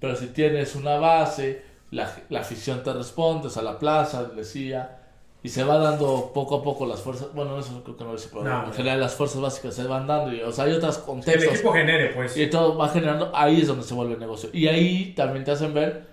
Pero 0.00 0.16
si 0.16 0.28
tienes 0.28 0.74
una 0.74 0.96
base, 0.98 1.62
la, 1.90 2.10
la 2.30 2.40
afición 2.40 2.82
te 2.82 2.92
responde, 2.92 3.48
o 3.48 3.50
sea, 3.50 3.62
la 3.62 3.78
plaza, 3.78 4.24
decía, 4.24 4.96
y 5.42 5.48
se 5.48 5.62
va 5.64 5.78
dando 5.78 6.32
poco 6.34 6.56
a 6.56 6.62
poco 6.62 6.86
las 6.86 7.00
fuerzas, 7.00 7.28
bueno, 7.34 7.58
eso 7.58 7.82
creo 7.84 7.96
que 7.96 8.04
no 8.04 8.12
dice, 8.12 8.28
pero 8.30 8.44
No, 8.44 8.66
en 8.66 8.72
general 8.72 9.00
las 9.00 9.14
fuerzas 9.14 9.40
básicas 9.40 9.74
se 9.74 9.84
van 9.84 10.06
dando, 10.06 10.32
y, 10.32 10.40
o 10.42 10.52
sea, 10.52 10.64
hay 10.64 10.72
otros 10.72 10.96
Que 10.96 11.00
el 11.02 11.06
contextos. 11.06 11.54
equipo 11.54 11.72
genere, 11.72 12.12
pues. 12.14 12.36
Y 12.36 12.48
todo 12.48 12.76
va 12.76 12.88
generando, 12.88 13.30
ahí 13.34 13.60
es 13.60 13.68
donde 13.68 13.84
se 13.84 13.94
vuelve 13.94 14.16
negocio. 14.16 14.50
Y 14.52 14.66
ahí 14.68 15.12
también 15.14 15.44
te 15.44 15.50
hacen 15.52 15.74
ver 15.74 16.06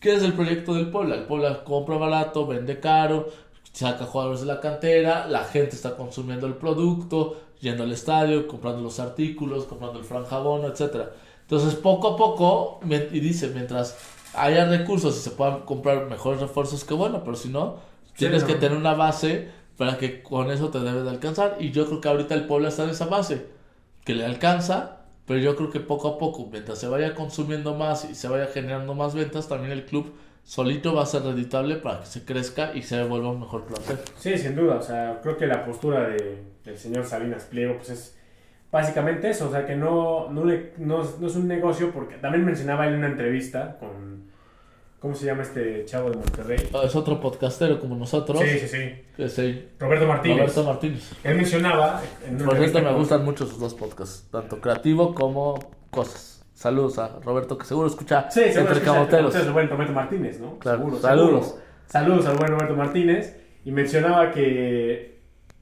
qué 0.00 0.14
es 0.14 0.22
el 0.22 0.32
proyecto 0.34 0.74
del 0.74 0.90
Puebla. 0.90 1.14
El 1.16 1.24
Puebla 1.24 1.64
compra 1.64 1.96
barato, 1.96 2.46
vende 2.46 2.80
caro, 2.80 3.28
saca 3.72 4.04
jugadores 4.04 4.40
de 4.40 4.46
la 4.46 4.60
cantera, 4.60 5.26
la 5.26 5.44
gente 5.44 5.74
está 5.76 5.96
consumiendo 5.96 6.46
el 6.46 6.54
producto, 6.54 7.40
yendo 7.60 7.82
al 7.82 7.92
estadio, 7.92 8.46
comprando 8.46 8.82
los 8.82 9.00
artículos, 9.00 9.64
comprando 9.64 9.98
el 9.98 10.04
franjabono, 10.04 10.68
etcétera. 10.68 11.10
Entonces, 11.44 11.74
poco 11.74 12.08
a 12.08 12.16
poco, 12.16 12.80
y 12.88 13.20
dice, 13.20 13.48
mientras 13.48 13.96
haya 14.34 14.64
recursos 14.66 15.16
y 15.16 15.20
se 15.20 15.30
puedan 15.30 15.60
comprar 15.60 16.06
mejores 16.06 16.40
refuerzos, 16.40 16.84
que 16.84 16.94
bueno, 16.94 17.22
pero 17.22 17.36
si 17.36 17.48
no, 17.48 17.76
tienes 18.16 18.42
no. 18.42 18.48
que 18.48 18.54
tener 18.54 18.76
una 18.76 18.94
base 18.94 19.48
para 19.76 19.98
que 19.98 20.22
con 20.22 20.50
eso 20.50 20.70
te 20.70 20.80
debe 20.80 21.02
de 21.02 21.10
alcanzar. 21.10 21.56
Y 21.60 21.70
yo 21.70 21.86
creo 21.86 22.00
que 22.00 22.08
ahorita 22.08 22.34
el 22.34 22.46
Puebla 22.46 22.68
está 22.68 22.84
en 22.84 22.90
esa 22.90 23.06
base 23.06 23.46
que 24.04 24.14
le 24.14 24.24
alcanza, 24.24 25.04
pero 25.26 25.40
yo 25.40 25.56
creo 25.56 25.70
que 25.70 25.80
poco 25.80 26.08
a 26.08 26.18
poco, 26.18 26.48
mientras 26.50 26.78
se 26.78 26.88
vaya 26.88 27.14
consumiendo 27.14 27.74
más 27.74 28.08
y 28.10 28.14
se 28.14 28.28
vaya 28.28 28.46
generando 28.46 28.94
más 28.94 29.14
ventas, 29.14 29.48
también 29.48 29.72
el 29.72 29.84
club 29.84 30.12
solito 30.44 30.94
va 30.94 31.02
a 31.02 31.06
ser 31.06 31.22
reditable 31.22 31.76
para 31.76 32.00
que 32.00 32.06
se 32.06 32.24
crezca 32.24 32.72
y 32.74 32.82
se 32.82 33.02
vuelva 33.04 33.30
un 33.30 33.40
mejor 33.40 33.64
plantel. 33.64 33.98
Sí, 34.18 34.36
sin 34.36 34.54
duda. 34.54 34.76
O 34.76 34.82
sea, 34.82 35.20
creo 35.22 35.36
que 35.36 35.46
la 35.46 35.64
postura 35.64 36.08
de, 36.08 36.42
del 36.64 36.78
señor 36.78 37.06
Salinas 37.06 37.44
Pliego, 37.44 37.76
pues 37.76 37.90
es 37.90 38.16
básicamente 38.74 39.30
eso. 39.30 39.48
O 39.48 39.50
sea, 39.52 39.64
que 39.64 39.76
no, 39.76 40.28
no, 40.30 40.44
le- 40.44 40.72
no, 40.78 41.02
es- 41.02 41.18
no 41.20 41.28
es 41.28 41.36
un 41.36 41.46
negocio, 41.48 41.92
porque 41.92 42.16
también 42.16 42.44
mencionaba 42.44 42.86
él 42.86 42.94
en 42.94 42.98
una 42.98 43.08
entrevista 43.08 43.78
con. 43.78 44.24
¿Cómo 44.98 45.14
se 45.14 45.26
llama 45.26 45.42
este 45.42 45.84
chavo 45.84 46.08
de 46.10 46.16
Monterrey? 46.16 46.58
Es 46.82 46.96
otro 46.96 47.20
podcastero 47.20 47.78
como 47.78 47.94
nosotros, 47.94 48.40
Sí, 48.40 48.58
sí, 48.58 48.68
sí. 48.68 48.94
que 49.16 49.68
Roberto 49.78 50.06
Martínez. 50.06 50.38
Roberto 50.38 50.64
Martínez. 50.64 51.12
Él 51.22 51.36
mencionaba. 51.36 52.00
En 52.26 52.36
una 52.36 52.46
Por 52.46 52.56
cierto, 52.56 52.78
me 52.78 52.84
con- 52.86 52.96
gustan 52.96 53.22
mucho 53.24 53.44
sus 53.46 53.58
dos 53.60 53.74
podcasts, 53.74 54.26
tanto 54.32 54.60
creativo 54.62 55.14
como 55.14 55.58
cosas. 55.90 56.44
Saludos 56.54 56.98
a 56.98 57.20
Roberto, 57.22 57.58
que 57.58 57.66
seguro 57.66 57.88
escucha 57.88 58.30
Sí, 58.30 58.40
seguro 58.44 58.60
entre 58.60 58.74
escucha- 58.76 58.92
camoteros. 58.94 59.34
el 59.36 59.52
buen 59.52 59.68
Roberto 59.68 59.92
Martínez, 59.92 60.40
¿no? 60.40 60.58
Claro, 60.58 60.78
Seguro, 60.78 60.96
saludos. 60.98 61.46
seguro. 61.46 61.62
Saludos 61.86 62.26
al 62.26 62.36
buen 62.38 62.50
Roberto 62.52 62.74
Martínez. 62.74 63.36
Y 63.66 63.72
mencionaba 63.72 64.30
que 64.30 65.13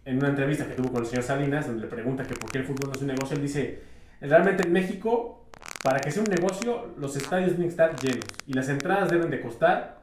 en 0.04 0.18
una 0.18 0.28
entrevista 0.28 0.66
que 0.66 0.74
tuvo 0.74 0.92
con 0.92 1.02
el 1.02 1.06
señor 1.06 1.22
Salinas, 1.22 1.66
donde 1.66 1.82
le 1.82 1.88
pregunta 1.88 2.24
que 2.24 2.34
por 2.34 2.50
qué 2.50 2.58
el 2.58 2.64
fútbol 2.64 2.88
no 2.88 2.92
es 2.94 3.00
un 3.02 3.08
negocio, 3.08 3.36
él 3.36 3.42
dice, 3.42 3.82
realmente 4.20 4.64
en 4.66 4.72
México, 4.72 5.46
para 5.82 6.00
que 6.00 6.10
sea 6.10 6.22
un 6.22 6.28
negocio, 6.28 6.94
los 6.98 7.16
estadios 7.16 7.52
que 7.52 7.66
estar 7.66 7.94
llenos. 7.96 8.24
Y 8.46 8.52
las 8.52 8.68
entradas 8.68 9.10
deben 9.10 9.30
de 9.30 9.40
costar 9.40 10.02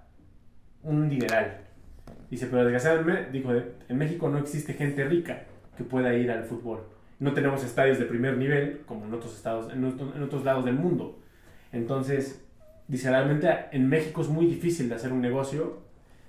un 0.84 1.10
dineral. 1.10 1.62
Dice, 2.30 2.48
pero 2.48 2.64
desgraciadamente, 2.64 3.32
dijo, 3.32 3.52
en 3.54 3.98
México 3.98 4.30
no 4.30 4.38
existe 4.38 4.74
gente 4.74 5.04
rica 5.04 5.44
que 5.78 5.84
pueda 5.84 6.14
ir 6.14 6.32
al 6.32 6.44
fútbol. 6.44 6.84
No 7.20 7.34
tenemos 7.34 7.64
estadios 7.64 8.00
de 8.00 8.06
primer 8.06 8.38
nivel 8.38 8.82
como 8.86 9.06
en 9.06 9.14
otros 9.14 9.36
estados, 9.36 9.72
en 9.74 9.84
otros, 9.84 10.16
en 10.16 10.24
otros 10.24 10.46
lados 10.46 10.64
del 10.64 10.76
mundo. 10.76 11.20
Entonces, 11.74 12.46
dice, 12.88 13.10
realmente 13.10 13.50
en 13.72 13.90
México 13.90 14.22
es 14.22 14.30
muy 14.30 14.46
difícil 14.46 14.88
de 14.88 14.96
hacer 14.96 15.12
un 15.12 15.22
negocio 15.22 15.82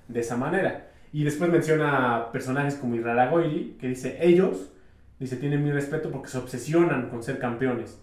de 0.09 0.21
esa 0.21 0.37
manera. 0.37 0.90
Y 1.13 1.25
después 1.25 1.51
menciona 1.51 2.31
personajes 2.33 2.77
como 2.77 2.97
Goyri, 2.97 3.77
que 3.81 3.89
dice, 3.89 4.19
ellos, 4.21 4.71
dice, 5.19 5.37
tienen 5.37 5.65
mi 5.65 5.73
respeto 5.73 6.11
porque 6.11 6.29
se 6.29 6.39
obsesionan 6.39 7.09
con 7.09 7.23
ser 7.23 7.39
campeones. 7.39 8.01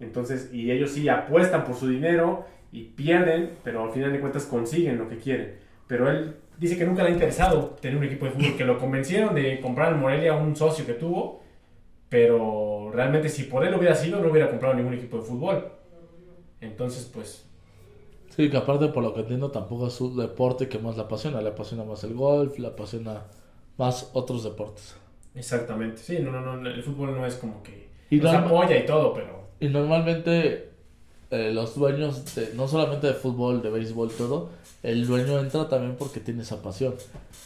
Entonces, 0.00 0.50
y 0.52 0.70
ellos 0.70 0.92
sí 0.92 1.08
apuestan 1.08 1.64
por 1.64 1.74
su 1.74 1.88
dinero 1.88 2.46
y 2.70 2.84
pierden, 2.84 3.50
pero 3.62 3.84
al 3.84 3.90
final 3.90 4.12
de 4.12 4.20
cuentas 4.20 4.44
consiguen 4.44 4.98
lo 4.98 5.08
que 5.08 5.18
quieren. 5.18 5.54
Pero 5.86 6.10
él 6.10 6.36
dice 6.58 6.76
que 6.76 6.84
nunca 6.84 7.02
le 7.02 7.10
ha 7.10 7.12
interesado 7.12 7.76
tener 7.80 7.96
un 7.96 8.04
equipo 8.04 8.26
de 8.26 8.32
fútbol, 8.32 8.56
que 8.56 8.64
lo 8.64 8.78
convencieron 8.78 9.34
de 9.34 9.60
comprar 9.60 9.88
al 9.88 9.98
Morelia 9.98 10.34
un 10.34 10.54
socio 10.54 10.86
que 10.86 10.94
tuvo, 10.94 11.42
pero 12.08 12.90
realmente 12.92 13.28
si 13.28 13.44
por 13.44 13.64
él 13.64 13.74
hubiera 13.74 13.94
sido, 13.94 14.20
no 14.20 14.30
hubiera 14.30 14.48
comprado 14.48 14.74
ningún 14.74 14.94
equipo 14.94 15.18
de 15.18 15.24
fútbol. 15.24 15.72
Entonces, 16.60 17.10
pues, 17.12 17.44
Sí, 18.34 18.50
que 18.50 18.56
aparte 18.56 18.88
por 18.88 19.02
lo 19.02 19.14
que 19.14 19.20
entiendo 19.20 19.50
tampoco 19.50 19.86
es 19.86 19.94
su 19.94 20.16
deporte 20.16 20.68
que 20.68 20.78
más 20.78 20.96
le 20.96 21.02
apasiona, 21.02 21.40
le 21.40 21.50
apasiona 21.50 21.84
más 21.84 22.02
el 22.04 22.14
golf, 22.14 22.58
le 22.58 22.66
apasiona 22.68 23.22
más 23.78 24.10
otros 24.12 24.42
deportes. 24.44 24.96
exactamente. 25.34 25.98
Sí, 25.98 26.18
no, 26.20 26.30
no, 26.32 26.56
no, 26.56 26.68
el 26.68 26.82
fútbol 26.82 27.14
no 27.14 27.24
es 27.26 27.36
como 27.36 27.62
que 27.62 27.88
Y 28.10 28.16
nos 28.16 28.34
apoya 28.34 28.76
y 28.78 28.86
todo, 28.86 29.12
pero... 29.14 29.44
Y 29.60 29.68
normalmente 29.68 30.70
eh, 31.30 31.52
los 31.52 31.74
dueños, 31.76 32.34
de, 32.34 32.54
no 32.54 32.66
solamente 32.68 33.06
de 33.08 33.14
fútbol, 33.14 33.62
de 33.62 33.70
béisbol, 33.70 34.10
todo, 34.12 34.50
el 34.82 35.06
dueño 35.06 35.38
entra 35.38 35.68
también 35.68 35.96
porque 35.96 36.20
tiene 36.20 36.42
esa 36.42 36.60
pasión. 36.62 36.94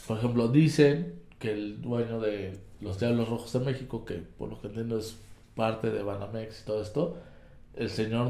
Por 0.07 0.17
ejemplo, 0.17 0.47
dicen 0.47 1.21
que 1.39 1.51
el 1.51 1.81
dueño 1.81 2.19
de 2.19 2.57
los 2.81 2.99
Diablos 2.99 3.29
Rojos 3.29 3.53
de 3.53 3.59
México, 3.59 4.05
que 4.05 4.15
por 4.15 4.49
lo 4.49 4.59
que 4.59 4.67
entiendo 4.67 4.97
es 4.97 5.17
parte 5.55 5.91
de 5.91 6.03
Banamex 6.03 6.61
y 6.61 6.65
todo 6.65 6.81
esto, 6.81 7.17
el 7.75 7.89
señor 7.89 8.29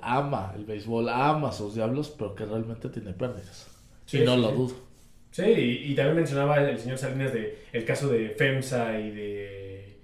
ama 0.00 0.52
el 0.56 0.64
béisbol, 0.64 1.08
ama 1.08 1.52
sus 1.52 1.74
Diablos, 1.74 2.14
pero 2.16 2.34
que 2.34 2.44
realmente 2.44 2.88
tiene 2.88 3.12
pérdidas. 3.12 3.68
Sí, 4.06 4.18
y 4.18 4.24
no 4.24 4.34
sí, 4.34 4.40
lo 4.40 4.52
dudo. 4.52 4.74
Sí, 5.30 5.42
y, 5.42 5.92
y 5.92 5.94
también 5.94 6.16
mencionaba 6.16 6.58
el 6.58 6.78
señor 6.78 6.98
Salinas 6.98 7.32
de 7.32 7.58
el 7.72 7.84
caso 7.84 8.08
de 8.08 8.30
FEMSA 8.30 8.98
y 8.98 9.10
de 9.10 10.00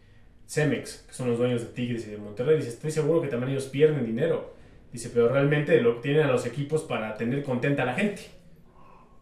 Cemex, 0.47 1.05
que 1.09 1.13
son 1.13 1.29
los 1.31 1.39
dueños 1.39 1.63
de 1.63 1.69
Tigres 1.69 2.07
y 2.07 2.11
de 2.11 2.19
Monterrey. 2.19 2.57
Dice, 2.57 2.69
estoy 2.69 2.91
seguro 2.91 3.21
que 3.21 3.29
también 3.29 3.53
ellos 3.53 3.67
pierden 3.67 4.07
dinero. 4.07 4.55
Dice, 4.93 5.11
pero 5.13 5.29
realmente 5.29 5.81
lo 5.81 5.97
tienen 5.97 6.23
a 6.23 6.33
los 6.33 6.47
equipos 6.47 6.83
para 6.83 7.17
tener 7.17 7.43
contenta 7.43 7.83
a 7.83 7.87
la 7.87 7.95
gente. 7.95 8.23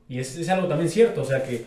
Y 0.08 0.18
es, 0.18 0.36
es 0.36 0.48
algo 0.50 0.68
también 0.68 0.90
cierto, 0.90 1.22
o 1.22 1.24
sea 1.24 1.42
que 1.42 1.64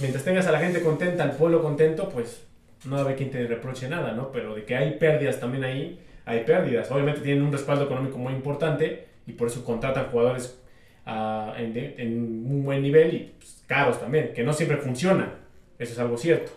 mientras 0.00 0.24
tengas 0.24 0.46
a 0.46 0.52
la 0.52 0.60
gente 0.60 0.82
contenta, 0.82 1.22
al 1.22 1.32
pueblo 1.32 1.62
contento, 1.62 2.08
pues 2.10 2.42
no 2.84 2.96
va 2.96 2.98
a 2.98 3.04
haber 3.04 3.16
quien 3.16 3.30
te 3.30 3.46
reproche 3.46 3.88
nada, 3.88 4.12
¿no? 4.12 4.30
Pero 4.30 4.54
de 4.54 4.64
que 4.64 4.76
hay 4.76 4.98
pérdidas 4.98 5.40
también 5.40 5.64
ahí, 5.64 5.98
hay 6.28 6.44
pérdidas. 6.44 6.90
Obviamente 6.90 7.20
tienen 7.22 7.42
un 7.42 7.52
respaldo 7.52 7.84
económico 7.84 8.18
muy 8.18 8.32
importante 8.32 9.06
y 9.26 9.32
por 9.32 9.48
eso 9.48 9.64
contratan 9.64 10.06
jugadores 10.10 10.60
ah, 11.06 11.54
en, 11.58 11.76
en 11.76 12.18
un 12.46 12.64
buen 12.64 12.82
nivel 12.82 13.14
y 13.14 13.32
pues, 13.38 13.62
caros 13.66 13.98
también, 14.00 14.32
que 14.34 14.42
no 14.44 14.52
siempre 14.52 14.76
funciona. 14.76 15.32
Eso 15.78 15.92
es 15.92 15.98
algo 15.98 16.16
cierto. 16.16 16.52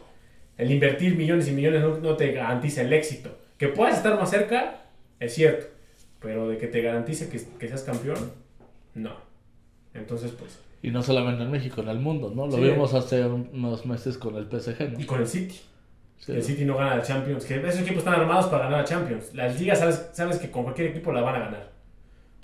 El 0.58 0.72
invertir 0.72 1.16
millones 1.16 1.48
y 1.48 1.52
millones 1.52 1.82
no, 1.82 1.98
no 1.98 2.16
te 2.18 2.32
garantiza 2.32 2.82
el 2.82 2.94
éxito. 2.94 3.38
Que 3.58 3.68
puedas 3.70 3.98
estar 3.98 4.16
más 4.20 4.30
cerca, 4.30 4.82
es 5.20 5.34
cierto. 5.34 5.68
Pero 6.20 6.50
de 6.50 6.58
que 6.58 6.68
te 6.68 6.82
garantice 6.82 7.30
que, 7.30 7.42
que 7.58 7.68
seas 7.68 7.84
campeón, 7.84 8.32
no. 8.94 9.16
Entonces, 9.94 10.32
pues. 10.32 10.60
Y 10.84 10.90
no 10.92 11.02
solamente 11.04 11.44
en 11.44 11.52
México, 11.52 11.82
en 11.82 11.90
el 11.90 12.00
mundo, 12.00 12.32
¿no? 12.36 12.48
Lo 12.48 12.54
Sí. 12.58 12.62
vimos 12.62 12.94
hace 12.94 13.26
unos 13.26 13.86
meses 13.86 14.18
con 14.18 14.36
el 14.36 14.46
PSG, 14.50 14.92
¿no? 14.94 15.00
Y 15.00 15.06
con 15.06 15.22
el 15.22 15.28
City. 15.28 15.60
Sí. 16.22 16.32
El 16.34 16.44
City 16.44 16.66
no 16.66 16.78
gana 16.78 16.96
la 16.98 17.02
Champions. 17.04 17.46
Que 17.46 17.56
esos 17.68 17.82
equipos 17.82 18.00
están 18.00 18.14
armados 18.14 18.46
para 18.46 18.64
ganar 18.66 18.80
la 18.80 18.86
Champions. 18.86 19.34
Las 19.34 19.60
ligas 19.60 19.80
sabes, 19.80 20.10
sabes 20.14 20.38
que 20.40 20.50
con 20.50 20.64
cualquier 20.64 20.88
equipo 20.92 21.12
la 21.12 21.22
van 21.22 21.36
a 21.36 21.40
ganar. 21.40 21.72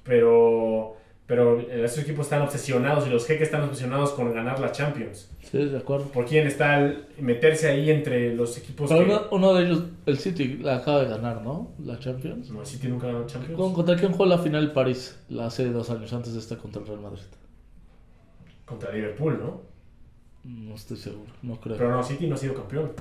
Pero, 0.04 0.96
pero 1.26 1.60
esos 1.60 2.00
equipos 2.00 2.26
están 2.26 2.42
obsesionados 2.42 3.06
y 3.06 3.10
los 3.12 3.26
jeques 3.28 3.44
están 3.44 3.64
obsesionados 3.64 4.12
con 4.14 4.34
ganar 4.34 4.60
la 4.60 4.72
Champions. 4.72 5.30
Sí, 5.44 5.58
de 5.66 5.78
acuerdo. 5.78 6.06
Por 6.08 6.26
quién 6.26 6.48
está 6.48 6.80
el- 6.80 7.06
meterse 7.20 7.70
ahí 7.70 7.92
entre 7.92 8.34
los 8.36 8.58
equipos 8.58 8.90
Pero 8.90 9.06
que... 9.06 9.12
uno, 9.12 9.22
uno 9.32 9.54
de 9.54 9.66
ellos, 9.66 9.84
el 10.06 10.18
City, 10.18 10.58
la 10.62 10.78
acaba 10.78 11.04
de 11.04 11.10
ganar, 11.10 11.42
¿no? 11.42 11.72
La 11.80 12.00
Champions. 12.00 12.50
No, 12.50 12.62
el 12.62 12.66
City 12.66 12.88
nunca 12.88 13.08
ganó 13.08 13.26
Champions. 13.28 13.60
¿Con- 13.60 13.74
¿Contra 13.74 13.96
quién 13.96 14.12
jugó 14.12 14.26
la 14.26 14.40
final 14.40 14.72
París? 14.74 15.20
La 15.30 15.46
hace 15.46 15.66
dos 15.70 15.90
años 15.92 16.12
antes 16.14 16.34
de 16.34 16.40
esta 16.40 16.58
contra 16.58 16.82
el 16.82 16.88
Real 16.88 17.02
Madrid. 17.02 17.22
Contra 18.66 18.92
Liverpool, 18.92 19.38
¿no? 19.40 19.62
No 20.44 20.76
estoy 20.76 20.98
seguro, 20.98 21.32
no 21.42 21.60
creo. 21.60 21.78
Pero 21.78 21.92
no, 21.92 22.02
City 22.04 22.28
no 22.28 22.36
ha 22.36 22.38
sido 22.38 22.54
campeón. 22.54 22.92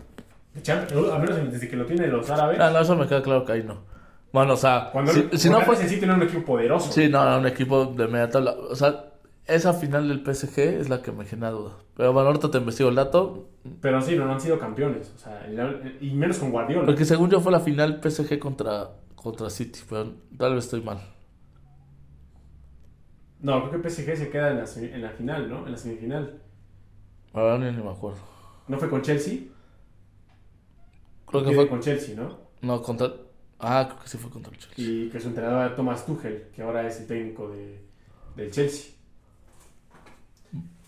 A 0.69 1.19
menos 1.19 1.53
desde 1.53 1.69
que 1.69 1.77
lo 1.77 1.87
tienen 1.87 2.11
los 2.11 2.31
árabes. 2.31 2.59
Ah, 2.61 2.71
no, 2.71 2.81
eso 2.81 2.97
me 2.97 3.07
queda 3.07 3.23
claro 3.23 3.45
que 3.45 3.53
ahí 3.53 3.63
no. 3.63 3.85
Bueno, 4.33 4.55
o 4.55 4.57
sea, 4.57 4.91
Cuando 4.93 5.13
si, 5.13 5.29
si 5.39 5.49
no 5.51 5.61
fue 5.63 5.77
no 5.77 5.83
era 5.83 6.15
un 6.15 6.23
equipo 6.23 6.45
poderoso. 6.45 6.93
Sí, 6.93 7.09
no, 7.09 7.23
era 7.23 7.39
un 7.39 7.47
equipo 7.47 7.87
de 7.87 8.07
media 8.07 8.29
tabla. 8.29 8.53
O 8.53 8.75
sea, 8.75 9.13
esa 9.47 9.73
final 9.73 10.09
del 10.09 10.23
PSG 10.23 10.59
es 10.59 10.89
la 10.89 11.03
que 11.03 11.13
me 11.13 11.25
genera 11.25 11.51
duda. 11.53 11.73
Pero 11.97 12.13
bueno, 12.13 12.29
ahorita 12.29 12.51
te 12.51 12.59
investigo 12.59 12.89
el 12.89 12.97
dato. 12.97 13.49
Pero 13.81 14.01
sí, 14.03 14.17
no, 14.17 14.27
no 14.27 14.35
han 14.35 14.41
sido 14.41 14.59
campeones. 14.59 15.13
O 15.15 15.19
sea, 15.19 15.47
y 16.01 16.11
menos 16.11 16.39
con 16.39 16.51
Guardiola. 16.51 16.87
Porque 16.87 17.05
según 17.05 17.31
yo 17.31 17.41
fue 17.41 17.53
la 17.53 17.61
final 17.61 18.01
PSG 18.03 18.39
contra, 18.39 18.91
contra 19.15 19.49
City. 19.49 19.81
Pero 19.89 20.13
tal 20.37 20.55
vez 20.55 20.65
estoy 20.65 20.83
mal. 20.83 20.99
No, 23.41 23.69
creo 23.69 23.81
que 23.81 23.89
PSG 23.89 24.17
se 24.17 24.31
queda 24.31 24.51
en 24.51 24.59
la, 24.59 24.65
en 24.97 25.03
la 25.03 25.11
final, 25.11 25.49
¿no? 25.49 25.67
En 25.67 25.73
la 25.73 25.79
semifinal. 25.79 26.43
Ahora 27.33 27.59
ni 27.59 27.71
me 27.71 27.91
acuerdo. 27.91 28.19
¿No 28.67 28.79
fue 28.79 28.91
con 28.91 29.03
Chelsea? 29.03 29.41
Creo 31.41 31.51
que 31.51 31.57
Fue 31.57 31.69
con 31.69 31.81
Chelsea, 31.81 32.15
¿no? 32.17 32.39
No, 32.63 32.83
contra... 32.83 33.13
Ah, 33.59 33.87
creo 33.89 34.03
que 34.03 34.09
sí 34.09 34.19
fue 34.19 34.31
contra 34.31 34.53
el 34.53 34.59
Chelsea. 34.59 34.75
Y 34.85 35.09
que 35.09 35.19
su 35.21 35.29
entrenador 35.29 35.67
era 35.67 35.75
Thomas 35.77 36.05
Tuchel, 36.05 36.49
que 36.55 36.63
ahora 36.63 36.87
es 36.87 37.01
el 37.01 37.07
técnico 37.07 37.49
de, 37.51 37.81
del 38.37 38.51
Chelsea. 38.51 38.93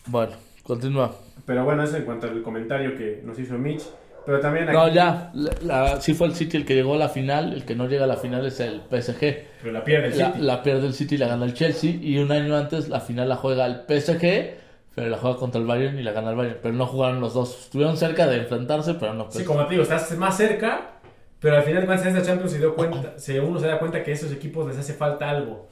Bueno, 0.06 0.32
continúa. 0.62 1.14
Pero 1.46 1.64
bueno, 1.64 1.82
eso 1.82 1.96
en 1.96 2.04
cuanto 2.04 2.26
al 2.26 2.42
comentario 2.42 2.96
que 2.96 3.22
nos 3.24 3.38
hizo 3.38 3.56
Mitch. 3.58 3.82
Pero 4.26 4.40
también 4.40 4.64
aquí, 4.68 4.76
No, 4.76 4.88
ya. 4.92 5.30
La, 5.34 5.50
la- 5.62 6.00
sí 6.02 6.12
fue 6.12 6.26
el 6.26 6.34
City 6.34 6.58
el 6.58 6.66
que 6.66 6.74
llegó 6.74 6.94
a 6.94 6.98
la 6.98 7.08
final. 7.08 7.54
El 7.54 7.64
que 7.64 7.74
no 7.74 7.88
llega 7.88 8.04
a 8.04 8.06
la 8.06 8.16
final 8.16 8.44
es 8.44 8.60
el 8.60 8.82
PSG. 8.82 9.18
pero 9.62 9.72
la 9.72 9.82
pierde 9.84 10.08
el 10.08 10.18
La, 10.18 10.26
City. 10.32 10.40
la 10.44 10.62
pierde 10.62 10.86
el 10.86 10.92
City 10.94 11.14
y 11.14 11.18
la 11.18 11.28
gana 11.28 11.46
el 11.46 11.54
Chelsea. 11.54 11.90
Y 11.92 12.18
un 12.18 12.30
año 12.32 12.54
antes 12.56 12.88
la 12.90 13.00
final 13.00 13.28
la 13.30 13.36
juega 13.36 13.64
el 13.64 13.76
PSG, 13.88 14.58
pero 14.98 15.10
la 15.10 15.16
juega 15.16 15.36
contra 15.36 15.60
el 15.60 15.66
Bayern 15.66 15.96
y 15.96 16.02
la 16.02 16.10
gana 16.10 16.30
el 16.30 16.36
Bayern. 16.36 16.58
Pero 16.60 16.74
no 16.74 16.84
jugaron 16.84 17.20
los 17.20 17.32
dos. 17.32 17.66
Estuvieron 17.66 17.96
cerca 17.96 18.26
de 18.26 18.38
enfrentarse, 18.38 18.94
pero 18.94 19.14
no. 19.14 19.30
Sí, 19.30 19.44
como 19.44 19.64
te 19.64 19.70
digo, 19.70 19.84
estás 19.84 20.10
más 20.18 20.36
cerca, 20.36 20.94
pero 21.38 21.56
al 21.56 21.62
final 21.62 21.86
cuando 21.86 22.02
se 22.02 22.08
esta 22.08 22.22
Champions 22.22 22.50
se 22.50 22.58
dio 22.58 22.74
cuenta, 22.74 23.16
se, 23.16 23.40
uno 23.40 23.60
se 23.60 23.68
da 23.68 23.78
cuenta 23.78 24.02
que 24.02 24.10
a 24.10 24.14
esos 24.14 24.32
equipos 24.32 24.66
les 24.66 24.76
hace 24.76 24.94
falta 24.94 25.30
algo 25.30 25.68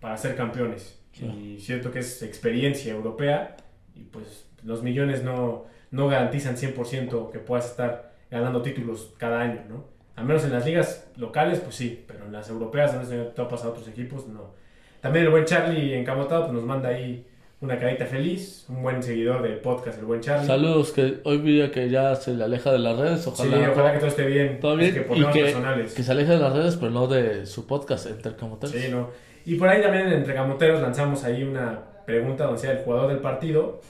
para 0.00 0.16
ser 0.16 0.34
campeones. 0.34 0.98
Y 1.12 1.58
cierto 1.60 1.90
que 1.90 1.98
es 1.98 2.22
experiencia 2.22 2.94
europea 2.94 3.58
y 3.94 4.04
pues 4.04 4.46
los 4.62 4.82
millones 4.82 5.22
no, 5.22 5.66
no 5.90 6.08
garantizan 6.08 6.56
100% 6.56 7.30
que 7.30 7.38
puedas 7.38 7.66
estar 7.66 8.14
ganando 8.30 8.62
títulos 8.62 9.12
cada 9.18 9.42
año, 9.42 9.62
¿no? 9.68 9.84
Al 10.16 10.24
menos 10.24 10.44
en 10.44 10.52
las 10.52 10.64
ligas 10.64 11.10
locales, 11.16 11.60
pues 11.60 11.74
sí, 11.74 12.02
pero 12.06 12.24
en 12.24 12.32
las 12.32 12.48
europeas, 12.48 12.94
donde 12.94 13.08
se 13.08 13.22
topas 13.32 13.62
a 13.64 13.68
otros 13.68 13.86
equipos, 13.88 14.26
no. 14.26 14.54
También 15.02 15.26
el 15.26 15.30
buen 15.30 15.44
Charlie 15.44 15.98
encamotado 15.98 16.44
pues 16.44 16.54
nos 16.54 16.64
manda 16.64 16.88
ahí 16.88 17.26
una 17.60 17.78
carita 17.78 18.06
feliz, 18.06 18.64
un 18.70 18.82
buen 18.82 19.02
seguidor 19.02 19.42
del 19.42 19.58
podcast, 19.58 19.98
el 19.98 20.06
buen 20.06 20.20
Charlie. 20.22 20.46
Saludos, 20.46 20.92
que 20.92 21.18
hoy 21.24 21.38
vi 21.38 21.68
que 21.70 21.90
ya 21.90 22.14
se 22.16 22.32
le 22.32 22.44
aleja 22.44 22.72
de 22.72 22.78
las 22.78 22.98
redes. 22.98 23.20
Sí, 23.22 23.30
Ojalá, 23.30 23.70
ojalá 23.70 23.92
que 23.92 23.98
todo 23.98 24.08
esté 24.08 24.26
bien. 24.26 24.60
todo 24.60 24.72
Es 24.74 24.78
bien. 24.78 24.94
que 24.94 25.00
por 25.02 25.16
y 25.18 25.24
que, 25.26 25.40
personales. 25.44 25.94
que 25.94 26.02
se 26.02 26.10
aleje 26.12 26.32
de 26.32 26.38
las 26.38 26.52
redes, 26.54 26.76
pero 26.76 26.90
no 26.90 27.06
de 27.06 27.44
su 27.44 27.66
podcast, 27.66 28.08
Intercamoteros. 28.08 28.74
Sí, 28.74 28.88
no. 28.90 29.10
Y 29.44 29.56
por 29.56 29.68
ahí 29.68 29.82
también 29.82 30.08
entre 30.12 30.34
Camoteros 30.34 30.80
lanzamos 30.80 31.22
ahí 31.24 31.42
una 31.42 31.80
pregunta 32.06 32.44
donde 32.44 32.60
sea 32.60 32.72
el 32.72 32.78
jugador 32.78 33.08
del 33.08 33.18
partido. 33.18 33.80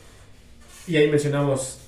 Y 0.88 0.96
ahí 0.96 1.08
mencionamos 1.08 1.78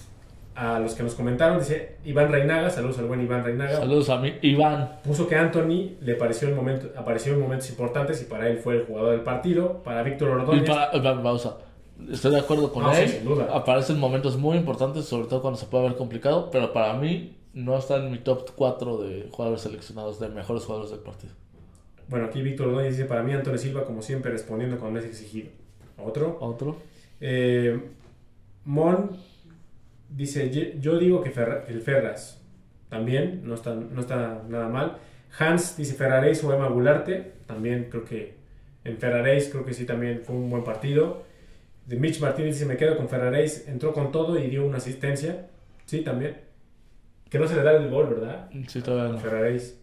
a 0.55 0.79
los 0.79 0.95
que 0.95 1.03
nos 1.03 1.15
comentaron. 1.15 1.59
Dice 1.59 1.97
Iván 2.05 2.31
Reinaga, 2.31 2.71
saludos 2.71 2.99
al 2.99 3.07
buen 3.07 3.23
Iván 3.23 3.43
Reinaga. 3.45 3.79
Saludos 3.79 4.09
a 4.11 4.19
mí, 4.19 4.35
Iván. 4.43 5.01
Puso 5.03 5.27
que 5.27 5.35
Anthony 5.35 5.97
le 6.01 6.15
pareció 6.15 6.49
en 6.49 6.55
momento, 6.55 6.89
apareció 6.97 7.33
en 7.33 7.41
momentos 7.41 7.69
importantes 7.71 8.21
y 8.23 8.27
para 8.27 8.49
él 8.49 8.59
fue 8.59 8.75
el 8.77 8.85
jugador 8.85 9.13
del 9.13 9.23
partido. 9.23 9.83
Para 9.83 10.03
Víctor 10.03 10.29
Y 10.29 10.33
Ordóñez. 10.33 10.69
para, 10.69 10.97
Iván, 10.97 11.23
pausa. 11.23 11.57
Estoy 12.11 12.33
de 12.33 12.41
acuerdo 12.41 12.73
con 12.73 12.83
No, 12.85 12.95
sí, 12.95 13.03
él. 13.03 13.09
sin 13.09 13.25
duda. 13.25 13.49
Aparecen 13.55 13.99
momentos 13.99 14.37
muy 14.37 14.57
importantes, 14.57 15.05
sobre 15.05 15.29
todo 15.29 15.41
cuando 15.43 15.59
se 15.59 15.67
puede 15.67 15.85
ver 15.85 15.97
complicado. 15.97 16.51
Pero 16.51 16.73
para 16.73 16.95
mí, 16.95 17.37
no 17.55 17.77
está 17.79 17.97
en 17.97 18.11
mi 18.11 18.19
top 18.19 18.51
4 18.57 18.99
de 18.99 19.29
jugadores 19.31 19.63
seleccionados, 19.63 20.19
de 20.19 20.29
mejores 20.29 20.65
jugadores 20.65 20.91
del 20.91 21.01
partido. 21.01 21.33
Bueno, 22.09 22.27
aquí 22.27 22.43
Víctor 22.43 22.69
Ordóñez 22.69 22.97
dice: 22.97 23.07
Para 23.09 23.23
mí, 23.23 23.33
Antonio 23.33 23.59
Silva, 23.59 23.85
como 23.85 24.03
siempre, 24.03 24.31
respondiendo 24.33 24.79
cuando 24.79 24.99
es 25.01 25.05
exigido. 25.07 25.49
Otro. 26.03 26.39
Otro. 26.41 26.77
Eh, 27.21 27.81
Mon 28.65 29.11
dice, 30.09 30.51
"Ye- 30.51 30.77
yo 30.81 30.99
digo 30.99 31.23
que, 31.23 31.31
Ferra- 31.31 31.65
que 31.65 31.73
el 31.73 31.81
Ferras 31.81 32.41
también, 32.89 33.41
no 33.45 33.55
está, 33.55 33.75
no 33.75 34.01
está 34.01 34.43
nada 34.49 34.69
mal. 34.69 34.99
Hans 35.39 35.77
dice 35.77 35.95
Ferraréis 35.95 36.45
o 36.45 36.53
Emma 36.53 36.69
Gularte, 36.69 37.33
también 37.47 37.89
creo 37.91 38.05
que 38.05 38.35
en 38.85 38.99
Ferraréis 38.99 39.49
creo 39.49 39.65
que 39.65 39.73
sí 39.73 39.87
también 39.87 40.21
fue 40.25 40.37
un 40.37 40.51
buen 40.51 40.63
partido. 40.65 41.23
De 41.87 41.97
Mitch 41.97 42.21
Martínez 42.21 42.55
dice, 42.55 42.67
me 42.67 42.77
quedo 42.77 42.97
con 42.97 43.09
Ferraréis, 43.09 43.67
entró 43.69 43.93
con 43.93 44.13
todo 44.13 44.39
y 44.39 44.49
dio 44.49 44.65
una 44.67 44.79
asistencia. 44.79 45.49
Sí, 45.85 46.03
también. 46.03 46.37
Que 47.29 47.39
no 47.39 47.47
se 47.49 47.57
le 47.57 47.63
da 47.63 47.73
el 47.73 47.91
gol, 47.91 48.09
¿verdad? 48.15 48.49
Sí, 48.69 48.81
todavía 48.83 49.13
no. 49.13 49.19
Ferraréis. 49.19 49.79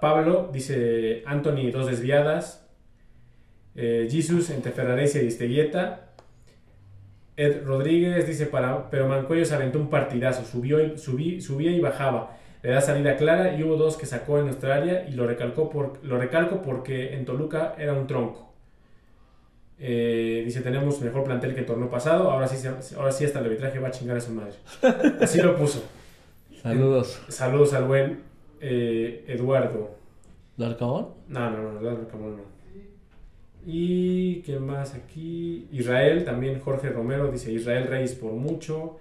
Pablo 0.00 0.50
dice 0.52 1.22
Anthony, 1.26 1.70
dos 1.72 1.86
desviadas. 1.88 2.66
Eh, 3.74 4.08
Jesus 4.10 4.50
entre 4.50 4.72
Ferraréis 4.72 5.14
y 5.14 5.18
Aristeguieta. 5.18 6.04
Ed 7.36 7.64
Rodríguez 7.64 8.26
dice, 8.26 8.46
para, 8.46 8.90
pero 8.90 9.08
Mancuello 9.08 9.44
se 9.44 9.54
aventó 9.54 9.78
un 9.78 9.90
partidazo, 9.90 10.44
subió 10.44 10.80
y, 10.84 10.92
subí- 10.96 11.40
subía 11.40 11.70
y 11.70 11.80
bajaba. 11.80 12.36
Le 12.62 12.70
da 12.70 12.80
salida 12.80 13.16
clara 13.16 13.54
y 13.54 13.62
hubo 13.62 13.76
dos 13.76 13.96
que 13.96 14.06
sacó 14.06 14.38
en 14.38 14.46
nuestra 14.46 14.74
área 14.74 15.08
y 15.08 15.12
lo, 15.12 15.26
recalcó 15.26 15.70
por, 15.70 16.04
lo 16.04 16.18
recalco 16.18 16.62
porque 16.62 17.14
en 17.14 17.24
Toluca 17.24 17.74
era 17.78 17.92
un 17.92 18.08
tronco. 18.08 18.47
Eh, 19.80 20.42
dice, 20.44 20.60
tenemos 20.60 21.00
mejor 21.00 21.24
plantel 21.24 21.54
que 21.54 21.60
el 21.60 21.66
torneo 21.66 21.88
pasado, 21.88 22.30
ahora 22.30 22.48
sí, 22.48 22.66
ahora 22.96 23.12
sí 23.12 23.24
hasta 23.24 23.38
el 23.38 23.46
arbitraje 23.46 23.78
va 23.78 23.88
a 23.88 23.90
chingar 23.92 24.16
a 24.16 24.20
su 24.20 24.32
madre. 24.32 24.54
Así 25.20 25.40
lo 25.40 25.56
puso. 25.56 25.84
Saludos. 26.62 27.22
Saludos 27.28 27.74
al 27.74 27.84
buen 27.84 28.22
eh, 28.60 29.24
Eduardo. 29.28 29.96
¿Larcamón? 30.56 31.08
No, 31.28 31.50
no, 31.50 31.72
no, 31.72 31.80
Eduardo 31.80 32.08
Camón 32.08 32.36
no. 32.38 32.58
Y 33.64 34.40
qué 34.42 34.58
más 34.58 34.94
aquí. 34.94 35.68
Israel, 35.70 36.24
también 36.24 36.58
Jorge 36.58 36.88
Romero 36.88 37.30
dice 37.30 37.52
Israel 37.52 37.86
Reyes 37.86 38.14
por 38.14 38.32
mucho. 38.32 38.98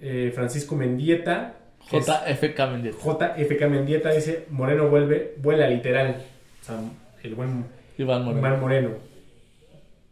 Eh, 0.00 0.30
Francisco 0.34 0.76
Mendieta. 0.76 1.56
JFK 1.90 2.58
Mendieta. 2.70 2.98
JFK 2.98 3.68
Mendieta 3.68 4.10
dice 4.10 4.46
Moreno 4.50 4.88
vuelve, 4.88 5.34
vuela 5.38 5.68
literal. 5.68 6.22
O 6.60 6.64
sea, 6.64 6.78
el 7.22 7.34
buen 7.34 7.64
Iván 7.98 8.24
Moreno. 8.24 8.40
Iván 8.40 8.60
Moreno. 8.60 8.90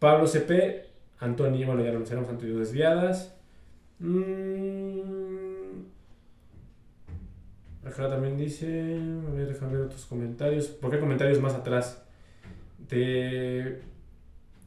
Pablo 0.02 0.26
CP, 0.26 0.84
Antonio, 1.20 1.68
bueno, 1.68 1.84
ya 1.84 1.92
lo 1.92 2.00
mencionamos, 2.00 2.28
Antonio 2.28 2.58
Desviadas. 2.58 3.32
Mm, 4.00 5.82
Acá 7.86 8.08
también 8.08 8.36
dice, 8.36 8.66
a 9.28 9.30
ver, 9.32 9.46
déjame 9.46 9.74
ver 9.74 9.82
otros 9.86 10.04
comentarios. 10.06 10.66
¿Por 10.66 10.90
qué 10.90 10.98
comentarios 10.98 11.40
más 11.40 11.54
atrás? 11.54 12.02
De 12.88 13.80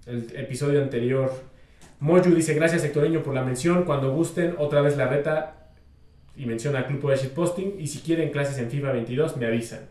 el 0.05 0.31
episodio 0.37 0.81
anterior. 0.81 1.33
Moyu 1.99 2.33
dice, 2.33 2.53
gracias 2.53 2.85
Hectoreño 2.85 3.21
por 3.21 3.33
la 3.33 3.43
mención. 3.43 3.83
Cuando 3.83 4.13
gusten, 4.13 4.55
otra 4.57 4.79
vez 4.79 4.95
la 4.95 5.07
reta 5.09 5.69
y 6.37 6.45
menciona 6.45 6.79
al 6.79 6.87
Club 6.87 7.09
de 7.09 7.17
Shitposting. 7.17 7.75
Y 7.77 7.87
si 7.87 7.99
quieren 7.99 8.31
clases 8.31 8.57
en 8.57 8.69
FIFA 8.69 8.93
22, 8.93 9.35
me 9.35 9.47
avisan. 9.47 9.81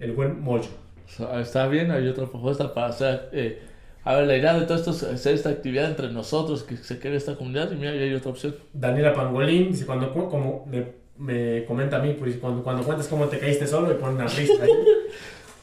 El 0.00 0.10
buen 0.12 0.40
Moyu. 0.40 0.70
Está 1.40 1.68
bien, 1.68 1.92
hay 1.92 2.08
otra 2.08 2.26
propuesta 2.26 2.74
para 2.74 2.88
hacer. 2.88 3.28
eh, 3.32 3.62
a 4.04 4.14
ver, 4.16 4.26
la 4.26 4.36
idea 4.36 4.54
de 4.58 4.66
todo 4.66 4.76
esto 4.78 4.90
es 4.90 5.02
hacer 5.02 5.34
esta 5.34 5.50
actividad 5.50 5.86
entre 5.88 6.10
nosotros, 6.10 6.62
que 6.64 6.76
se 6.76 6.98
quede 6.98 7.16
esta 7.16 7.36
comunidad. 7.36 7.70
Y 7.72 7.76
mira, 7.76 7.94
ya 7.94 8.02
hay 8.02 8.14
otra 8.14 8.30
opción. 8.30 8.54
Daniela 8.72 9.12
Pangolín 9.14 9.72
dice, 9.72 9.86
cuando 9.86 10.12
cu- 10.12 10.28
como 10.28 10.66
le- 10.70 11.00
me 11.18 11.64
comenta 11.66 11.96
a 11.96 12.00
mí, 12.00 12.16
pues 12.18 12.36
cuando, 12.36 12.62
cuando 12.64 12.82
cuentas 12.82 13.06
cómo 13.08 13.26
te 13.26 13.38
caíste 13.38 13.66
solo 13.66 13.90
y 13.92 13.94
pone 13.94 14.14
una 14.14 14.26
risa 14.26 14.54
ahí. 14.62 14.70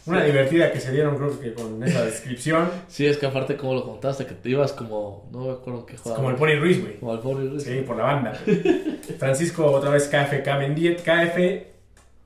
Una 0.05 0.23
divertida 0.23 0.71
que 0.71 0.79
se 0.79 0.91
dieron 0.91 1.17
creo 1.17 1.39
que 1.39 1.53
con 1.53 1.83
esa 1.83 2.03
descripción. 2.03 2.67
Sí, 2.87 3.05
es 3.05 3.17
que 3.17 3.27
aparte, 3.27 3.55
como 3.57 3.75
lo 3.75 3.83
contaste, 3.83 4.25
que 4.25 4.33
te 4.33 4.49
ibas 4.49 4.73
como. 4.73 5.29
No 5.31 5.41
me 5.45 5.51
acuerdo 5.51 5.85
qué 5.85 5.95
Es 5.95 6.01
jugaba. 6.01 6.15
como 6.15 6.29
el 6.31 6.35
Pony 6.37 6.55
Ruiz, 6.59 6.81
güey. 6.81 6.95
Como 6.99 7.11
al 7.11 7.19
pobre 7.19 7.47
Ruiz. 7.47 7.61
Sí, 7.63 7.83
por 7.85 7.97
la 7.97 8.03
banda. 8.05 8.33
Francisco, 9.19 9.65
otra 9.65 9.91
vez 9.91 10.07
KFK 10.07 10.47
Mendieta. 10.57 11.03
KF 11.03 11.37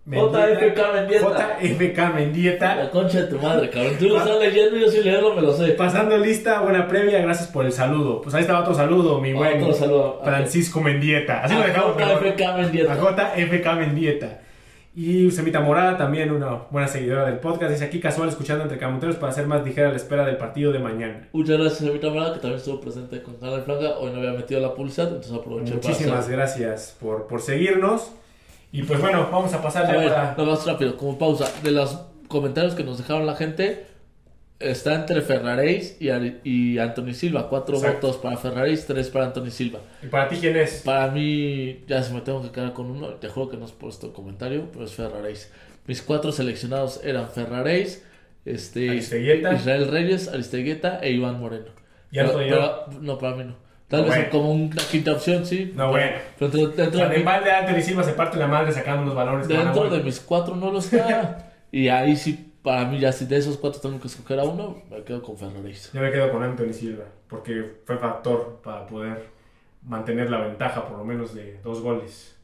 JFK 0.06 0.94
Mendieta. 0.94 1.58
JFK 1.62 2.14
Mendieta. 2.14 2.76
La 2.76 2.90
concha 2.90 3.22
de 3.22 3.28
tu 3.28 3.40
madre, 3.40 3.70
cabrón. 3.70 3.94
Tú 3.98 4.10
lo 4.10 4.18
estás 4.18 4.40
leyendo 4.40 4.76
yo 4.78 4.90
sin 4.90 5.04
leerlo 5.06 5.34
me 5.34 5.42
lo 5.42 5.54
sé. 5.54 5.70
Pasando 5.74 6.18
lista, 6.18 6.60
buena 6.62 6.88
previa, 6.88 7.22
gracias 7.22 7.48
por 7.48 7.66
el 7.66 7.72
saludo. 7.72 8.22
Pues 8.22 8.36
ahí 8.36 8.42
estaba 8.42 8.60
otro 8.62 8.74
saludo, 8.74 9.22
mi 9.22 9.32
buen 9.34 9.62
Otro 9.64 9.74
saludo. 9.74 10.20
Francisco 10.24 10.82
Mendieta. 10.82 11.42
Así 11.44 11.56
lo 11.56 11.62
A 11.62 11.68
dejamos. 11.68 11.96
JFK 11.98 12.58
Mendieta. 12.58 12.94
A 12.94 12.98
JFK 12.98 13.74
Mendieta. 13.78 14.40
Y 14.96 15.32
Semita 15.32 15.60
Morada, 15.60 15.98
también 15.98 16.32
una 16.32 16.66
buena 16.70 16.88
seguidora 16.88 17.26
del 17.26 17.38
podcast, 17.40 17.72
dice 17.72 17.86
aquí 17.86 18.00
casual 18.00 18.30
escuchando 18.30 18.64
entre 18.64 18.78
camonteros 18.78 19.16
para 19.16 19.32
hacer 19.32 19.48
más 19.48 19.66
ligera 19.66 19.90
la 19.90 19.96
espera 19.96 20.24
del 20.24 20.38
partido 20.38 20.72
de 20.72 20.78
mañana. 20.78 21.30
Muchas 21.32 21.58
gracias, 21.58 21.82
Evita 21.90 22.10
Morada, 22.10 22.34
que 22.36 22.40
también 22.42 22.60
estuvo 22.60 22.80
presente 22.80 23.24
con 23.24 23.36
Canal 23.38 23.64
Franca. 23.64 23.98
Hoy 23.98 24.12
no 24.12 24.20
había 24.20 24.34
metido 24.34 24.60
la 24.62 24.76
publicidad, 24.76 25.08
entonces 25.08 25.34
aproveché 25.34 25.74
Muchísimas 25.74 26.10
para 26.10 26.20
hacer. 26.20 26.36
gracias 26.36 26.96
por, 27.00 27.26
por 27.26 27.42
seguirnos. 27.42 28.12
Y 28.74 28.84
pues 28.84 29.00
bueno, 29.00 29.30
vamos 29.32 29.54
a 29.54 29.62
pasar 29.62 29.86
A 29.86 29.94
ya 29.94 29.98
ver, 30.00 30.10
para... 30.10 30.36
no 30.38 30.46
más 30.46 30.66
rápido, 30.66 30.98
como 30.98 31.18
pausa. 31.18 31.50
De 31.64 31.72
los 31.72 31.98
comentarios 32.28 32.74
que 32.76 32.84
nos 32.84 32.98
dejaron 32.98 33.26
la 33.26 33.36
gente, 33.36 33.86
está 34.60 34.96
entre 34.96 35.22
Ferraréis 35.22 35.96
y, 36.02 36.10
y 36.44 36.80
Anthony 36.80 37.14
Silva. 37.14 37.50
Cuatro 37.50 37.76
Exacto. 37.78 38.08
votos 38.08 38.22
para 38.22 38.36
Ferraréis, 38.38 38.86
tres 38.86 39.10
para 39.10 39.26
Anthony 39.28 39.52
Silva. 39.52 39.80
¿Y 40.02 40.08
para 40.08 40.28
ti 40.28 40.38
quién 40.42 40.58
es? 40.58 40.82
Para 40.84 41.12
mí, 41.12 41.84
ya 41.88 42.02
se 42.04 42.14
me 42.14 42.22
tengo 42.22 42.42
que 42.42 42.50
quedar 42.52 42.74
con 42.74 42.88
uno, 42.88 43.08
te 43.10 43.30
juro 43.30 43.48
que 43.50 43.58
no 43.58 43.66
has 43.66 43.72
puesto 43.72 44.12
comentario, 44.12 44.68
pero 44.74 44.86
es 44.86 44.92
Ferraréis. 44.94 45.52
Mis 45.86 46.02
cuatro 46.02 46.32
seleccionados 46.32 47.00
eran 47.04 47.30
Ferraréis, 47.30 48.04
este. 48.46 48.96
Israel 48.96 49.88
Reyes, 49.90 50.28
Aristeguieta 50.30 51.00
e 51.00 51.12
Iván 51.12 51.40
Moreno. 51.40 51.68
¿Y? 52.12 52.16
Pero- 52.16 52.34
pero- 52.38 52.86
no, 53.02 53.18
para 53.20 53.36
mí 53.36 53.44
no. 53.44 53.56
Tal 53.98 54.06
vez 54.10 54.30
como 54.30 54.52
una 54.52 54.76
quinta 54.90 55.12
opción, 55.14 55.46
sí. 55.46 55.72
No, 55.76 55.90
bueno. 55.90 56.18
Pero 56.40 56.52
dentro, 56.52 56.84
dentro 56.84 57.00
de, 57.02 57.10
de 57.10 57.18
mi- 57.20 57.24
balde 57.24 57.52
Anthony 57.52 57.82
Silva 57.82 58.04
se 58.04 58.14
parte 58.14 58.38
la 58.38 58.48
madre 58.48 58.72
sacando 58.72 59.04
unos 59.04 59.16
valores. 59.16 59.48
dentro 59.48 59.90
de 59.90 60.02
mis 60.04 60.20
cuatro 60.20 60.56
no 60.56 60.72
lo 60.72 60.80
está. 60.80 61.54
y 61.72 61.88
ahí 61.90 62.16
sí, 62.16 62.54
para 62.64 62.86
mí, 62.86 63.00
ya 63.00 63.12
si 63.12 63.26
de 63.26 63.38
esos 63.38 63.58
cuatro 63.58 63.80
tengo 63.82 64.00
que 64.00 64.08
escoger 64.08 64.40
a 64.40 64.44
uno, 64.46 64.82
me 64.90 65.04
quedo 65.04 65.22
con 65.22 65.38
Ferraréis. 65.38 65.92
Yo 65.94 66.02
me 66.02 66.12
quedo 66.12 66.32
con 66.32 66.42
Anthony 66.44 66.74
Silva, 66.74 67.04
porque 67.28 67.82
fue 67.86 67.98
factor 67.98 68.62
para 68.64 68.88
poder 68.88 69.28
mantener 69.84 70.30
la 70.32 70.40
ventaja 70.40 70.88
por 70.88 70.98
lo 70.98 71.04
menos 71.06 71.36
de 71.36 71.60
dos 71.64 71.82
goles. 71.82 72.36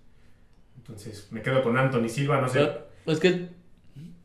Entonces 0.77 1.27
me 1.31 1.41
quedo 1.41 1.63
con 1.63 1.77
Anthony 1.77 2.09
Silva, 2.09 2.41
no 2.41 2.47
sé. 2.47 2.59
Pero, 2.59 2.81
es 3.07 3.19
que, 3.19 3.47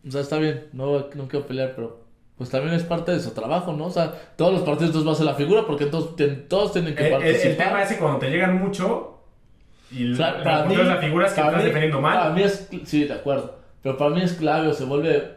o 0.06 0.10
sea, 0.10 0.20
está 0.20 0.38
bien, 0.38 0.66
no, 0.72 0.98
no 1.14 1.28
quiero 1.28 1.46
pelear, 1.46 1.72
pero 1.74 2.03
pues 2.36 2.50
también 2.50 2.74
es 2.74 2.82
parte 2.82 3.12
de 3.12 3.20
su 3.20 3.30
trabajo, 3.30 3.72
¿no? 3.72 3.86
O 3.86 3.90
sea, 3.90 4.12
todos 4.36 4.52
los 4.52 4.62
partidos 4.62 5.06
va 5.06 5.12
a 5.12 5.14
ser 5.14 5.26
la 5.26 5.34
figura 5.34 5.64
porque 5.66 5.86
todos, 5.86 6.16
ten- 6.16 6.48
todos 6.48 6.72
tienen 6.72 6.94
que 6.94 7.06
El, 7.06 7.12
el- 7.14 7.22
el 7.22 7.32
participar. 7.32 7.66
tema 7.68 7.82
es 7.82 7.88
que 7.90 7.98
cuando 7.98 8.18
te 8.18 8.30
llegan 8.30 8.58
mucho 8.58 9.20
y 9.90 10.12
O 10.12 10.16
sea, 10.16 10.42
para 10.42 10.64
mí, 10.64 10.74
la 10.76 10.96
figura 10.96 11.26
es 11.26 11.32
que 11.32 11.40
para 11.40 11.48
estás 11.52 11.62
mí- 11.62 11.68
defendiendo 11.68 12.02
Para 12.02 12.24
mal. 12.24 12.34
mí 12.34 12.42
es, 12.42 12.68
sí, 12.84 13.04
de 13.04 13.12
acuerdo. 13.14 13.56
Pero 13.82 13.96
para 13.96 14.10
mí 14.10 14.22
es 14.22 14.32
clave 14.32 14.68
o 14.68 14.72
se 14.72 14.84
vuelve 14.84 15.34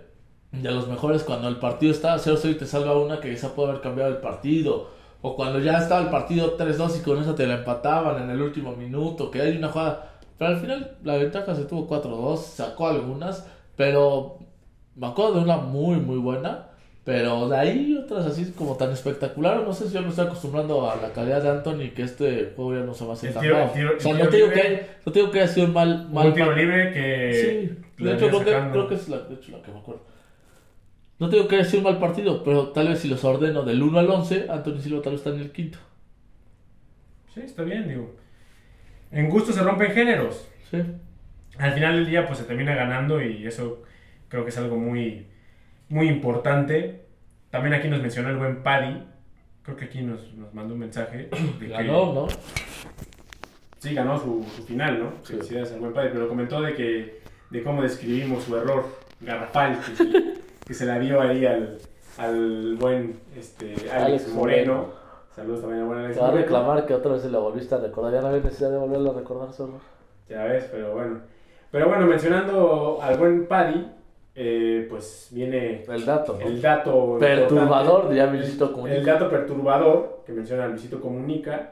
de 0.51 0.71
los 0.71 0.87
mejores 0.87 1.23
cuando 1.23 1.47
el 1.49 1.57
partido 1.57 1.91
está 1.91 2.17
0-0 2.17 2.49
y 2.51 2.55
te 2.55 2.65
salva 2.65 2.97
una 2.97 3.19
que 3.19 3.31
esa 3.31 3.53
puede 3.53 3.69
haber 3.69 3.81
cambiado 3.81 4.09
el 4.09 4.17
partido. 4.17 4.89
O 5.21 5.35
cuando 5.35 5.59
ya 5.59 5.77
estaba 5.79 6.01
el 6.01 6.09
partido 6.09 6.55
3-2 6.57 6.97
y 6.99 7.03
con 7.03 7.19
esa 7.21 7.35
te 7.35 7.45
la 7.45 7.55
empataban 7.55 8.23
en 8.23 8.29
el 8.29 8.41
último 8.41 8.71
minuto. 8.75 9.29
Que 9.29 9.41
hay 9.41 9.57
una 9.57 9.67
jugada. 9.67 10.13
Pero 10.37 10.51
al 10.51 10.57
final 10.59 10.95
la 11.03 11.15
ventaja 11.17 11.53
se 11.55 11.65
tuvo 11.65 11.85
4-2, 11.87 12.37
sacó 12.37 12.87
algunas. 12.87 13.45
Pero 13.75 14.37
me 14.95 15.07
acuerdo 15.07 15.33
de 15.35 15.39
una 15.41 15.57
muy, 15.57 15.97
muy 15.97 16.17
buena. 16.17 16.66
Pero 17.07 17.47
de 17.47 17.55
ahí 17.57 17.97
otras 18.03 18.25
así 18.25 18.51
como 18.51 18.75
tan 18.75 18.91
espectacular. 18.91 19.63
No 19.63 19.71
sé 19.71 19.87
si 19.87 19.93
yo 19.93 20.01
me 20.01 20.09
estoy 20.09 20.25
acostumbrando 20.25 20.91
a 20.91 20.97
la 20.97 21.13
calidad 21.13 21.41
de 21.41 21.49
Anthony 21.51 21.93
que 21.95 22.01
este 22.01 22.51
juego 22.53 22.75
ya 22.75 22.81
no 22.81 22.93
se 22.93 23.05
va 23.05 23.11
a 23.11 23.13
hacer 23.13 23.33
tan 23.33 23.49
mal. 23.49 23.71
O 23.95 23.99
sea, 24.01 24.13
no 24.13 24.27
te 24.27 24.35
digo 24.35 24.49
que, 24.49 24.87
no 25.05 25.11
te 25.13 25.19
digo 25.19 25.31
que 25.31 25.39
haya 25.39 25.47
sido 25.47 25.67
un 25.67 25.73
mal, 25.73 26.09
mal 26.11 26.27
un 26.27 26.33
tiro 26.33 26.47
mal- 26.47 26.57
libre 26.57 26.91
que. 26.91 27.77
Sí, 27.97 28.03
de 28.03 28.13
hecho 28.13 28.27
creo 28.27 28.43
que, 28.43 28.71
creo 28.71 28.87
que 28.89 28.95
es 28.95 29.07
la, 29.07 29.19
de 29.19 29.35
hecho, 29.35 29.53
la 29.53 29.61
que 29.61 29.71
me 29.71 29.79
acuerdo. 29.79 30.01
No 31.17 31.29
te 31.29 31.37
digo 31.37 31.47
que 31.47 31.55
haya 31.55 31.63
sido 31.63 31.77
un 31.77 31.83
mal 31.85 31.97
partido, 31.97 32.43
pero 32.43 32.67
tal 32.73 32.89
vez 32.89 32.99
si 32.99 33.07
los 33.07 33.23
ordeno 33.23 33.63
del 33.63 33.81
1 33.81 33.99
al 33.99 34.09
11, 34.09 34.47
Anthony 34.49 34.81
Silva 34.81 35.01
tal 35.01 35.13
vez 35.13 35.21
está 35.21 35.29
en 35.33 35.39
el 35.39 35.51
quinto. 35.53 35.77
Sí, 37.33 37.39
está 37.39 37.63
bien, 37.63 37.87
digo. 37.87 38.15
En 39.11 39.29
gusto 39.29 39.53
se 39.53 39.63
rompen 39.63 39.91
géneros. 39.93 40.45
Sí. 40.69 40.79
Al 41.57 41.71
final 41.71 41.95
del 41.95 42.05
día, 42.09 42.27
pues 42.27 42.39
se 42.39 42.43
termina 42.43 42.75
ganando 42.75 43.21
y 43.21 43.47
eso 43.47 43.81
creo 44.27 44.43
que 44.43 44.49
es 44.49 44.57
algo 44.57 44.75
muy, 44.75 45.25
muy 45.89 46.07
importante. 46.07 47.05
También 47.49 47.73
aquí 47.75 47.87
nos 47.87 48.01
mencionó 48.01 48.29
el 48.29 48.37
buen 48.37 48.63
Paddy. 48.63 49.03
Creo 49.63 49.77
que 49.77 49.85
aquí 49.85 50.01
nos, 50.01 50.33
nos 50.33 50.53
mandó 50.53 50.73
un 50.73 50.79
mensaje. 50.81 51.17
De 51.17 51.29
que- 51.59 51.67
Ganó, 51.67 52.13
¿no? 52.13 52.27
Sí, 53.79 53.93
ganó 53.93 54.17
su, 54.19 54.43
su 54.55 54.63
final, 54.63 54.99
¿no? 54.99 55.11
Sí. 55.23 55.33
Felicidades 55.33 55.71
al 55.73 55.79
buen 55.79 55.93
padre, 55.93 56.09
pero 56.11 56.27
comentó 56.27 56.61
de 56.61 56.73
que 56.73 57.21
de 57.51 57.63
cómo 57.63 57.81
describimos 57.81 58.43
su 58.43 58.55
error 58.57 58.85
garrafal 59.21 59.79
que, 59.79 59.95
se- 59.95 60.33
que 60.67 60.73
se 60.73 60.85
la 60.85 60.97
dio 60.99 61.21
ahí 61.21 61.45
al, 61.45 61.77
al 62.17 62.75
buen 62.75 63.19
este, 63.35 63.73
Alex, 63.91 63.93
Alex 63.93 64.27
Moreno. 64.29 64.73
Moreno. 64.73 64.93
Saludos 65.35 65.61
también 65.61 65.81
al 65.81 65.87
buen 65.87 65.99
Alex 65.99 66.15
Te 66.15 66.21
va 66.21 66.29
a 66.29 66.31
reclamar 66.31 66.85
que 66.87 66.93
otra 66.95 67.13
vez 67.13 67.21
se 67.21 67.29
la 67.29 67.37
volviste 67.37 67.75
a 67.75 67.77
recordar. 67.77 68.11
Ya 68.13 68.21
no 68.21 68.27
había 68.27 68.41
necesidad 68.41 68.71
de 68.71 68.77
volverlo 68.77 69.11
a 69.11 69.13
recordar 69.19 69.53
solo. 69.53 69.79
Ya 70.27 70.43
ves, 70.45 70.67
pero 70.71 70.93
bueno. 70.95 71.19
Pero 71.71 71.87
bueno, 71.87 72.07
mencionando 72.07 72.99
al 73.01 73.17
buen 73.19 73.45
Paddy, 73.47 73.85
eh, 74.39 74.85
pues 74.87 75.29
viene 75.31 75.83
El 75.87 76.05
dato, 76.05 76.37
¿no? 76.39 76.45
el 76.45 76.61
dato 76.61 77.17
Perturbador 77.19 78.13
ya 78.13 78.27
Luisito 78.27 78.71
Comunica. 78.71 78.97
el 78.99 79.05
dato 79.05 79.29
perturbador 79.31 80.21
que 80.27 80.31
menciona 80.31 80.67
Luisito 80.67 81.01
Comunica, 81.01 81.71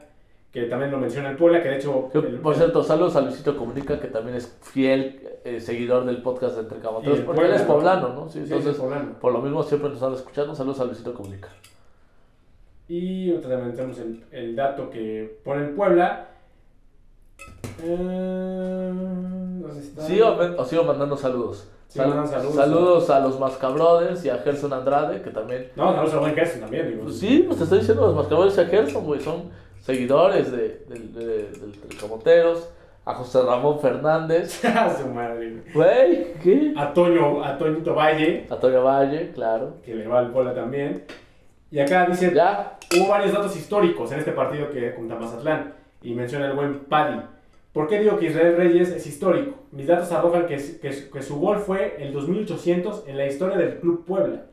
que 0.50 0.64
también 0.64 0.90
lo 0.90 0.98
menciona 0.98 1.30
el 1.30 1.36
Puebla, 1.36 1.62
que 1.62 1.68
de 1.68 1.76
hecho... 1.76 2.10
El- 2.12 2.40
por 2.40 2.56
cierto, 2.56 2.82
saludos 2.82 3.14
a 3.14 3.20
Luisito 3.20 3.56
Comunica, 3.56 4.00
que 4.00 4.08
también 4.08 4.36
es 4.36 4.58
fiel 4.62 5.20
eh, 5.44 5.60
seguidor 5.60 6.04
del 6.06 6.22
podcast 6.22 6.56
de 6.56 6.62
Entre 6.62 6.78
Camoteros, 6.80 7.20
porque 7.20 7.42
él 7.42 7.46
Puebla, 7.46 7.56
es 7.56 7.68
¿no? 7.68 7.74
poblano, 7.74 8.08
¿no? 8.14 8.28
Sí, 8.28 8.38
Sí, 8.40 8.44
entonces, 8.44 8.72
es 8.72 8.78
poblano. 8.80 9.12
por 9.20 9.32
lo 9.32 9.40
mismo 9.42 9.62
siempre 9.62 9.88
nos 9.90 9.98
están 9.98 10.14
escuchando. 10.14 10.54
Saludos 10.56 10.80
a 10.80 10.84
Luisito 10.86 11.14
Comunica. 11.14 11.48
Y 12.88 13.30
otra 13.32 13.56
vez 13.58 13.74
tenemos 13.76 13.98
el, 14.00 14.24
el 14.32 14.56
dato 14.56 14.90
que 14.90 15.38
pone 15.44 15.66
el 15.66 15.70
Puebla. 15.70 16.28
Eh, 17.82 18.90
¿dónde 19.60 19.80
está? 19.80 20.02
Sigo, 20.02 20.36
o 20.58 20.64
sigo 20.64 20.84
mandando 20.84 21.16
saludos. 21.16 21.68
Saludos. 21.96 22.54
Saludos 22.54 23.10
a 23.10 23.20
los 23.20 23.38
Mascabrothers 23.40 24.24
y 24.24 24.30
a 24.30 24.38
Gerson 24.38 24.72
Andrade, 24.72 25.22
que 25.22 25.30
también. 25.30 25.68
No, 25.76 25.92
saludos 25.94 26.14
al 26.14 26.20
buen 26.20 26.34
Gerson 26.34 26.60
también, 26.60 26.88
digo. 26.90 27.02
Pues 27.04 27.18
sí, 27.18 27.44
pues 27.46 27.58
te 27.58 27.64
estoy 27.64 27.78
diciendo, 27.80 28.06
los 28.06 28.14
Mascabrothers 28.16 28.58
y 28.58 28.60
a 28.60 28.64
Gerson, 28.66 29.04
güey, 29.04 29.20
son 29.20 29.44
seguidores 29.82 30.50
de, 30.52 30.58
de- 30.88 30.88
del 30.88 31.72
del 31.80 31.96
Camoteros. 32.00 32.68
A 33.08 33.14
José 33.14 33.40
Ramón 33.40 33.78
Fernández. 33.78 34.64
A 34.64 34.96
su 34.96 35.06
madre. 35.06 35.62
Güey, 35.72 36.32
¿qué? 36.42 36.74
A 36.76 36.92
Toño, 36.92 37.44
a 37.44 37.56
Toñito 37.56 37.94
Valle, 37.94 38.48
A 38.50 38.56
Toño 38.56 38.82
Valle, 38.82 39.30
claro. 39.32 39.74
que 39.84 39.94
le 39.94 40.08
va 40.08 40.18
al 40.18 40.32
Puebla 40.32 40.52
también. 40.52 41.04
Y 41.70 41.78
acá 41.78 42.06
dice, 42.06 42.32
Ya, 42.34 42.76
hubo 42.98 43.08
varios 43.08 43.32
datos 43.32 43.56
históricos 43.56 44.10
en 44.10 44.18
este 44.18 44.32
partido 44.32 44.70
que 44.70 44.92
contra 44.96 45.16
Mazatlán. 45.20 45.72
Y 46.02 46.14
menciona 46.14 46.46
el 46.46 46.54
buen 46.54 46.80
Paddy. 46.86 47.20
¿Por 47.76 47.88
qué 47.88 47.98
digo 48.00 48.18
que 48.18 48.28
Israel 48.28 48.56
Reyes 48.56 48.88
es 48.88 49.06
histórico? 49.06 49.54
Mis 49.70 49.86
datos 49.86 50.10
arrojan 50.10 50.46
que, 50.46 50.56
que- 50.80 51.10
que 51.12 51.22
su 51.22 51.38
gol 51.38 51.58
fue 51.58 51.96
el 52.02 52.10
2800 52.14 53.04
en 53.06 53.18
la 53.18 53.26
historia 53.26 53.58
del 53.58 53.80
Club 53.80 54.06
Puebla. 54.06 54.46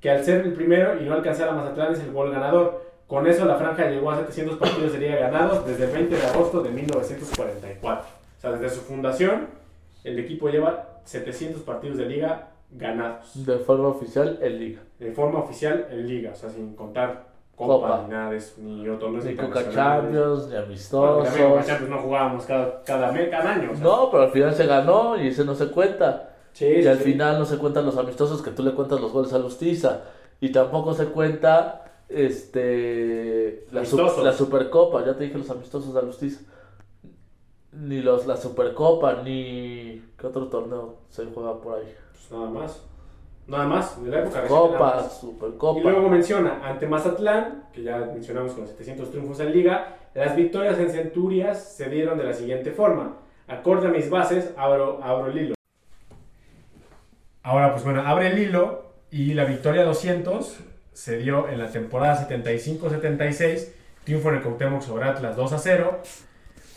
Que 0.00 0.10
al 0.10 0.24
ser 0.24 0.40
el 0.44 0.54
primero 0.54 1.00
y 1.00 1.04
no 1.04 1.14
alcanzar 1.14 1.48
a 1.48 1.52
Mazatlán 1.52 1.92
es 1.92 2.00
el 2.00 2.10
gol 2.12 2.32
ganador. 2.32 2.84
Con 3.06 3.28
eso 3.28 3.44
la 3.44 3.54
franja 3.54 3.88
llegó 3.88 4.10
a 4.10 4.16
700 4.18 4.58
partidos 4.58 4.92
de 4.92 4.98
liga 4.98 5.16
ganados 5.20 5.64
desde 5.66 5.84
el 5.84 5.92
20 5.92 6.16
de 6.16 6.22
agosto 6.26 6.60
de 6.60 6.70
1944. 6.70 8.04
O 8.08 8.40
sea, 8.40 8.50
desde 8.52 8.70
su 8.74 8.80
fundación, 8.82 9.46
el 10.02 10.18
equipo 10.18 10.48
lleva 10.48 11.00
700 11.04 11.62
partidos 11.62 11.96
de 11.98 12.06
liga 12.06 12.48
ganados. 12.72 13.46
de 13.46 13.58
forma 13.60 13.88
oficial, 13.88 14.36
en 14.42 14.58
Liga. 14.58 14.80
De 14.98 15.12
forma 15.12 15.38
oficial 15.38 15.86
en 15.92 16.08
liga, 16.08 16.32
o 16.32 16.34
sea, 16.34 16.50
sin 16.50 16.74
contar 16.74 17.28
Copa, 17.58 17.88
Copa. 17.88 18.02
ni 18.06 18.10
nada 18.12 18.30
de 18.30 18.36
eso, 18.36 18.54
ni 18.60 18.84
torneos 18.98 19.24
Ni 19.24 19.34
Coca. 19.36 19.70
Champions, 19.70 20.44
ni 20.44 20.50
Bueno, 20.52 20.64
amistosos. 20.66 21.24
también 21.24 21.48
Coca 21.50 21.64
Champions 21.64 21.90
no 21.90 21.98
jugábamos 21.98 22.44
cada, 22.46 22.82
cada, 22.84 23.12
mes, 23.12 23.28
cada 23.28 23.52
año. 23.54 23.70
o 23.72 23.74
sea. 23.74 23.84
No, 23.84 24.10
pero 24.10 24.22
al 24.22 24.30
final 24.30 24.54
se 24.54 24.66
ganó 24.66 25.16
y 25.20 25.28
ese 25.28 25.44
no 25.44 25.54
se 25.54 25.68
cuenta. 25.70 26.36
Sí, 26.52 26.64
Y 26.66 26.82
sí, 26.82 26.88
al 26.88 26.98
sí. 26.98 27.04
final 27.04 27.38
no 27.38 27.44
se 27.44 27.58
cuentan 27.58 27.84
los 27.86 27.96
amistosos 27.98 28.40
que 28.42 28.50
tú 28.52 28.62
le 28.62 28.72
cuentas 28.74 29.00
los 29.00 29.12
goles 29.12 29.32
a 29.32 29.38
Lustiza. 29.38 30.00
Y 30.40 30.50
tampoco 30.52 30.94
se 30.94 31.06
cuenta 31.06 31.84
este 32.08 33.66
la, 33.72 33.84
su- 33.84 33.96
Amistosos. 33.98 34.24
la 34.24 34.32
Supercopa. 34.32 35.04
Ya 35.04 35.16
te 35.16 35.24
dije 35.24 35.38
los 35.38 35.50
amistosos 35.50 35.92
de 35.94 36.02
Lustiza. 36.02 36.40
Ni 37.72 38.00
los, 38.00 38.26
la 38.26 38.36
Supercopa, 38.36 39.22
ni. 39.22 40.02
¿Qué 40.16 40.26
otro 40.26 40.46
torneo 40.48 40.96
se 41.10 41.26
juega 41.26 41.60
por 41.60 41.78
ahí? 41.78 41.94
Pues 42.12 42.32
nada 42.32 42.50
más. 42.50 42.82
Nada 43.48 43.66
más, 43.66 44.04
de 44.04 44.10
la 44.10 44.20
época 44.20 44.46
Copa. 44.46 45.08
Supercopa. 45.08 45.80
Y 45.80 45.82
luego 45.82 46.08
menciona, 46.10 46.60
ante 46.62 46.86
Mazatlán, 46.86 47.64
que 47.72 47.82
ya 47.82 47.96
mencionamos 47.96 48.52
con 48.52 48.60
los 48.62 48.70
700 48.70 49.10
triunfos 49.10 49.40
en 49.40 49.52
liga, 49.52 49.96
las 50.14 50.36
victorias 50.36 50.78
en 50.78 50.90
Centurias 50.90 51.74
se 51.76 51.88
dieron 51.88 52.18
de 52.18 52.24
la 52.24 52.34
siguiente 52.34 52.72
forma. 52.72 53.16
Acorde 53.46 53.88
a 53.88 53.90
mis 53.90 54.10
bases, 54.10 54.52
abro, 54.58 55.02
abro 55.02 55.30
el 55.30 55.38
hilo. 55.38 55.54
Ahora, 57.42 57.72
pues 57.72 57.84
bueno, 57.84 58.02
abre 58.06 58.32
el 58.32 58.38
hilo 58.38 58.92
y 59.10 59.32
la 59.32 59.46
victoria 59.46 59.82
200 59.84 60.58
se 60.92 61.16
dio 61.16 61.48
en 61.48 61.58
la 61.58 61.70
temporada 61.70 62.28
75-76, 62.28 63.68
triunfo 64.04 64.28
en 64.28 64.34
el 64.34 64.42
Cuauhtémoc 64.42 64.82
sobre 64.82 65.06
Atlas 65.06 65.36
2 65.36 65.52
a 65.54 65.58
0. 65.58 66.02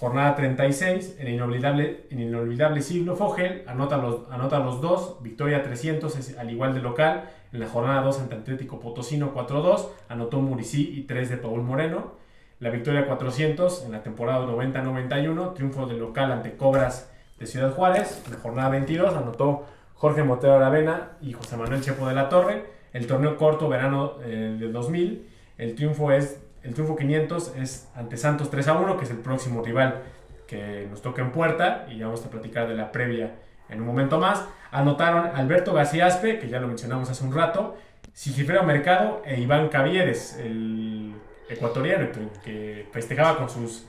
Jornada 0.01 0.33
36, 0.33 1.17
en 1.19 1.27
el 1.27 1.33
inolvidable, 1.35 2.05
el 2.09 2.21
inolvidable 2.21 2.81
siglo 2.81 3.15
Fogel, 3.15 3.63
anota 3.67 3.97
los, 3.97 4.21
anota 4.31 4.57
los 4.57 4.81
dos, 4.81 5.21
victoria 5.21 5.61
300 5.61 6.15
es 6.15 6.39
al 6.39 6.49
igual 6.49 6.73
de 6.73 6.81
local, 6.81 7.29
en 7.53 7.59
la 7.59 7.67
jornada 7.67 8.01
2 8.01 8.21
ante 8.21 8.33
Atlético 8.33 8.79
Potosino 8.79 9.31
4-2, 9.31 9.89
anotó 10.09 10.41
Muricí 10.41 10.91
y 10.97 11.03
3 11.03 11.29
de 11.29 11.37
Paul 11.37 11.61
Moreno, 11.61 12.13
la 12.59 12.71
victoria 12.71 13.05
400 13.05 13.85
en 13.85 13.91
la 13.91 14.01
temporada 14.01 14.43
90-91, 14.47 15.53
triunfo 15.53 15.85
de 15.85 15.97
local 15.97 16.31
ante 16.31 16.57
Cobras 16.57 17.11
de 17.37 17.45
Ciudad 17.45 17.71
Juárez, 17.71 18.23
en 18.25 18.33
la 18.33 18.39
jornada 18.39 18.69
22 18.69 19.15
anotó 19.15 19.67
Jorge 19.93 20.23
Motero 20.23 20.55
Aravena 20.55 21.11
y 21.21 21.33
José 21.33 21.57
Manuel 21.57 21.81
Chepo 21.83 22.07
de 22.07 22.15
la 22.15 22.27
Torre, 22.27 22.65
el 22.93 23.05
torneo 23.05 23.37
corto 23.37 23.69
verano 23.69 24.13
eh, 24.23 24.57
del 24.59 24.73
2000, 24.73 25.27
el 25.59 25.75
triunfo 25.75 26.11
es 26.11 26.41
el 26.63 26.73
triunfo 26.73 26.95
500 26.95 27.53
es 27.57 27.89
ante 27.95 28.17
Santos 28.17 28.49
3 28.49 28.67
a 28.67 28.73
1, 28.73 28.97
que 28.97 29.05
es 29.05 29.11
el 29.11 29.17
próximo 29.17 29.63
rival 29.63 30.03
que 30.47 30.87
nos 30.89 31.01
toca 31.01 31.21
en 31.21 31.31
puerta, 31.31 31.87
y 31.89 31.97
ya 31.97 32.05
vamos 32.05 32.25
a 32.25 32.29
platicar 32.29 32.67
de 32.67 32.75
la 32.75 32.91
previa 32.91 33.35
en 33.69 33.79
un 33.81 33.87
momento 33.87 34.19
más. 34.19 34.45
Anotaron 34.71 35.27
Alberto 35.35 35.73
García-Aspe, 35.73 36.39
que 36.39 36.49
ya 36.49 36.59
lo 36.59 36.67
mencionamos 36.67 37.09
hace 37.09 37.23
un 37.23 37.33
rato, 37.33 37.77
Sigifredo 38.13 38.63
Mercado 38.63 39.21
e 39.25 39.39
Iván 39.39 39.69
Cavieres, 39.69 40.37
el 40.37 41.13
ecuatoriano, 41.49 42.07
que, 42.43 42.87
festejaba 42.91 43.37
con 43.37 43.49
sus, 43.49 43.85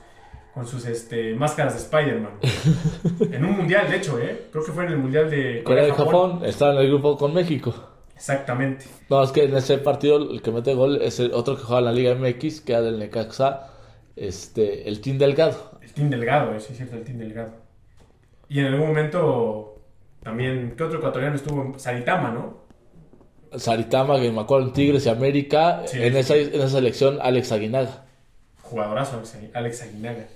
con 0.53 0.65
sus 0.65 0.85
este, 0.85 1.35
máscaras 1.35 1.73
de 1.73 1.79
Spider-Man. 1.79 2.31
en 3.33 3.45
un 3.45 3.57
mundial, 3.57 3.89
de 3.89 3.97
hecho, 3.97 4.19
¿eh? 4.19 4.47
creo 4.51 4.63
que 4.63 4.71
fue 4.71 4.85
en 4.85 4.93
el 4.93 4.97
mundial 4.97 5.29
de 5.29 5.63
Corea 5.63 5.87
y 5.87 5.91
Japón 5.91 6.41
está 6.43 6.71
en 6.71 6.77
el 6.77 6.87
grupo 6.87 7.17
con 7.17 7.33
México. 7.33 7.92
Exactamente. 8.23 8.85
No, 9.09 9.21
es 9.21 9.31
que 9.33 9.43
en 9.43 9.53
ese 9.57 9.77
partido 9.79 10.15
el 10.31 10.41
que 10.41 10.49
mete 10.49 10.73
gol 10.73 11.01
es 11.01 11.19
el 11.19 11.33
otro 11.33 11.57
que 11.57 11.63
juega 11.63 11.79
en 11.79 11.85
la 11.85 11.91
Liga 11.91 12.15
MX, 12.15 12.61
que 12.61 12.71
era 12.71 12.81
del 12.81 12.97
Necaxa, 12.97 13.67
este, 14.15 14.87
el 14.87 15.01
Team 15.01 15.17
Delgado. 15.17 15.77
El 15.81 15.91
Team 15.91 16.09
Delgado, 16.09 16.55
eh, 16.55 16.59
sí 16.61 16.67
es 16.71 16.77
cierto, 16.77 16.95
el 16.95 17.03
Team 17.03 17.17
Delgado. 17.17 17.51
Y 18.47 18.59
en 18.61 18.67
algún 18.67 18.87
momento 18.87 19.81
también, 20.21 20.73
¿qué 20.77 20.83
otro 20.85 20.99
ecuatoriano 20.99 21.35
estuvo? 21.35 21.77
Saritama, 21.77 22.31
¿no? 22.31 22.63
Saritama, 23.59 24.17
que 24.21 24.31
me 24.31 24.39
acuerdo 24.39 24.67
en 24.67 24.73
Tigres 24.73 25.05
y 25.05 25.09
América, 25.09 25.81
Sí. 25.85 26.01
en, 26.01 26.15
esa, 26.15 26.37
en 26.37 26.53
esa 26.53 26.69
selección 26.69 27.19
Alex 27.21 27.51
Aguinaga. 27.51 28.05
Jugadorazo 28.61 29.17
Alex, 29.17 29.37
Alex 29.53 29.81
Aguinaga. 29.81 30.27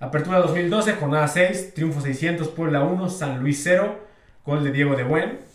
Apertura 0.00 0.38
2012, 0.40 0.94
jornada 0.94 1.28
6, 1.28 1.74
triunfo 1.74 2.00
600, 2.00 2.48
Puebla 2.48 2.82
1, 2.82 3.08
San 3.08 3.38
Luis 3.40 3.60
0, 3.62 4.00
gol 4.44 4.64
de 4.64 4.72
Diego 4.72 4.96
de 4.96 5.04
Buen. 5.04 5.49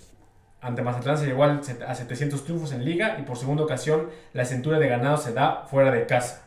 Ante 0.66 0.82
Mazatlán 0.82 1.18
se 1.18 1.28
llegó 1.28 1.44
a 1.44 1.62
700 1.62 2.44
triunfos 2.44 2.72
en 2.72 2.84
liga 2.84 3.18
y 3.20 3.22
por 3.24 3.38
segunda 3.38 3.64
ocasión 3.64 4.10
la 4.34 4.46
centura 4.46 4.80
de 4.80 4.88
ganado 4.88 5.18
se 5.18 5.32
da 5.34 5.66
fuera 5.70 5.92
de 5.92 6.06
casa. 6.08 6.42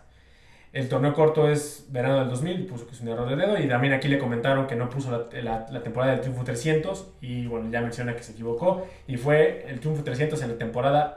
El 0.73 0.89
torneo 0.89 1.15
corto 1.15 1.49
es 1.49 1.87
verano 1.89 2.19
del 2.19 2.29
2000, 2.29 2.67
puso 2.67 2.87
que 2.87 2.95
es 2.95 3.01
un 3.01 3.09
error 3.09 3.29
de 3.29 3.37
dedo 3.37 3.59
y 3.59 3.67
también 3.69 3.95
aquí 3.95 4.07
le 4.09 4.19
comentaron 4.19 4.67
que 4.67 4.75
no 4.77 4.91
puso 4.91 5.11
la, 5.11 5.41
la- 5.43 5.67
la 5.71 5.83
temporada 5.83 6.13
del 6.13 6.21
triunfo 6.21 6.45
300 6.45 7.07
y 7.23 7.47
bueno, 7.47 7.71
ya 7.71 7.81
menciona 7.81 8.15
que 8.17 8.23
se 8.23 8.33
equivocó 8.33 8.87
y 9.07 9.17
fue 9.17 9.65
el 9.69 9.81
triunfo 9.81 10.03
300 10.05 10.43
en 10.43 10.49
la 10.51 10.59
temporada 10.59 11.17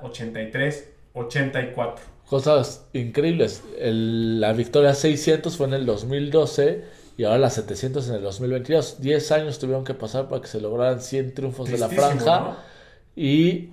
83-84. 1.14 1.96
Cosas 2.30 2.86
increíbles. 2.94 3.64
El- 3.78 4.40
la 4.40 4.54
victoria 4.54 4.94
600 4.94 5.58
fue 5.58 5.68
en 5.68 5.74
el 5.74 5.86
2012 5.86 6.86
y 7.18 7.24
ahora 7.26 7.40
la 7.40 7.50
700 7.50 8.08
en 8.10 8.16
el 8.16 8.22
2022. 8.22 9.02
10 9.02 9.32
años 9.34 9.60
tuvieron 9.60 9.84
que 9.84 9.94
pasar 9.94 10.30
para 10.30 10.42
que 10.42 10.48
se 10.48 10.62
lograran 10.62 11.02
100 11.02 11.34
triunfos 11.34 11.70
de 11.70 11.78
la 11.78 11.88
Tristísimo, 11.88 12.22
franja. 12.22 12.40
¿no? 12.40 12.71
Y 13.16 13.70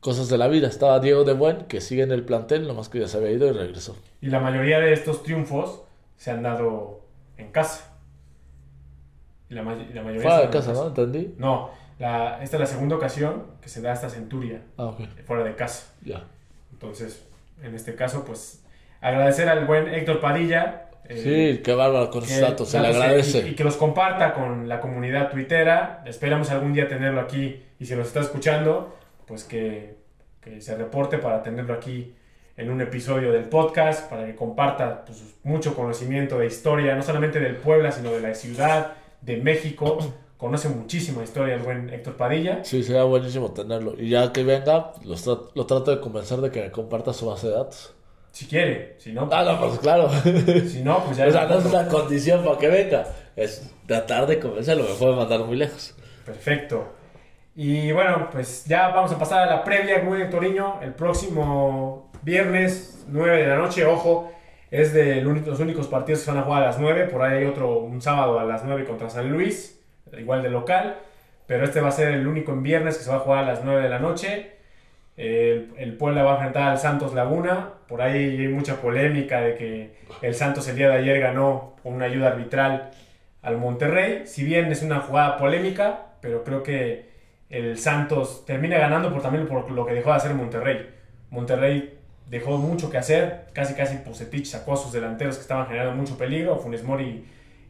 cosas 0.00 0.28
de 0.28 0.38
la 0.38 0.48
vida. 0.48 0.68
Estaba 0.68 1.00
Diego 1.00 1.24
de 1.24 1.32
Buen, 1.34 1.64
que 1.66 1.80
sigue 1.80 2.02
en 2.02 2.12
el 2.12 2.24
plantel, 2.24 2.66
nomás 2.66 2.88
que 2.88 3.00
ya 3.00 3.08
se 3.08 3.16
había 3.18 3.30
ido 3.32 3.48
y 3.48 3.52
regresó. 3.52 3.96
Y 4.20 4.26
la 4.28 4.40
mayoría 4.40 4.78
de 4.80 4.92
estos 4.92 5.22
triunfos 5.22 5.82
se 6.16 6.30
han 6.30 6.42
dado 6.42 7.00
en 7.36 7.50
casa. 7.50 7.92
Y 9.48 9.54
la, 9.54 9.62
may- 9.62 9.86
y 9.90 9.92
la 9.92 10.02
mayoría 10.02 10.22
Fuera 10.22 10.40
de 10.46 10.50
casa, 10.50 10.70
en 10.70 10.76
¿no? 10.76 10.86
¿Entendí? 10.88 11.34
No, 11.38 11.70
la- 11.98 12.42
esta 12.42 12.56
es 12.56 12.60
la 12.60 12.66
segunda 12.66 12.96
ocasión 12.96 13.44
que 13.60 13.68
se 13.68 13.80
da 13.80 13.92
esta 13.92 14.08
centuria 14.10 14.62
Ah, 14.78 14.92
fuera 15.26 15.44
de 15.44 15.54
casa. 15.54 15.92
Ya. 16.04 16.24
Entonces, 16.72 17.24
en 17.62 17.74
este 17.74 17.94
caso, 17.94 18.24
pues 18.24 18.62
agradecer 19.00 19.48
al 19.48 19.66
buen 19.66 19.88
Héctor 19.88 20.20
Padilla. 20.20 20.85
Eh, 21.08 21.54
Sí, 21.56 21.62
qué 21.62 21.74
bárbaro 21.74 22.10
con 22.10 22.24
esos 22.24 22.40
datos. 22.40 22.68
Se 22.68 22.80
le 22.80 22.88
agradece. 22.88 23.46
Y, 23.46 23.50
y 23.50 23.54
que 23.54 23.64
los 23.64 23.76
comparta 23.76 24.34
con 24.34 24.68
la 24.68 24.80
comunidad 24.80 25.30
tuitera. 25.30 26.02
Esperamos 26.06 26.50
algún 26.50 26.72
día 26.72 26.88
tenerlo 26.88 27.20
aquí. 27.20 27.62
Y 27.78 27.86
si 27.86 27.94
nos 27.94 28.08
está 28.08 28.20
escuchando, 28.20 28.96
pues 29.26 29.44
que, 29.44 29.96
que 30.40 30.60
se 30.60 30.76
reporte 30.76 31.18
para 31.18 31.42
tenerlo 31.42 31.74
aquí 31.74 32.14
en 32.56 32.70
un 32.70 32.80
episodio 32.80 33.32
del 33.32 33.44
podcast, 33.44 34.08
para 34.08 34.24
que 34.26 34.34
comparta 34.34 35.04
pues, 35.04 35.22
mucho 35.42 35.74
conocimiento 35.74 36.38
de 36.38 36.46
historia, 36.46 36.94
no 36.94 37.02
solamente 37.02 37.38
del 37.38 37.56
Puebla, 37.56 37.92
sino 37.92 38.10
de 38.12 38.20
la 38.20 38.34
ciudad, 38.34 38.94
de 39.20 39.36
México. 39.36 39.98
Conoce 40.38 40.68
muchísima 40.68 41.22
historia 41.24 41.54
el 41.54 41.62
buen 41.62 41.88
Héctor 41.88 42.16
Padilla. 42.16 42.62
Sí, 42.62 42.82
sería 42.82 43.04
buenísimo 43.04 43.52
tenerlo. 43.52 43.94
Y 43.98 44.10
ya 44.10 44.32
que 44.32 44.44
venga, 44.44 44.92
los 45.02 45.26
tra- 45.26 45.50
lo 45.54 45.64
trato 45.66 45.90
de 45.94 46.00
convencer 46.00 46.38
de 46.40 46.50
que 46.50 46.60
me 46.62 46.70
comparta 46.70 47.14
su 47.14 47.26
base 47.26 47.48
de 47.48 47.54
datos. 47.54 47.94
Si 48.36 48.44
quiere, 48.44 48.96
si 48.98 49.14
no, 49.14 49.30
Ah, 49.32 49.42
no, 49.44 49.58
pues 49.58 49.78
claro. 49.78 50.10
si 50.68 50.82
no 50.82 51.02
pues 51.06 51.16
ya 51.16 51.26
o 51.26 51.30
sea, 51.30 51.46
no 51.46 51.58
es 51.58 51.64
una 51.64 51.88
condición 51.88 52.44
para 52.44 52.58
que 52.58 52.68
venga. 52.68 53.06
Es 53.34 53.74
tratar 53.86 54.26
de 54.26 54.38
convencerlo. 54.38 54.84
Me 54.84 54.94
puede 54.94 55.16
mandar 55.16 55.40
muy 55.40 55.56
lejos. 55.56 55.96
Perfecto. 56.26 56.86
Y 57.54 57.90
bueno, 57.92 58.28
pues 58.30 58.66
ya 58.66 58.88
vamos 58.88 59.10
a 59.10 59.18
pasar 59.18 59.44
a 59.44 59.46
la 59.46 59.64
previa 59.64 60.00
de 60.00 60.24
Toriño. 60.26 60.80
El 60.82 60.92
próximo 60.92 62.10
viernes, 62.20 63.06
9 63.08 63.38
de 63.38 63.46
la 63.46 63.56
noche, 63.56 63.86
ojo, 63.86 64.30
es 64.70 64.92
de 64.92 65.22
los 65.22 65.58
únicos 65.58 65.86
partidos 65.86 66.18
que 66.20 66.24
se 66.26 66.30
van 66.32 66.40
a 66.40 66.44
jugar 66.44 66.62
a 66.64 66.66
las 66.66 66.78
9. 66.78 67.06
Por 67.06 67.22
ahí 67.22 67.38
hay 67.38 67.44
otro 67.46 67.78
un 67.78 68.02
sábado 68.02 68.38
a 68.38 68.44
las 68.44 68.64
9 68.64 68.84
contra 68.84 69.08
San 69.08 69.32
Luis, 69.32 69.80
igual 70.12 70.42
de 70.42 70.50
local. 70.50 70.98
Pero 71.46 71.64
este 71.64 71.80
va 71.80 71.88
a 71.88 71.92
ser 71.92 72.08
el 72.08 72.26
único 72.26 72.52
en 72.52 72.62
viernes 72.62 72.98
que 72.98 73.04
se 73.04 73.08
va 73.10 73.16
a 73.16 73.20
jugar 73.20 73.44
a 73.44 73.46
las 73.46 73.64
9 73.64 73.80
de 73.82 73.88
la 73.88 73.98
noche. 73.98 74.55
El, 75.16 75.72
el 75.78 75.96
Puebla 75.96 76.22
va 76.22 76.32
a 76.32 76.34
enfrentar 76.34 76.68
al 76.68 76.78
Santos 76.78 77.14
Laguna. 77.14 77.70
Por 77.88 78.02
ahí 78.02 78.40
hay 78.40 78.48
mucha 78.48 78.80
polémica 78.80 79.40
de 79.40 79.54
que 79.54 79.96
el 80.22 80.34
Santos 80.34 80.68
el 80.68 80.76
día 80.76 80.88
de 80.88 80.96
ayer 80.96 81.20
ganó 81.20 81.76
con 81.82 81.94
una 81.94 82.06
ayuda 82.06 82.28
arbitral 82.28 82.90
al 83.42 83.56
Monterrey. 83.58 84.22
Si 84.26 84.44
bien 84.44 84.70
es 84.72 84.82
una 84.82 85.00
jugada 85.00 85.38
polémica, 85.38 86.06
pero 86.20 86.44
creo 86.44 86.62
que 86.62 87.10
el 87.48 87.78
Santos 87.78 88.44
termina 88.44 88.78
ganando 88.78 89.12
por, 89.12 89.22
también 89.22 89.46
por 89.46 89.70
lo 89.70 89.86
que 89.86 89.94
dejó 89.94 90.10
de 90.10 90.16
hacer 90.16 90.34
Monterrey. 90.34 90.90
Monterrey 91.30 91.98
dejó 92.28 92.58
mucho 92.58 92.90
que 92.90 92.98
hacer. 92.98 93.46
Casi, 93.52 93.74
casi 93.74 93.98
Pusetich 93.98 94.46
sacó 94.46 94.74
a 94.74 94.76
sus 94.76 94.92
delanteros 94.92 95.36
que 95.36 95.42
estaban 95.42 95.66
generando 95.66 95.94
mucho 95.94 96.18
peligro, 96.18 96.58
Funes 96.58 96.82
Mori 96.82 97.24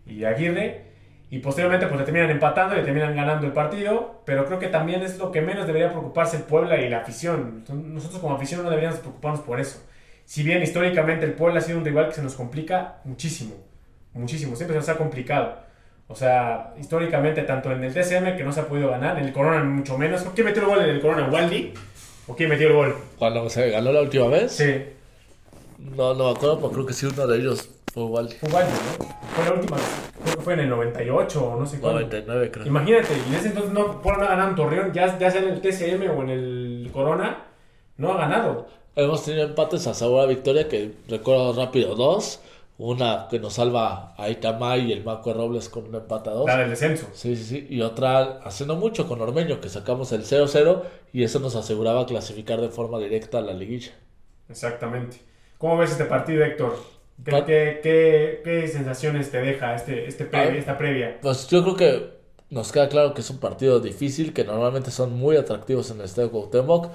y 0.07 0.25
Aguirre. 0.25 0.96
Y 1.29 1.41
posteriormente 1.41 1.87
pues 1.89 1.99
le 1.99 2.05
terminan 2.05 2.31
empatando 2.31 2.75
y 2.75 2.79
le 2.79 2.85
terminan 2.85 3.17
ganando 3.17 3.47
el 3.47 3.53
partido. 3.53 4.23
Pero 4.25 4.47
creo 4.47 4.59
que 4.59 4.69
también 4.69 5.03
es 5.03 5.19
lo 5.19 5.33
que 5.33 5.41
menos 5.41 5.67
debería 5.67 5.91
preocuparse 5.91 6.37
el 6.37 6.45
Puebla 6.45 6.81
y 6.81 6.89
la 6.89 6.99
afición. 6.99 7.65
Nosotros 7.69 8.21
como 8.21 8.37
afición 8.37 8.63
no 8.63 8.71
deberíamos 8.71 9.01
preocuparnos 9.01 9.41
por 9.41 9.59
eso. 9.59 9.83
Si 10.25 10.43
bien 10.43 10.63
históricamente 10.63 11.25
el 11.25 11.33
Puebla 11.33 11.59
ha 11.59 11.63
sido 11.63 11.79
un 11.79 11.85
rival 11.85 12.09
que 12.09 12.15
se 12.15 12.23
nos 12.23 12.35
complica 12.35 12.99
muchísimo. 13.05 13.55
Muchísimo. 14.13 14.55
Siempre 14.57 14.75
se 14.75 14.81
nos 14.81 14.89
ha 14.89 14.99
complicado. 14.99 15.59
O 16.09 16.15
sea, 16.15 16.75
históricamente 16.79 17.43
tanto 17.43 17.73
en 17.73 17.83
el 17.83 17.93
TCM 17.93 18.37
que 18.37 18.45
no 18.45 18.53
se 18.53 18.61
ha 18.61 18.69
podido 18.69 18.91
ganar, 18.91 19.19
en 19.19 19.25
el 19.25 19.33
Corona 19.33 19.65
mucho 19.65 19.99
menos. 19.99 20.23
¿Quién 20.35 20.47
metió 20.47 20.63
el 20.63 20.69
gol 20.69 20.81
en 20.83 20.91
el 20.91 21.01
Corona? 21.01 21.29
¿Waldi? 21.29 21.75
¿O 22.29 22.37
quién 22.37 22.49
metió 22.49 22.69
el 22.69 22.75
gol? 22.75 22.97
Cuando 23.19 23.51
se 23.51 23.71
ganó 23.71 23.93
la 23.93 24.03
última 24.03 24.29
vez, 24.29 24.53
Sí, 24.53 24.85
no, 25.79 26.15
no 26.15 26.25
me 26.25 26.31
acuerdo, 26.31 26.59
pero 26.59 26.71
creo 26.73 26.87
que 26.87 26.93
sí, 26.93 27.07
uno 27.07 27.27
de 27.27 27.39
ellos 27.39 27.69
fue 27.97 28.05
Waldi, 28.05 28.35
¿no? 28.43 29.07
Fue 29.35 29.45
la 29.47 29.53
última, 29.53 29.79
creo 30.23 30.37
que 30.37 30.43
fue 30.43 30.53
en 30.53 30.61
el 30.61 30.69
98 30.69 31.45
o 31.47 31.59
no 31.59 31.65
sé 31.65 31.81
cuándo. 31.81 32.01
99, 32.01 32.51
creo. 32.51 32.67
Imagínate, 32.67 33.15
y 33.15 33.29
en 33.31 33.35
ese 33.35 33.49
entonces 33.49 33.73
no, 33.73 34.03
en 34.05 34.55
Torreón, 34.55 34.93
ya, 34.93 35.19
ya 35.19 35.31
sea 35.31 35.41
en 35.41 35.49
el 35.49 35.61
TCM 35.63 36.11
o 36.11 36.23
en 36.23 36.29
el 36.29 36.91
Corona, 36.93 37.47
no 37.97 38.13
ha 38.13 38.19
ganado. 38.19 38.67
Hemos 38.97 39.25
tenido 39.25 39.47
empates 39.47 39.87
a 39.87 39.95
sabor 39.95 40.25
a 40.25 40.27
victoria 40.27 40.69
que 40.69 40.93
recuerdo 41.09 41.55
rápido 41.55 41.95
dos. 41.95 42.41
Una 42.79 43.29
que 43.31 43.39
nos 43.41 43.55
salva 43.55 44.15
a 44.19 44.29
Itamay 44.29 44.91
y 44.91 44.93
el 44.93 45.03
Maco 45.03 45.33
Robles 45.33 45.71
con 45.71 45.87
un 45.87 45.95
empate 45.95 46.29
a 46.29 46.35
dos. 46.35 46.47
La 46.47 46.59
del 46.59 46.69
descenso. 46.69 47.09
Sí, 47.15 47.35
sí, 47.35 47.45
sí. 47.45 47.67
Y 47.71 47.81
otra 47.81 48.41
hace 48.45 48.67
no 48.67 48.77
mucho 48.77 49.09
con 49.09 49.23
Ormeño, 49.23 49.63
que 49.63 49.71
sacamos 49.71 50.13
el 50.13 50.25
0-0 50.25 50.83
y 51.15 51.25
eso 51.25 51.41
nos 51.41 51.57
aseguraba 51.57 52.05
clasificar 52.05 52.61
de 52.61 52.69
forma 52.69 52.99
directa 52.99 53.39
a 53.39 53.41
la 53.41 53.55
liguilla. 53.55 53.93
Exactamente. 54.51 55.17
¿Cómo 55.57 55.79
ves 55.79 55.93
este 55.93 56.05
partido, 56.05 56.45
Héctor? 56.45 56.77
¿Qué, 57.25 57.31
Pa- 57.31 57.45
qué- 57.45 57.81
qué- 57.83 58.41
qué 58.45 58.69
sensaciones 58.69 59.31
te 59.31 59.41
deja 59.41 59.75
este, 59.75 60.07
este 60.07 60.29
Ah. 60.33 60.45
esta 60.45 60.77
previa? 60.79 61.19
Pues 61.23 61.47
yo 61.49 61.63
creo 61.63 61.77
que 61.77 62.11
nos 62.51 62.71
queda 62.73 62.89
claro 62.89 63.15
que 63.15 63.21
es 63.23 63.31
un 63.31 63.39
partido 63.39 63.81
difícil, 63.81 64.33
que 64.33 64.45
normalmente 64.45 64.91
son 64.91 65.15
muy 65.15 65.37
atractivos 65.37 65.91
en 65.91 65.99
el 65.99 66.05
Estadio 66.05 66.31
Cuauhtémoc. 66.31 66.89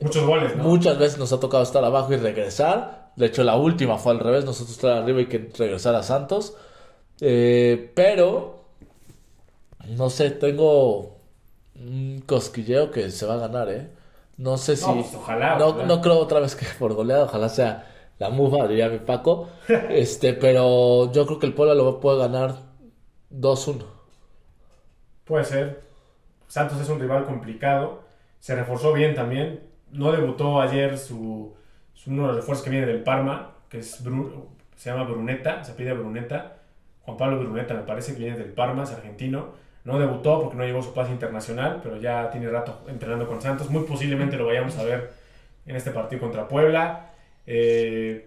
Muchos 0.00 0.26
goles, 0.26 0.56
¿no? 0.56 0.64
Muchas 0.64 0.98
veces 0.98 1.18
nos 1.18 1.32
ha 1.32 1.40
tocado 1.40 1.62
estar 1.62 1.84
abajo 1.84 2.12
y 2.12 2.16
regresar. 2.16 3.10
De 3.16 3.26
hecho, 3.26 3.42
la 3.44 3.56
última 3.56 3.98
fue 3.98 4.12
al 4.12 4.18
revés, 4.20 4.44
nosotros 4.44 4.72
estar 4.76 4.92
arriba 4.92 5.20
y 5.20 5.26
que 5.26 5.50
regresar 5.56 5.94
a 5.94 6.02
Santos. 6.02 6.54
Eh, 7.20 7.90
pero, 7.94 8.64
no 9.88 10.10
sé, 10.10 10.30
tengo 10.30 11.16
un 11.74 12.22
cosquilleo 12.26 12.90
que 12.90 13.10
se 13.10 13.26
va 13.26 13.34
a 13.34 13.38
ganar, 13.38 13.68
¿eh? 13.70 13.88
No 14.36 14.56
sé 14.58 14.76
si... 14.76 14.86
No, 14.86 14.94
pues, 14.94 15.14
ojalá, 15.14 15.58
No, 15.58 15.68
ojalá. 15.68 15.84
no 15.86 16.00
creo 16.00 16.18
otra 16.18 16.40
vez 16.40 16.54
que 16.56 16.66
por 16.78 16.94
goleada, 16.94 17.24
ojalá 17.24 17.48
sea 17.48 17.86
la 18.20 18.30
mufa, 18.30 18.68
diría 18.68 18.88
mi 18.88 19.00
Paco. 19.00 19.48
este, 19.88 20.34
pero 20.34 21.10
yo 21.12 21.26
creo 21.26 21.38
que 21.40 21.46
el 21.46 21.54
Puebla 21.54 21.74
lo 21.74 22.00
puede 22.00 22.18
ganar 22.20 22.56
2-1. 23.30 23.86
Puede 25.24 25.44
ser. 25.44 25.82
Santos 26.48 26.80
es 26.80 26.88
un 26.88 27.00
rival 27.00 27.26
complicado. 27.26 28.04
Se 28.40 28.54
reforzó 28.56 28.92
bien 28.92 29.14
también. 29.14 29.60
No 29.92 30.12
debutó 30.12 30.60
ayer 30.60 30.98
su, 30.98 31.54
su- 31.94 32.10
uno 32.10 32.22
de 32.22 32.28
los 32.28 32.36
refuerzos 32.38 32.64
que 32.64 32.70
viene 32.70 32.86
del 32.86 33.02
Parma, 33.02 33.52
que 33.68 33.78
es 33.78 34.04
Bru- 34.04 34.46
se 34.76 34.90
llama 34.90 35.04
Bruneta, 35.04 35.64
se 35.64 35.74
pide 35.74 35.92
Bruneta. 35.94 36.58
Juan 37.02 37.16
Pablo 37.16 37.38
Bruneta 37.40 37.74
me 37.74 37.82
parece 37.82 38.14
que 38.14 38.20
viene 38.20 38.38
del 38.38 38.52
Parma, 38.52 38.84
es 38.84 38.92
argentino. 38.92 39.54
No 39.84 39.98
debutó 39.98 40.40
porque 40.42 40.56
no 40.56 40.64
llegó 40.64 40.82
su 40.82 40.92
pase 40.94 41.12
internacional, 41.12 41.80
pero 41.82 41.96
ya 41.96 42.30
tiene 42.30 42.50
rato 42.50 42.82
entrenando 42.88 43.26
con 43.26 43.40
Santos. 43.42 43.70
Muy 43.70 43.84
posiblemente 43.84 44.36
lo 44.36 44.46
vayamos 44.46 44.76
a 44.78 44.84
ver 44.84 45.12
en 45.66 45.76
este 45.76 45.90
partido 45.90 46.20
contra 46.20 46.48
Puebla. 46.48 47.09
Eh, 47.46 48.26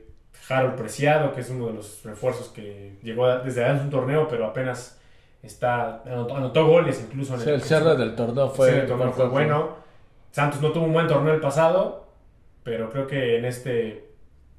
Harold 0.50 0.76
Preciado, 0.76 1.34
que 1.34 1.42
es 1.42 1.50
uno 1.50 1.68
de 1.68 1.74
los 1.74 2.04
refuerzos 2.04 2.50
que 2.50 2.98
llegó 3.02 3.28
desde 3.40 3.64
antes 3.64 3.80
de 3.82 3.86
un 3.86 3.92
torneo, 3.92 4.28
pero 4.28 4.46
apenas 4.48 5.00
está 5.42 6.02
anotó, 6.04 6.36
anotó 6.36 6.68
goles 6.68 7.02
incluso 7.08 7.36
en 7.36 7.40
Sí, 7.42 7.50
el 7.50 7.62
cierre 7.62 7.96
del 7.96 8.16
torneo 8.16 8.50
fue, 8.50 8.70
Sí, 8.72 8.76
el 8.80 8.88
torneo 8.88 9.12
fue 9.12 9.28
bueno. 9.28 9.76
Santos 10.32 10.62
no 10.62 10.72
tuvo 10.72 10.86
un 10.86 10.94
buen 10.94 11.08
torneo 11.08 11.34
el 11.34 11.40
pasado, 11.42 12.08
pero 12.64 12.90
creo 12.90 13.08
que 13.08 13.38
en 13.38 13.46
este 13.46 14.10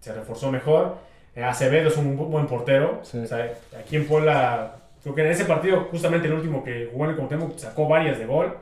se 0.00 0.14
reforzó 0.14 0.50
mejor. 0.50 0.96
Eh, 1.34 1.42
Acevedo 1.42 1.88
es 1.88 1.96
un 1.96 2.16
bu- 2.18 2.28
buen 2.28 2.46
portero. 2.46 3.00
Sí. 3.02 3.18
O 3.18 3.26
sea, 3.26 3.52
aquí 3.78 3.96
en 3.96 4.06
Puebla, 4.06 4.76
creo 5.02 5.14
que 5.14 5.22
en 5.22 5.32
ese 5.32 5.44
partido, 5.46 5.88
justamente 5.90 6.28
el 6.28 6.34
último 6.34 6.62
que 6.62 6.88
jugó 6.92 7.04
en 7.04 7.10
el 7.10 7.16
Cuauhtémoc, 7.16 7.58
sacó 7.58 7.88
varias 7.88 8.18
de 8.18 8.26
gol. 8.26 8.56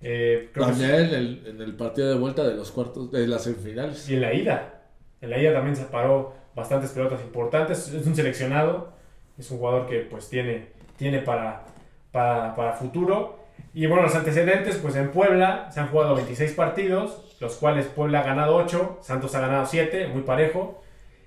Eh, 0.00 0.50
creo 0.52 0.66
que 0.66 0.70
También 0.72 0.94
en 0.94 1.14
el, 1.14 1.42
en 1.46 1.60
el 1.60 1.74
partido 1.74 2.08
de 2.08 2.14
vuelta 2.14 2.44
de 2.44 2.54
los 2.54 2.70
cuartos, 2.70 3.10
de 3.10 3.26
las 3.26 3.42
semifinales. 3.42 4.08
y 4.08 4.14
en 4.14 4.20
la 4.20 4.32
ida. 4.32 4.74
En 5.20 5.30
la 5.30 5.38
ida 5.38 5.52
también 5.52 5.76
se 5.76 5.84
paró 5.84 6.34
bastantes 6.54 6.90
pelotas 6.90 7.20
importantes. 7.22 7.88
Es 7.88 8.06
un 8.06 8.14
seleccionado. 8.14 8.92
Es 9.38 9.50
un 9.50 9.58
jugador 9.58 9.86
que 9.86 10.00
pues 10.00 10.28
tiene, 10.28 10.68
tiene 10.96 11.20
para, 11.20 11.64
para, 12.10 12.54
para 12.56 12.72
futuro. 12.72 13.38
Y 13.74 13.86
bueno, 13.86 14.02
los 14.02 14.14
antecedentes, 14.14 14.76
pues 14.76 14.96
en 14.96 15.10
Puebla 15.10 15.70
se 15.72 15.80
han 15.80 15.88
jugado 15.88 16.14
26 16.16 16.52
partidos, 16.52 17.36
los 17.40 17.54
cuales 17.56 17.86
Puebla 17.86 18.20
ha 18.20 18.24
ganado 18.24 18.56
8, 18.56 18.98
Santos 19.02 19.34
ha 19.34 19.40
ganado 19.40 19.66
7, 19.66 20.08
muy 20.08 20.22
parejo. 20.22 20.82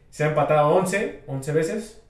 Se 0.09 0.25
ha 0.25 0.27
empatado 0.27 0.69
11, 0.75 1.23
11 1.27 1.51
veces. 1.53 2.01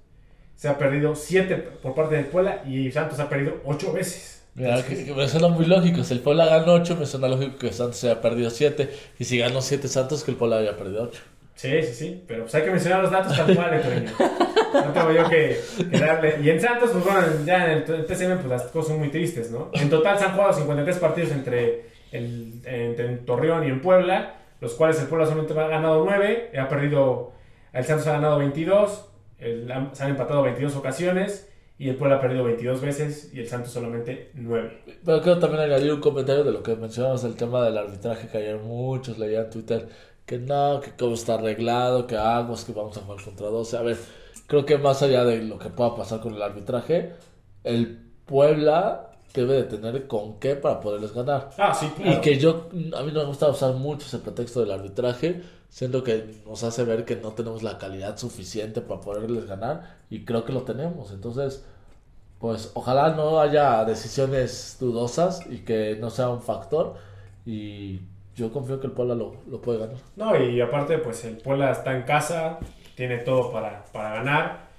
Se 0.56 0.68
ha 0.68 0.78
perdido 0.78 1.16
7 1.16 1.56
por 1.82 1.94
parte 1.94 2.16
de 2.16 2.24
Puebla 2.24 2.64
y 2.66 2.92
Santos 2.92 3.20
ha 3.20 3.30
perdido 3.30 3.62
8 3.66 3.94
veces. 3.94 4.44
Mira, 4.54 4.84
que, 4.84 5.06
que 5.06 5.14
me 5.14 5.28
suena 5.28 5.48
muy 5.48 5.66
lógico. 5.66 6.04
Si 6.04 6.14
el 6.14 6.20
Puebla 6.20 6.46
ganó 6.46 6.74
8, 6.74 6.98
me 6.98 7.06
suena 7.06 7.28
lógico 7.28 7.58
que 7.58 7.72
Santos 7.72 8.04
haya 8.04 8.22
perdido 8.22 8.50
7. 8.50 8.90
Y 9.20 9.26
si 9.26 9.38
ganó 9.38 9.62
7 9.62 9.88
Santos, 9.88 10.24
que 10.24 10.32
el 10.32 10.38
Puebla 10.38 10.58
haya 10.58 10.76
perdido 10.78 11.04
8. 11.04 11.22
Sí, 11.62 11.84
sí, 11.84 11.94
sí, 11.94 12.24
pero 12.28 12.42
pues 12.44 12.56
hay 12.56 12.64
que 12.64 12.72
mencionar 12.72 13.04
los 13.04 13.12
datos 13.12 13.38
tal 13.38 13.56
cual, 13.56 13.72
Héctor. 13.76 13.94
No 14.74 14.94
tengo 14.94 15.12
yo 15.12 15.30
que, 15.30 15.60
darle. 16.00 16.40
Y 16.42 16.50
en 16.50 16.60
Santos, 16.60 16.90
pues 16.92 17.04
bueno, 17.04 17.22
ya 17.46 17.66
en 17.66 17.72
el 17.78 17.84
TCM, 18.06 18.38
pues 18.38 18.46
las 18.48 18.64
cosas 18.64 18.88
son 18.90 18.98
muy 19.00 19.10
tristes, 19.10 19.52
¿no? 19.52 19.70
En 19.74 19.88
total 19.90 20.18
se 20.18 20.26
han 20.26 20.32
jugado 20.32 20.54
53 20.54 20.98
partidos 20.98 21.32
entre, 21.32 21.86
el, 22.12 22.62
entre 22.66 23.06
en 23.06 23.26
Torreón 23.26 23.64
y 23.64 23.68
en 23.68 23.80
Puebla, 23.80 24.38
los 24.60 24.74
cuales 24.74 25.00
el 25.02 25.08
Puebla 25.08 25.28
solamente 25.28 25.54
ha 25.60 25.68
ganado 25.68 26.04
9, 26.04 26.52
ha 26.60 26.68
perdido, 26.68 27.34
el 27.74 27.84
Santos 27.84 28.08
ha 28.08 28.14
ganado 28.14 28.40
22, 28.40 29.10
el- 29.38 29.72
se 29.92 30.04
han 30.04 30.10
empatado 30.10 30.42
22 30.42 30.76
ocasiones 30.76 31.48
y 31.78 31.90
el 31.90 31.96
Puebla 31.96 32.18
ha 32.18 32.22
perdido 32.22 32.44
22 32.44 32.82
veces 32.82 33.32
y 33.34 33.40
el 33.40 33.48
Santos 33.48 33.72
solamente 33.72 34.32
9. 34.36 34.78
Pero 35.06 35.22
quiero 35.22 35.38
también 35.40 35.64
añadir 35.64 35.94
un 35.94 36.00
comentario 36.02 36.44
de 36.44 36.52
lo 36.52 36.64
que 36.64 36.76
mencionamos 36.76 37.22
del 37.24 37.36
tema 37.36 37.64
del 37.66 37.78
arbitraje, 37.78 38.28
que 38.30 38.38
ayer 38.38 38.58
muchos 38.58 39.18
leían 39.20 39.46
en 39.46 39.50
Twitter 39.52 39.88
que 40.32 40.40
no, 40.40 40.80
que 40.80 40.92
cómo 40.98 41.16
está 41.16 41.34
arreglado, 41.34 42.08
que 42.08 42.16
hagamos, 42.16 42.64
que 42.64 42.72
vamos 42.72 42.96
a 42.96 43.02
jugar 43.02 43.22
contra 43.22 43.48
12. 43.48 43.78
A 43.78 43.82
ver, 43.82 43.98
creo 44.48 44.66
que 44.66 44.78
más 44.78 45.02
allá 45.04 45.26
de 45.26 45.42
lo 45.42 45.60
que 45.60 45.68
pueda 45.68 45.94
pasar 45.94 46.22
con 46.22 46.34
el 46.34 46.42
arbitraje, 46.42 47.16
el 47.66 47.98
Puebla 48.26 49.12
debe 49.34 49.56
de 49.56 49.64
tener 49.64 50.08
con 50.08 50.40
qué 50.40 50.56
para 50.56 50.80
poderles 50.80 51.14
ganar. 51.14 51.50
Ah, 51.58 51.74
sí, 51.74 51.90
claro. 51.90 52.14
Y 52.14 52.22
que 52.22 52.38
yo, 52.38 52.70
a 52.98 53.04
mí 53.04 53.12
no 53.12 53.20
me 53.20 53.26
gusta 53.26 53.50
usar 53.50 53.74
mucho 53.74 54.08
ese 54.08 54.20
pretexto 54.20 54.62
del 54.62 54.72
arbitraje, 54.72 55.42
siendo 55.68 56.02
que 56.02 56.42
nos 56.48 56.64
hace 56.64 56.86
ver 56.86 57.04
que 57.04 57.18
no 57.18 57.32
tenemos 57.32 57.62
la 57.62 57.78
calidad 57.78 58.18
suficiente 58.18 58.80
para 58.80 59.02
poderles 59.02 59.48
ganar, 59.48 59.98
y 60.10 60.24
creo 60.24 60.46
que 60.46 60.54
lo 60.54 60.62
tenemos. 60.62 61.12
Entonces, 61.12 61.66
pues 62.40 62.72
ojalá 62.74 63.16
no 63.16 63.42
haya 63.42 63.84
decisiones 63.84 64.78
dudosas 64.80 65.42
y 65.50 65.58
que 65.66 65.98
no 66.00 66.10
sea 66.10 66.30
un 66.30 66.42
factor, 66.42 66.96
y 67.46 68.00
yo 68.42 68.52
confío 68.52 68.80
que 68.80 68.88
el 68.88 68.94
Puebla 68.94 69.14
lo, 69.14 69.36
lo 69.48 69.62
puede 69.62 69.80
ganar. 69.80 69.98
No, 70.16 70.36
y 70.36 70.60
aparte, 70.60 70.98
pues 70.98 71.24
el 71.26 71.38
Puebla 71.38 71.72
está 71.72 71.96
en 71.96 72.04
casa, 72.04 72.60
tiene 72.96 73.20
todo 73.20 73.52
para, 73.52 73.86
para 73.94 74.16
ganar. 74.16 74.72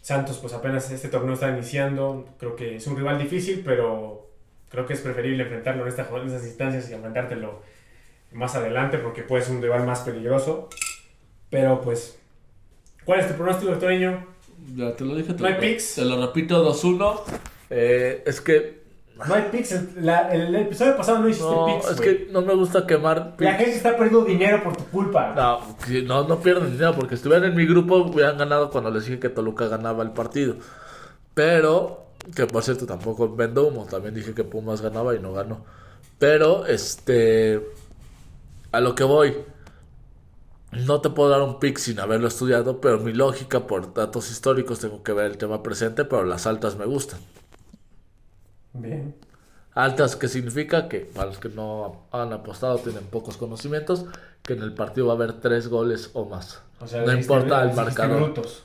Santos, 0.00 0.38
pues 0.38 0.52
apenas 0.52 0.90
este 0.90 1.08
torneo 1.08 1.34
está 1.34 1.48
iniciando. 1.50 2.26
Creo 2.38 2.56
que 2.56 2.76
es 2.76 2.86
un 2.88 2.96
rival 2.96 3.18
difícil, 3.18 3.62
pero 3.64 4.28
creo 4.68 4.84
que 4.84 4.94
es 4.94 5.00
preferible 5.00 5.44
enfrentarlo 5.44 5.82
en, 5.82 5.88
esta, 5.88 6.08
en 6.08 6.26
estas 6.26 6.44
instancias 6.44 6.90
y 6.90 6.94
enfrentártelo 6.94 7.62
más 8.32 8.56
adelante 8.56 8.98
porque 8.98 9.22
puede 9.22 9.44
ser 9.44 9.54
un 9.54 9.62
rival 9.62 9.86
más 9.86 10.00
peligroso. 10.00 10.68
Pero 11.50 11.80
pues, 11.80 12.18
¿cuál 13.04 13.20
es 13.20 13.28
tu 13.28 13.34
pronóstico, 13.34 13.70
Victorino? 13.70 14.26
Ya 14.74 14.96
te 14.96 15.04
lo 15.04 15.14
dije, 15.14 15.34
te, 15.34 15.40
¿No 15.40 15.46
hay 15.46 15.54
lo, 15.54 15.60
picks? 15.60 15.94
te 15.94 16.04
lo 16.04 16.26
repito 16.26 16.68
2-1. 16.68 17.20
Eh, 17.70 18.24
es 18.26 18.40
que, 18.40 18.81
No 19.26 19.34
hay 19.34 19.48
picks. 19.50 19.72
El, 19.72 19.88
la- 20.00 20.32
el 20.32 20.54
episodio 20.54 20.96
pasado 20.96 21.18
no 21.18 21.28
hiciste 21.28 21.48
no, 21.50 21.66
picks. 21.66 21.90
es 21.92 22.00
que 22.00 22.28
no 22.30 22.42
me 22.42 22.54
gusta 22.54 22.86
quemar 22.86 23.34
La 23.38 23.54
gente 23.54 23.76
está 23.76 23.90
perdiendo 23.96 24.24
dinero 24.24 24.62
por 24.62 24.76
tu 24.76 24.84
culpa. 24.86 25.32
No, 25.34 25.60
no, 26.04 26.28
no 26.28 26.40
pierden 26.40 26.72
dinero 26.72 26.94
porque 26.94 27.10
si 27.10 27.20
estuvieran 27.20 27.50
en 27.50 27.56
mi 27.56 27.66
grupo 27.66 27.96
hubieran 27.96 28.38
ganado 28.38 28.70
cuando 28.70 28.90
les 28.90 29.04
dije 29.06 29.18
que 29.18 29.28
Toluca 29.28 29.68
ganaba 29.68 30.02
el 30.02 30.10
partido. 30.12 30.56
Pero, 31.34 32.06
que 32.34 32.46
por 32.46 32.62
cierto 32.62 32.86
tampoco 32.86 33.34
vendo 33.34 33.66
humo, 33.66 33.86
también 33.86 34.14
dije 34.14 34.34
que 34.34 34.44
Pumas 34.44 34.80
ganaba 34.82 35.14
y 35.14 35.18
no 35.18 35.32
ganó. 35.32 35.64
Pero, 36.18 36.66
este, 36.66 37.60
a 38.70 38.80
lo 38.80 38.94
que 38.94 39.04
voy, 39.04 39.34
no 40.72 41.00
te 41.00 41.10
puedo 41.10 41.28
dar 41.30 41.42
un 41.42 41.58
pick 41.58 41.78
sin 41.78 42.00
haberlo 42.00 42.28
estudiado, 42.28 42.80
pero 42.80 42.98
mi 42.98 43.12
lógica 43.12 43.66
por 43.66 43.92
datos 43.92 44.30
históricos 44.30 44.78
tengo 44.80 45.02
que 45.02 45.12
ver 45.12 45.26
el 45.26 45.36
tema 45.38 45.62
presente, 45.62 46.04
pero 46.04 46.24
las 46.24 46.46
altas 46.46 46.76
me 46.76 46.84
gustan. 46.86 47.20
Bien. 48.72 49.14
Altas, 49.74 50.16
que 50.16 50.28
significa 50.28 50.88
que 50.88 51.00
para 51.00 51.26
los 51.28 51.38
que 51.38 51.48
no 51.48 52.06
han 52.12 52.32
apostado 52.32 52.78
tienen 52.78 53.04
pocos 53.06 53.36
conocimientos, 53.36 54.04
que 54.42 54.52
en 54.54 54.62
el 54.62 54.74
partido 54.74 55.06
va 55.06 55.14
a 55.14 55.16
haber 55.16 55.34
tres 55.40 55.68
goles 55.68 56.10
o 56.14 56.26
más. 56.26 56.62
O 56.80 56.86
sea, 56.86 57.02
no 57.02 57.12
importa 57.12 57.62
el 57.62 57.74
marcador. 57.74 58.24
brutos. 58.24 58.64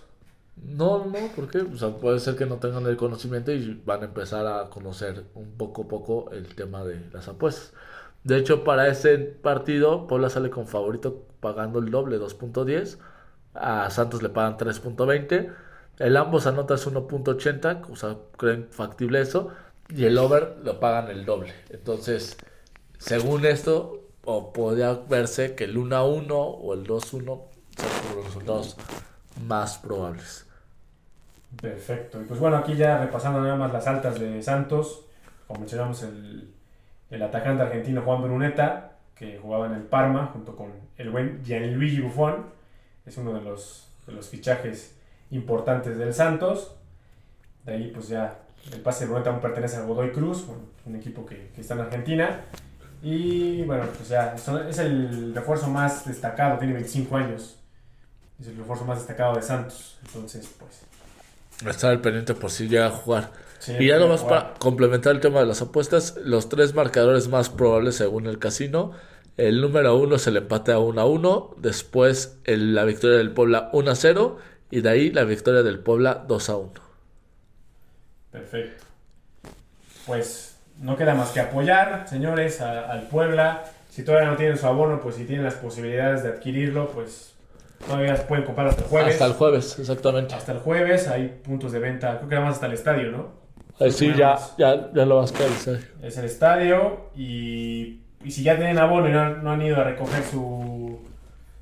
No, 0.55 1.05
no, 1.05 1.27
¿por 1.35 1.49
qué? 1.49 1.59
O 1.59 1.77
sea, 1.77 1.89
puede 1.97 2.19
ser 2.19 2.35
que 2.35 2.45
no 2.45 2.57
tengan 2.57 2.85
el 2.87 2.97
conocimiento 2.97 3.51
y 3.51 3.81
van 3.85 4.01
a 4.01 4.05
empezar 4.05 4.47
a 4.47 4.69
conocer 4.69 5.25
un 5.35 5.51
poco 5.51 5.83
a 5.83 5.87
poco 5.87 6.31
el 6.31 6.55
tema 6.55 6.83
de 6.83 6.99
las 7.13 7.27
apuestas. 7.27 7.73
De 8.23 8.37
hecho, 8.37 8.63
para 8.63 8.87
ese 8.87 9.17
partido, 9.19 10.07
Puebla 10.07 10.29
sale 10.29 10.49
con 10.49 10.67
favorito 10.67 11.25
pagando 11.39 11.79
el 11.79 11.91
doble, 11.91 12.19
2.10. 12.19 12.97
A 13.53 13.89
Santos 13.91 14.21
le 14.23 14.29
pagan 14.29 14.57
3.20. 14.57 15.53
El 15.99 16.17
ambos 16.17 16.47
anotas 16.47 16.87
1.80, 16.87 17.89
o 17.89 17.95
sea, 17.95 18.17
creen 18.37 18.67
factible 18.71 19.21
eso. 19.21 19.51
Y 19.89 20.05
el 20.05 20.17
over 20.17 20.57
lo 20.63 20.79
pagan 20.79 21.09
el 21.09 21.25
doble. 21.25 21.53
Entonces, 21.69 22.37
según 22.97 23.45
esto, 23.45 24.01
podría 24.53 24.93
verse 24.93 25.55
que 25.55 25.63
el 25.63 25.77
1-1 25.77 26.29
o 26.31 26.73
el 26.73 26.85
2-1 26.85 27.01
son 27.01 27.25
los 28.15 28.25
resultados 28.25 28.77
más 29.45 29.77
probables. 29.77 30.45
Perfecto. 31.61 32.21
Y 32.21 32.25
pues 32.25 32.39
bueno, 32.39 32.57
aquí 32.57 32.75
ya 32.75 32.97
repasando 32.97 33.41
nada 33.41 33.55
más 33.55 33.71
las 33.71 33.87
altas 33.87 34.19
de 34.19 34.41
Santos, 34.43 35.05
como 35.47 35.61
mencionamos 35.61 36.03
el, 36.03 36.53
el 37.09 37.21
atacante 37.21 37.63
argentino 37.63 38.01
Juan 38.01 38.21
Bruneta, 38.21 38.97
que 39.15 39.39
jugaba 39.39 39.67
en 39.67 39.73
el 39.73 39.83
Parma 39.83 40.27
junto 40.33 40.55
con 40.55 40.71
el 40.97 41.09
buen 41.09 41.43
Gianluigi 41.43 42.01
Buffon. 42.01 42.47
Es 43.05 43.17
uno 43.17 43.33
de 43.33 43.41
los, 43.41 43.87
de 44.05 44.13
los 44.13 44.27
fichajes 44.27 44.95
importantes 45.31 45.97
del 45.97 46.13
Santos. 46.13 46.75
De 47.65 47.73
ahí 47.73 47.91
pues 47.93 48.09
ya 48.09 48.39
el 48.73 48.81
pase 48.81 49.05
de 49.05 49.11
Bruneta 49.11 49.29
aún 49.29 49.41
pertenece 49.41 49.77
a 49.77 49.81
Godoy 49.81 50.11
Cruz, 50.11 50.45
un 50.85 50.95
equipo 50.95 51.25
que, 51.25 51.51
que 51.53 51.61
está 51.61 51.73
en 51.75 51.81
Argentina. 51.81 52.41
Y 53.01 53.61
bueno, 53.63 53.85
pues 53.95 54.09
ya 54.09 54.35
es 54.69 54.79
el 54.79 55.33
refuerzo 55.33 55.67
más 55.67 56.05
destacado, 56.05 56.57
tiene 56.57 56.73
25 56.73 57.15
años. 57.15 57.57
Es 58.39 58.47
el 58.47 58.57
refuerzo 58.57 58.85
más 58.85 58.99
destacado 58.99 59.35
de 59.35 59.41
Santos. 59.41 59.97
Entonces, 60.05 60.49
pues. 60.59 61.69
Estar 61.69 61.91
al 61.91 62.01
pendiente 62.01 62.33
por 62.35 62.51
si 62.51 62.67
llega 62.67 62.87
a 62.87 62.91
jugar. 62.91 63.31
y 63.79 63.87
ya 63.87 63.97
nomás 63.97 64.23
para 64.23 64.53
complementar 64.55 65.15
el 65.15 65.21
tema 65.21 65.39
de 65.39 65.47
las 65.47 65.61
apuestas, 65.61 66.15
los 66.23 66.49
tres 66.49 66.73
marcadores 66.75 67.27
más 67.27 67.49
probables 67.49 67.95
según 67.95 68.27
el 68.27 68.39
casino. 68.39 68.91
El 69.37 69.61
número 69.61 69.95
uno 69.95 70.15
es 70.15 70.25
el 70.27 70.37
empate 70.37 70.71
a 70.71 70.79
1 70.79 70.99
a 70.99 71.05
1, 71.05 71.55
después 71.57 72.39
la 72.45 72.85
victoria 72.85 73.17
del 73.17 73.31
Puebla 73.31 73.69
1 73.71 73.91
a 73.91 73.95
0 73.95 74.37
y 74.71 74.81
de 74.81 74.89
ahí 74.89 75.11
la 75.11 75.23
victoria 75.25 75.61
del 75.61 75.79
Puebla 75.79 76.25
2 76.27 76.49
a 76.49 76.57
1. 76.57 76.86
Perfecto. 78.31 78.85
Pues 80.05 80.57
no 80.79 80.95
queda 80.95 81.15
más 81.15 81.31
que 81.31 81.39
apoyar, 81.39 82.07
señores, 82.07 82.61
al 82.61 83.07
Puebla. 83.07 83.63
Si 83.89 84.03
todavía 84.03 84.29
no 84.29 84.37
tienen 84.37 84.57
su 84.57 84.67
abono, 84.67 84.99
pues 84.99 85.15
si 85.15 85.25
tienen 85.25 85.43
las 85.43 85.55
posibilidades 85.55 86.23
de 86.23 86.29
adquirirlo, 86.29 86.89
pues 86.89 87.33
todavía 87.85 88.15
pueden 88.27 88.45
comprar 88.45 88.67
hasta 88.67 88.83
el 88.83 88.87
jueves. 88.87 89.13
Hasta 89.13 89.25
el 89.25 89.33
jueves, 89.33 89.79
exactamente. 89.79 90.35
Hasta 90.35 90.51
el 90.51 90.59
jueves 90.59 91.07
hay 91.07 91.27
puntos 91.43 91.71
de 91.71 91.79
venta, 91.79 92.17
creo 92.17 92.29
que 92.29 92.35
nada 92.35 92.47
más 92.47 92.55
hasta 92.55 92.67
el 92.67 92.73
estadio, 92.73 93.11
¿no? 93.11 93.47
Eh, 93.79 93.91
sí, 93.91 94.13
ya, 94.15 94.37
ya, 94.57 94.91
ya, 94.91 95.05
lo 95.05 95.17
vas 95.17 95.31
a 95.31 95.45
estadio. 95.45 95.79
Es 96.01 96.17
el 96.17 96.25
estadio 96.25 97.09
y, 97.15 98.01
y 98.23 98.31
si 98.31 98.43
ya 98.43 98.55
tienen 98.55 98.79
abono 98.79 99.07
y 99.07 99.11
no, 99.11 99.51
han 99.51 99.61
ido 99.61 99.77
a 99.79 99.83
recoger 99.83 100.23
su, 100.23 100.99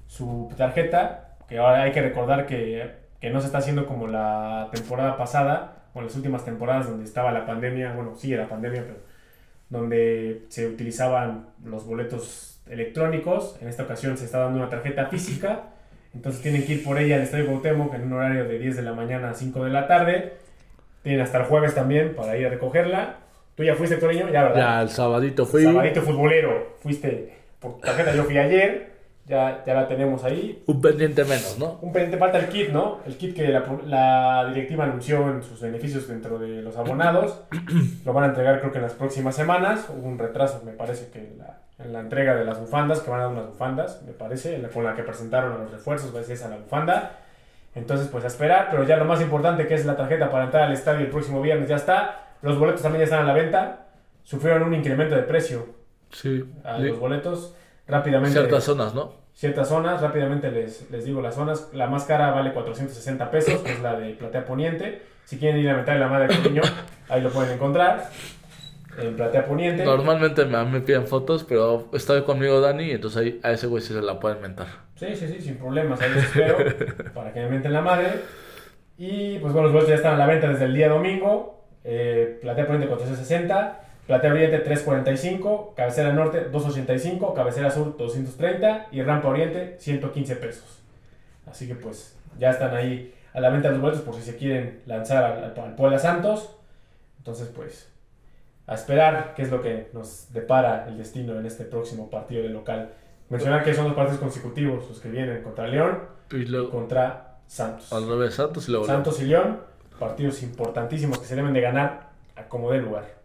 su 0.07 0.49
tarjeta, 0.57 1.36
que 1.49 1.57
ahora 1.57 1.84
hay 1.84 1.91
que 1.91 2.01
recordar 2.01 2.45
que, 2.47 2.95
que 3.20 3.30
no 3.30 3.41
se 3.41 3.47
está 3.47 3.57
haciendo 3.57 3.86
como 3.86 4.07
la 4.07 4.70
temporada 4.72 5.18
pasada, 5.18 5.74
o 5.95 6.01
las 6.01 6.15
últimas 6.15 6.45
temporadas 6.45 6.87
donde 6.87 7.05
estaba 7.05 7.31
la 7.31 7.45
pandemia, 7.45 7.93
bueno, 7.93 8.15
sigue 8.15 8.37
la 8.37 8.47
pandemia, 8.47 8.83
pero 8.83 8.99
donde 9.69 10.43
se 10.49 10.67
utilizaban 10.67 11.47
los 11.63 11.87
boletos 11.87 12.61
electrónicos. 12.69 13.57
En 13.61 13.69
esta 13.69 13.83
ocasión 13.83 14.17
se 14.17 14.25
está 14.25 14.39
dando 14.39 14.59
una 14.59 14.69
tarjeta 14.69 15.07
física, 15.07 15.69
entonces 16.13 16.41
tienen 16.41 16.65
que 16.65 16.73
ir 16.73 16.83
por 16.83 16.99
ella 16.99 17.15
al 17.15 17.21
Estadio 17.21 17.47
Cuauhtémoc 17.47 17.93
en 17.93 18.03
un 18.03 18.13
horario 18.13 18.43
de 18.43 18.59
10 18.59 18.75
de 18.75 18.81
la 18.83 18.93
mañana 18.93 19.31
a 19.31 19.33
5 19.33 19.63
de 19.63 19.71
la 19.71 19.87
tarde. 19.87 20.33
Tienen 21.01 21.21
hasta 21.21 21.39
el 21.39 21.45
jueves 21.45 21.73
también 21.73 22.13
para 22.13 22.37
ir 22.37 22.45
a 22.45 22.49
recogerla. 22.49 23.17
¿Tú 23.55 23.63
ya 23.63 23.75
fuiste, 23.75 23.95
Toreño? 23.95 24.29
Ya, 24.29 24.43
¿verdad? 24.43 24.57
Ya, 24.57 24.81
el 24.81 24.89
sabadito 24.89 25.45
fui. 25.45 25.63
Sabadito 25.63 26.01
futbolero. 26.01 26.75
Fuiste 26.81 27.33
por 27.59 27.79
tarjeta, 27.79 28.13
yo 28.13 28.25
fui 28.25 28.37
ayer 28.37 28.94
ya, 29.28 29.63
ya 29.65 29.73
la 29.73 29.88
tenemos 29.88 30.23
ahí. 30.23 30.61
Un 30.67 30.82
pendiente 30.82 31.23
menos, 31.23 31.57
¿no? 31.57 31.80
Un 31.82 31.91
pendiente 31.91 32.17
falta 32.17 32.38
el 32.38 32.47
kit, 32.47 32.69
¿no? 32.69 32.99
El 33.05 33.17
kit 33.17 33.36
que 33.36 33.47
la, 33.47 33.65
la, 33.86 34.49
directiva 34.49 34.84
anunció 34.84 35.30
en 35.32 35.41
sus 35.41 35.61
beneficios 35.61 36.07
dentro 36.07 36.38
de 36.38 36.61
los 36.61 36.78
abonados. 36.78 37.41
Lo 38.05 38.13
van 38.13 38.26
a 38.26 38.28
entregar 38.28 38.59
creo 38.59 38.71
que 38.71 38.78
en 38.78 38.84
las 38.84 38.93
próximas 38.93 39.36
semanas. 39.36 39.88
Hubo 39.89 40.07
un 40.07 40.19
retraso, 40.19 40.61
me 40.63 40.73
parece, 40.73 41.09
que 41.09 41.34
la, 41.39 41.57
en 41.84 41.91
la 41.91 42.01
entrega 42.01 42.36
de 42.36 42.45
las 42.45 42.59
bufandas, 42.59 42.99
que 42.99 43.09
van 43.09 43.21
a 43.21 43.23
dar 43.23 43.32
unas 43.32 43.47
bufandas, 43.47 44.03
me 44.05 44.13
parece, 44.13 44.61
con 44.71 44.84
la 44.84 44.93
que 44.93 45.01
presentaron 45.01 45.53
a 45.53 45.57
los 45.57 45.71
refuerzos, 45.71 46.15
va 46.15 46.19
a 46.19 46.23
ser 46.23 46.36
esa 46.36 46.49
la 46.49 46.57
bufanda. 46.57 47.19
Entonces, 47.73 48.07
pues 48.07 48.23
a 48.23 48.28
esperar, 48.28 48.67
pero 48.69 48.84
ya 48.84 48.95
lo 48.95 49.05
más 49.05 49.21
importante 49.21 49.67
que 49.67 49.73
es 49.73 49.86
la 49.86 49.97
tarjeta 49.97 50.30
para 50.30 50.45
entrar 50.45 50.63
al 50.63 50.73
estadio 50.73 51.01
el 51.01 51.09
próximo 51.09 51.41
viernes 51.41 51.67
ya 51.67 51.76
está. 51.78 52.28
Los 52.43 52.59
boletos 52.59 52.84
también 52.84 52.99
ya 52.99 53.05
están 53.05 53.23
a 53.23 53.26
la 53.26 53.34
venta. 53.34 53.88
Sufrieron 54.23 54.63
un 54.63 54.76
incremento 54.76 55.15
de 55.15 55.23
precio. 55.23 55.65
Sí. 56.11 56.45
A 56.63 56.78
los 56.78 56.99
boletos 56.99 57.55
rápidamente. 57.88 58.38
Ciertas 58.38 58.63
zonas, 58.63 58.93
¿no? 58.93 59.13
Ciertas 59.33 59.67
zonas, 59.67 60.01
rápidamente 60.01 60.49
les, 60.49 60.89
les 60.91 61.05
digo 61.05 61.21
las 61.21 61.36
zonas. 61.36 61.69
La 61.73 61.88
más 61.88 62.05
cara 62.05 62.31
vale 62.31 62.53
460 62.53 63.31
pesos, 63.31 63.59
que 63.61 63.73
es 63.73 63.81
la 63.81 63.95
de 63.99 64.13
Platea 64.13 64.45
Poniente. 64.45 65.01
Si 65.25 65.38
quieren 65.38 65.59
ir 65.59 65.69
a 65.69 65.75
meter 65.75 65.97
la 65.97 66.07
madre 66.07 66.38
niño, 66.39 66.61
ahí 67.09 67.21
lo 67.21 67.29
pueden 67.31 67.53
encontrar. 67.53 68.09
En 68.97 69.15
Platea 69.15 69.45
Poniente. 69.45 69.83
Normalmente 69.83 70.45
me, 70.45 70.63
me 70.63 70.79
piden 70.79 71.05
fotos, 71.05 71.43
pero 71.43 71.89
está 71.91 72.23
conmigo 72.23 72.61
Dani, 72.61 72.91
entonces 72.91 73.21
ahí 73.21 73.39
a 73.43 73.51
ese 73.51 73.67
güey 73.67 73.81
sí 73.83 73.93
se 73.93 74.01
la 74.01 74.19
pueden 74.21 74.41
mentar. 74.41 74.67
Sí, 74.95 75.07
sí, 75.15 75.27
sí, 75.27 75.41
sin 75.41 75.57
problemas. 75.57 76.01
Ahí 76.01 76.11
los 76.13 76.23
espero 76.23 76.57
para 77.13 77.33
que 77.33 77.41
me 77.41 77.49
menten 77.49 77.73
la 77.73 77.81
madre. 77.81 78.07
Y 78.97 79.39
pues 79.39 79.51
bueno, 79.51 79.63
los 79.63 79.73
boletos 79.73 79.89
ya 79.89 79.95
están 79.95 80.13
a 80.13 80.17
la 80.17 80.27
venta 80.27 80.47
desde 80.47 80.65
el 80.65 80.73
día 80.73 80.88
domingo. 80.88 81.65
Eh, 81.83 82.39
Platea 82.41 82.65
Poniente 82.65 82.88
460. 82.88 83.81
Platea 84.08 84.32
Oriente 84.32 84.60
345, 84.60 85.74
Cabecera 85.76 86.14
Norte 86.14 86.49
285, 86.51 87.34
Cabecera 87.34 87.72
Sur 87.72 87.97
230 87.97 88.89
y 88.91 89.01
Rampa 89.01 89.30
Oriente 89.30 89.78
115 89.80 90.36
pesos. 90.36 90.82
Así 91.49 91.68
que 91.68 91.76
pues 91.76 92.16
ya 92.38 92.51
están 92.51 92.76
ahí 92.76 93.14
a 93.34 93.39
la 93.39 93.49
venta 93.49 93.70
los 93.70 93.82
boletos 93.82 94.01
por 94.01 94.16
si 94.16 94.22
se 94.22 94.36
quieren 94.36 94.82
lanzar 94.86 95.56
al, 95.58 95.76
Puebla 95.76 95.97
Santos. 95.97 96.56
Entonces 97.18 97.49
pues 97.56 97.89
a 98.68 98.76
esperar 98.76 99.34
qué 99.36 99.41
es 99.43 99.51
lo 99.51 99.62
que 99.62 99.89
nos 99.93 100.32
depara 100.32 100.88
el 100.88 100.97
destino 100.97 101.39
en 101.39 101.45
este 101.45 101.66
próximo 101.66 102.10
partido 102.10 102.43
de 102.43 102.49
local. 102.49 102.91
Mencionar 103.30 103.64
que 103.64 103.74
son 103.74 103.86
dos 103.86 103.95
partidos 103.95 104.20
consecutivos 104.20 104.88
los 104.88 104.99
que 104.99 105.10
vienen 105.10 105.41
contra 105.41 105.68
León 105.68 105.99
y 106.32 106.68
contra 106.68 107.38
Santos. 107.47 107.91
Al 107.91 108.08
revés, 108.08 108.36
Santos 108.36 108.68
y 108.70 108.72
León. 108.72 108.86
Santos 108.86 109.20
y 109.22 109.26
León, 109.26 109.62
partidos 109.99 110.43
importantísimos 110.43 111.18
que 111.20 111.26
se 111.26 111.36
deben 111.36 111.53
de 111.53 111.62
ganar 111.62 112.10
a 112.36 112.43
como 112.43 112.72
dé 112.72 112.80
lugar. 112.80 113.24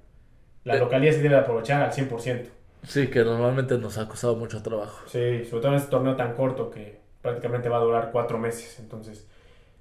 La 0.65 0.77
localidad 0.77 1.13
se 1.13 1.23
debe 1.23 1.37
aprovechar 1.37 1.83
al 1.83 1.93
100%. 1.93 2.47
Sí, 2.83 3.09
que 3.09 3.25
normalmente 3.25 3.77
nos 3.79 3.99
ha 3.99 4.09
costado 4.09 4.37
mucho 4.37 4.63
trabajo. 4.63 5.07
Sí, 5.07 5.45
sobre 5.45 5.63
todo 5.63 5.69
en 5.73 5.79
este 5.79 5.91
torneo 5.91 6.17
tan 6.17 6.35
corto 6.35 6.71
que 6.71 7.01
prácticamente 7.23 7.69
va 7.69 7.79
a 7.79 7.81
durar 7.81 8.11
cuatro 8.13 8.39
meses. 8.39 8.79
Entonces, 8.79 9.27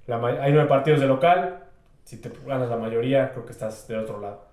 hay 0.07 0.51
nueve 0.51 0.67
partidos 0.67 0.99
de 0.99 1.07
local. 1.07 1.63
Si 2.03 2.17
te 2.17 2.31
ganas 2.45 2.69
la 2.69 2.77
mayoría, 2.77 3.31
creo 3.31 3.45
que 3.45 3.51
estás 3.51 3.87
del 3.87 3.99
otro 3.99 4.19
lado. 4.19 4.47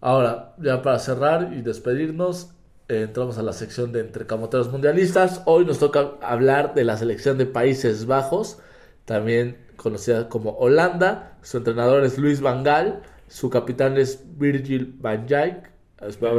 Ahora, 0.00 0.54
ya 0.58 0.82
para 0.82 0.98
cerrar 0.98 1.52
y 1.52 1.62
despedirnos, 1.62 2.52
eh, 2.88 3.02
entramos 3.02 3.36
a 3.38 3.42
la 3.42 3.52
sección 3.52 3.92
de 3.92 4.00
entre 4.00 4.26
camoteros 4.26 4.70
mundialistas. 4.70 5.42
Hoy 5.44 5.64
nos 5.64 5.78
toca 5.78 6.12
hablar 6.22 6.74
de 6.74 6.84
la 6.84 6.96
selección 6.96 7.36
de 7.36 7.46
Países 7.46 8.06
Bajos, 8.06 8.60
también 9.04 9.58
conocida 9.76 10.28
como 10.28 10.52
Holanda. 10.52 11.36
Su 11.42 11.58
entrenador 11.58 12.04
es 12.04 12.18
Luis 12.18 12.40
Van 12.40 12.64
Gaal. 12.64 13.02
Su 13.28 13.50
capitán 13.50 13.96
es 13.96 14.24
Virgil 14.38 14.96
van 14.98 15.26
Dijk. 15.26 15.70
Espero 16.00 16.32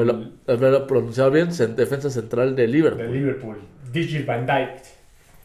haberlo, 0.48 0.88
pronunciado 0.88 1.32
bien. 1.32 1.50
Defensa 1.76 2.10
central 2.10 2.56
de 2.56 2.68
Liverpool. 2.68 3.08
De 3.08 3.12
Liverpool. 3.12 3.58
Virgil 3.92 4.26
van 4.26 4.46
Dijk. 4.46 4.82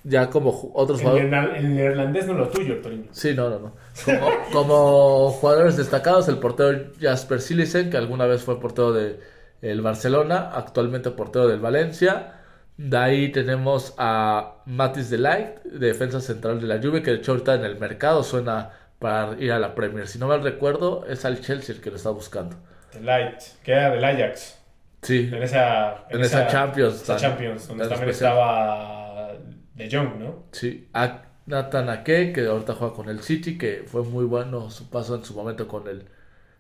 Ya 0.05 0.29
como 0.29 0.71
otros 0.75 1.01
jugadores. 1.01 1.33
El 1.57 1.75
neerlandés 1.75 2.27
no 2.27 2.35
lo 2.35 2.49
tuyo, 2.49 2.81
Torino. 2.83 3.05
Sí, 3.11 3.33
no, 3.35 3.49
no, 3.49 3.59
no. 3.59 3.73
Como, 4.53 5.31
jugadores 5.31 5.79
destacados, 5.79 6.29
el 6.29 6.37
portero 6.37 6.91
Jasper 7.01 7.41
Silisen, 7.41 7.89
que 7.89 7.97
alguna 7.97 8.27
vez 8.27 8.43
fue 8.43 8.61
portero 8.61 8.93
de 8.93 9.19
el 9.63 9.81
Barcelona, 9.81 10.51
actualmente 10.53 11.11
portero 11.11 11.49
del 11.49 11.61
Valencia. 11.61 12.35
De 12.77 12.97
ahí 12.99 13.33
tenemos 13.33 13.95
a 13.97 14.57
Matis 14.67 15.09
de 15.09 15.19
Light, 15.19 15.63
defensa 15.63 16.21
central 16.21 16.61
de 16.61 16.67
la 16.67 16.83
Juve, 16.83 17.03
que 17.03 17.13
de 17.13 17.17
hecho 17.19 17.33
ahorita 17.33 17.55
en 17.55 17.65
el 17.65 17.79
mercado 17.79 18.23
suena 18.23 18.73
para 19.05 19.39
ir 19.39 19.53
a 19.53 19.59
la 19.59 19.75
Premier. 19.75 20.09
Si 20.09 20.19
no 20.19 20.29
mal 20.29 20.43
recuerdo, 20.43 21.05
es 21.07 21.27
al 21.27 21.39
Chelsea 21.43 21.75
el 21.75 21.83
que 21.83 21.91
lo 21.91 21.97
está 21.97 22.09
buscando. 22.09 22.57
El 22.95 23.05
Light, 23.05 23.39
que 23.63 23.73
era 23.73 23.91
del 23.91 24.03
Ajax. 24.03 24.59
Sí. 25.03 25.29
En 25.31 25.43
esa, 25.43 26.07
en, 26.09 26.23
esa, 26.23 26.47
Champions. 26.47 27.05
Champions, 27.05 27.69
donde 27.69 27.87
también 27.87 28.09
estaba 28.09 29.35
De 29.75 29.91
Jong, 29.91 30.19
¿no? 30.19 30.45
Sí. 30.53 30.89
A 30.95 31.21
Nathan 31.45 31.91
Ake, 31.91 32.33
que 32.33 32.47
ahorita 32.47 32.77
juega 32.77 32.95
con 32.95 33.11
el 33.11 33.21
City, 33.21 33.59
que 33.59 33.85
fue 33.87 34.05
muy 34.05 34.25
bueno 34.25 34.71
su 34.71 34.89
paso 34.89 35.17
en 35.17 35.23
su 35.23 35.35
momento 35.35 35.69
con 35.69 35.87
el 35.87 36.07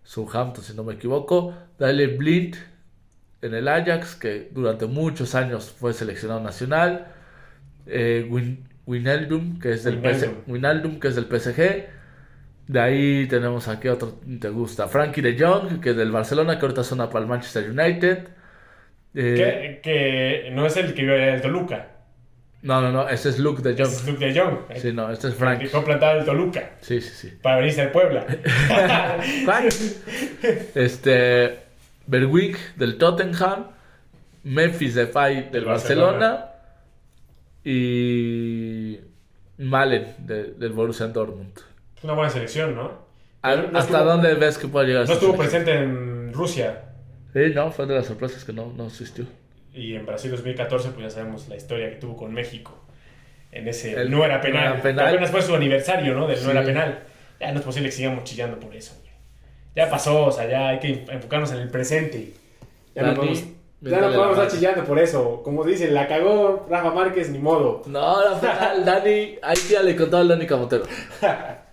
Southampton, 0.03 0.63
si 0.63 0.75
no 0.75 0.85
me 0.85 0.93
equivoco. 0.93 1.55
Dale 1.79 2.09
Blind 2.09 2.57
en 3.41 3.55
el 3.55 3.69
Ajax, 3.69 4.17
que 4.17 4.51
durante 4.53 4.85
muchos 4.85 5.35
años 5.35 5.71
fue 5.71 5.95
seleccionado 5.95 6.41
nacional. 6.41 7.07
Eh, 7.87 8.29
Winaldum, 8.85 9.59
que 9.59 9.73
es 9.73 9.85
del 9.85 10.03
Winaldum, 10.47 11.01
que 11.01 11.09
es 11.09 11.15
del 11.15 11.25
PSG. 11.25 12.04
De 12.67 12.81
ahí 12.81 13.27
tenemos 13.27 13.69
aquí 13.69 13.89
otro, 13.89 14.21
te 14.41 14.49
gusta, 14.49 14.89
Frankie 14.89 15.21
de 15.21 15.39
Jong, 15.39 15.81
que 15.81 15.91
es 15.91 15.97
del 15.97 16.11
Barcelona, 16.11 16.59
que 16.59 16.65
ahorita 16.65 16.83
suena 16.83 17.11
para 17.11 17.25
el 17.25 17.29
Manchester 17.29 17.71
United. 17.71 18.29
Eh, 19.15 19.81
que, 19.83 20.49
no 20.53 20.67
es 20.67 20.77
el 20.79 20.95
que 20.95 21.03
vive 21.03 21.29
en 21.29 21.35
el 21.35 21.43
Toluca. 21.43 21.89
No, 22.63 22.81
no, 22.81 22.91
no, 22.91 23.07
ese 23.07 23.29
es 23.29 23.39
Luke 23.39 23.63
de 23.63 23.75
Jong. 23.75 23.93
Es 23.93 24.07
Luke 24.07 24.25
de 24.25 24.41
Jong. 24.41 24.61
Sí, 24.77 24.93
no, 24.93 25.13
este 25.13 25.29
es 25.29 25.35
Frank. 25.35 25.61
Que 25.61 25.67
fue 25.67 25.85
plantado 25.85 26.21
en 26.21 26.25
Toluca. 26.25 26.71
Sí, 26.81 27.03
sí, 27.03 27.13
sí. 27.15 27.37
Para 27.43 27.57
venirse 27.57 27.83
al 27.83 27.91
Puebla. 27.91 28.27
este, 30.75 31.59
Berwick 32.07 32.77
del 32.77 32.97
Tottenham, 32.97 33.67
Memphis 34.45 34.95
Depay 34.95 35.51
del 35.51 35.67
Barcelona, 35.67 36.47
y 37.63 38.99
Malen 39.59 40.15
del 40.19 40.73
Borussia 40.73 41.09
Dortmund 41.09 41.74
una 42.03 42.13
buena 42.15 42.31
selección, 42.31 42.75
¿no? 42.75 43.05
¿Hasta 43.43 44.03
dónde 44.03 44.35
ves 44.35 44.59
que 44.59 44.69
puede 44.69 44.89
llegar? 44.89 45.07
No 45.07 45.15
estuvo 45.15 45.37
presente 45.37 45.73
en 45.73 46.33
Rusia. 46.33 46.83
Sí, 47.33 47.53
no, 47.55 47.71
fue 47.71 47.87
de 47.87 47.95
las 47.95 48.07
sorpresas 48.07 48.45
que 48.45 48.53
no, 48.53 48.73
no 48.77 48.87
asistió. 48.87 49.27
Y 49.73 49.95
en 49.95 50.07
Brasil 50.07 50.31
2014, 50.31 50.91
pues 50.91 51.05
ya 51.05 51.11
sabemos 51.11 51.49
la 51.49 51.57
historia 51.57 51.91
que 51.91 51.97
tuvo 51.97 52.17
con 52.17 52.33
México. 52.33 52.73
En 53.51 53.69
ese 53.69 53.93
El 54.01 54.11
no 54.11 54.25
era 54.25 54.41
penal. 54.41 54.65
no 54.65 54.71
era 54.75 54.83
penal. 54.83 55.09
Apenas 55.09 55.31
fue 55.31 55.43
su 55.43 55.55
aniversario, 55.55 56.15
¿no? 56.15 56.27
Del 56.27 56.43
no 56.43 56.51
era 56.51 56.63
penal. 56.65 57.01
Ya 57.41 57.53
no 57.53 57.59
es 57.59 57.65
posible 57.65 57.89
que 57.89 57.95
sigamos 57.97 58.25
chillando 58.25 58.59
por 58.59 58.75
eso, 58.75 58.95
güey. 59.01 59.13
Ya 59.77 59.91
pasó, 59.91 60.27
o 60.27 60.33
sea, 60.33 60.49
ya 60.49 60.69
hay 60.69 60.79
que 60.79 61.05
enfocarnos 61.09 61.53
en 61.53 61.59
el 61.59 61.69
presente. 61.69 62.33
Ya 62.95 63.03
no 63.03 63.15
podemos, 63.15 63.45
ya 63.81 64.01
no 64.01 64.07
podemos 64.13 64.39
estar 64.39 64.49
chillando 64.49 64.85
por 64.85 64.99
eso. 64.99 65.43
Como 65.43 65.65
dicen, 65.65 65.93
la 65.93 66.07
cagó 66.07 66.67
Rafa 66.71 66.91
Márquez, 66.93 67.31
ni 67.31 67.39
modo. 67.39 67.83
No, 67.87 68.31
la 68.31 68.41
penal, 68.41 68.85
Dani, 68.85 69.39
ahí 69.43 69.57
sí 69.57 69.73
ya 69.75 69.83
le 69.83 69.97
contaba 69.97 70.23
el 70.23 70.29
Dani 70.29 70.47
Camotero. 70.47 70.85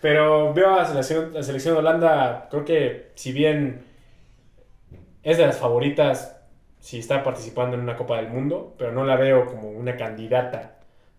Pero 0.00 0.52
veo 0.54 0.74
a 0.74 0.78
la 0.78 0.84
selección, 0.84 1.32
la 1.34 1.42
selección 1.42 1.74
de 1.74 1.80
Holanda, 1.80 2.46
creo 2.50 2.64
que 2.64 3.10
si 3.14 3.32
bien 3.32 3.84
es 5.22 5.38
de 5.38 5.46
las 5.46 5.58
favoritas, 5.58 6.36
si 6.78 6.98
está 7.00 7.22
participando 7.24 7.74
en 7.76 7.82
una 7.82 7.96
Copa 7.96 8.16
del 8.16 8.28
Mundo, 8.28 8.74
pero 8.78 8.92
no 8.92 9.04
la 9.04 9.16
veo 9.16 9.46
como 9.46 9.70
una 9.70 9.96
candidata 9.96 10.76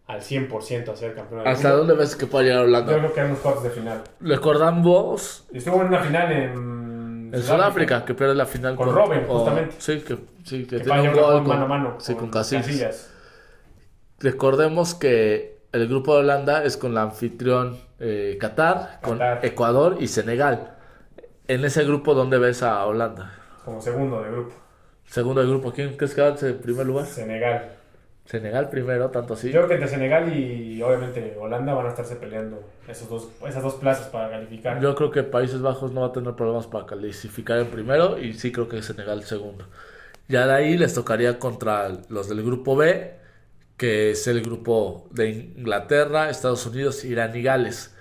al 0.08 0.22
100% 0.22 0.90
a 0.90 0.96
ser 0.96 1.14
campeona 1.14 1.44
del 1.44 1.52
¿Hasta 1.52 1.68
mundo. 1.70 1.78
dónde 1.86 1.94
ves 1.96 2.16
que 2.16 2.26
puede 2.26 2.46
llegar 2.46 2.62
Yo 2.62 2.68
Holanda? 2.68 2.98
creo 2.98 3.14
que 3.14 3.20
eran 3.20 3.32
unos 3.32 3.42
cuartos 3.44 3.64
de 3.64 3.70
final. 3.70 4.02
Recordamos 4.22 5.46
Estuvo 5.54 5.82
en 5.82 5.88
una 5.88 6.00
final 6.00 6.32
en, 6.32 7.32
en 7.34 7.44
Sudáfrica 7.44 8.06
que 8.06 8.14
pierde 8.16 8.34
la 8.34 8.46
final 8.46 8.76
Con 8.76 8.96
Robben, 8.96 9.26
o- 9.28 9.38
justamente. 9.40 9.76
Sí, 9.78 10.00
que, 10.02 10.16
sí, 10.46 10.64
que 10.66 10.78
Que 10.78 10.84
tiene 10.84 10.88
falla 10.88 11.02
un 11.12 11.18
una 11.18 11.22
gol 11.22 11.34
con 11.34 11.44
con, 11.44 11.48
mano 11.60 11.66
a 11.66 11.68
mano. 11.68 11.96
sí, 12.00 12.16
con 12.16 12.30
Casillas. 12.32 12.66
Casillas. 12.66 13.14
Recordemos 14.20 14.96
que 14.96 15.60
el 15.72 15.88
grupo 15.88 16.14
de 16.16 16.22
Holanda 16.22 16.64
es 16.64 16.78
con 16.78 16.94
la 16.94 17.04
anfitrión 17.04 17.78
eh, 18.00 18.38
Qatar, 18.40 19.00
con. 19.02 19.20
Ecuador 19.42 19.98
y 20.00 20.08
Senegal. 20.08 20.76
En 21.48 21.66
ese 21.66 21.84
grupo, 21.84 22.14
¿dónde 22.14 22.38
ves 22.38 22.64
a 22.64 22.86
Holanda? 22.86 23.34
Como 23.66 23.82
segundo 23.82 24.22
de 24.22 24.32
grupo. 24.32 24.54
Segundo 25.06 25.42
del 25.42 25.50
grupo, 25.50 25.72
¿quién 25.72 25.98
crees 25.98 26.14
que 26.14 26.22
va 26.22 26.36
en 26.40 26.60
primer 26.60 26.86
lugar? 26.86 27.06
Senegal. 27.06 27.72
Senegal 28.26 28.70
primero, 28.70 29.10
tanto 29.10 29.34
así. 29.34 29.48
Yo 29.48 29.62
creo 29.62 29.68
que 29.68 29.74
entre 29.74 29.90
Senegal 29.90 30.32
y 30.32 30.80
obviamente 30.84 31.36
Holanda 31.40 31.74
van 31.74 31.88
a 31.88 31.90
estarse 31.90 32.16
peleando 32.16 32.64
esos 32.88 33.10
dos, 33.10 33.30
esas 33.48 33.64
dos 33.64 33.74
plazas 33.76 34.08
para 34.10 34.30
calificar. 34.30 34.80
Yo 34.80 34.94
creo 34.94 35.10
que 35.10 35.24
Países 35.24 35.62
Bajos 35.62 35.92
no 35.94 36.02
va 36.02 36.08
a 36.08 36.12
tener 36.12 36.36
problemas 36.36 36.68
para 36.68 36.86
clasificar 36.86 37.58
en 37.58 37.68
primero 37.68 38.20
y 38.20 38.34
sí 38.34 38.52
creo 38.52 38.70
que 38.70 38.84
Senegal 38.84 39.24
segundo. 39.24 39.66
Ya 40.28 40.46
de 40.46 40.54
ahí 40.54 40.78
les 40.78 40.94
tocaría 40.94 41.40
contra 41.40 41.90
los 42.10 42.30
del 42.30 42.44
grupo 42.44 42.76
B, 42.76 43.16
que 43.80 44.12
es 44.12 44.28
el 44.28 44.42
grupo 44.44 45.08
de 45.10 45.30
Inglaterra, 45.30 46.30
Estados 46.30 46.66
Unidos, 46.68 47.06
Irán 47.06 47.36
y 47.36 47.42
Gales. 47.42 47.96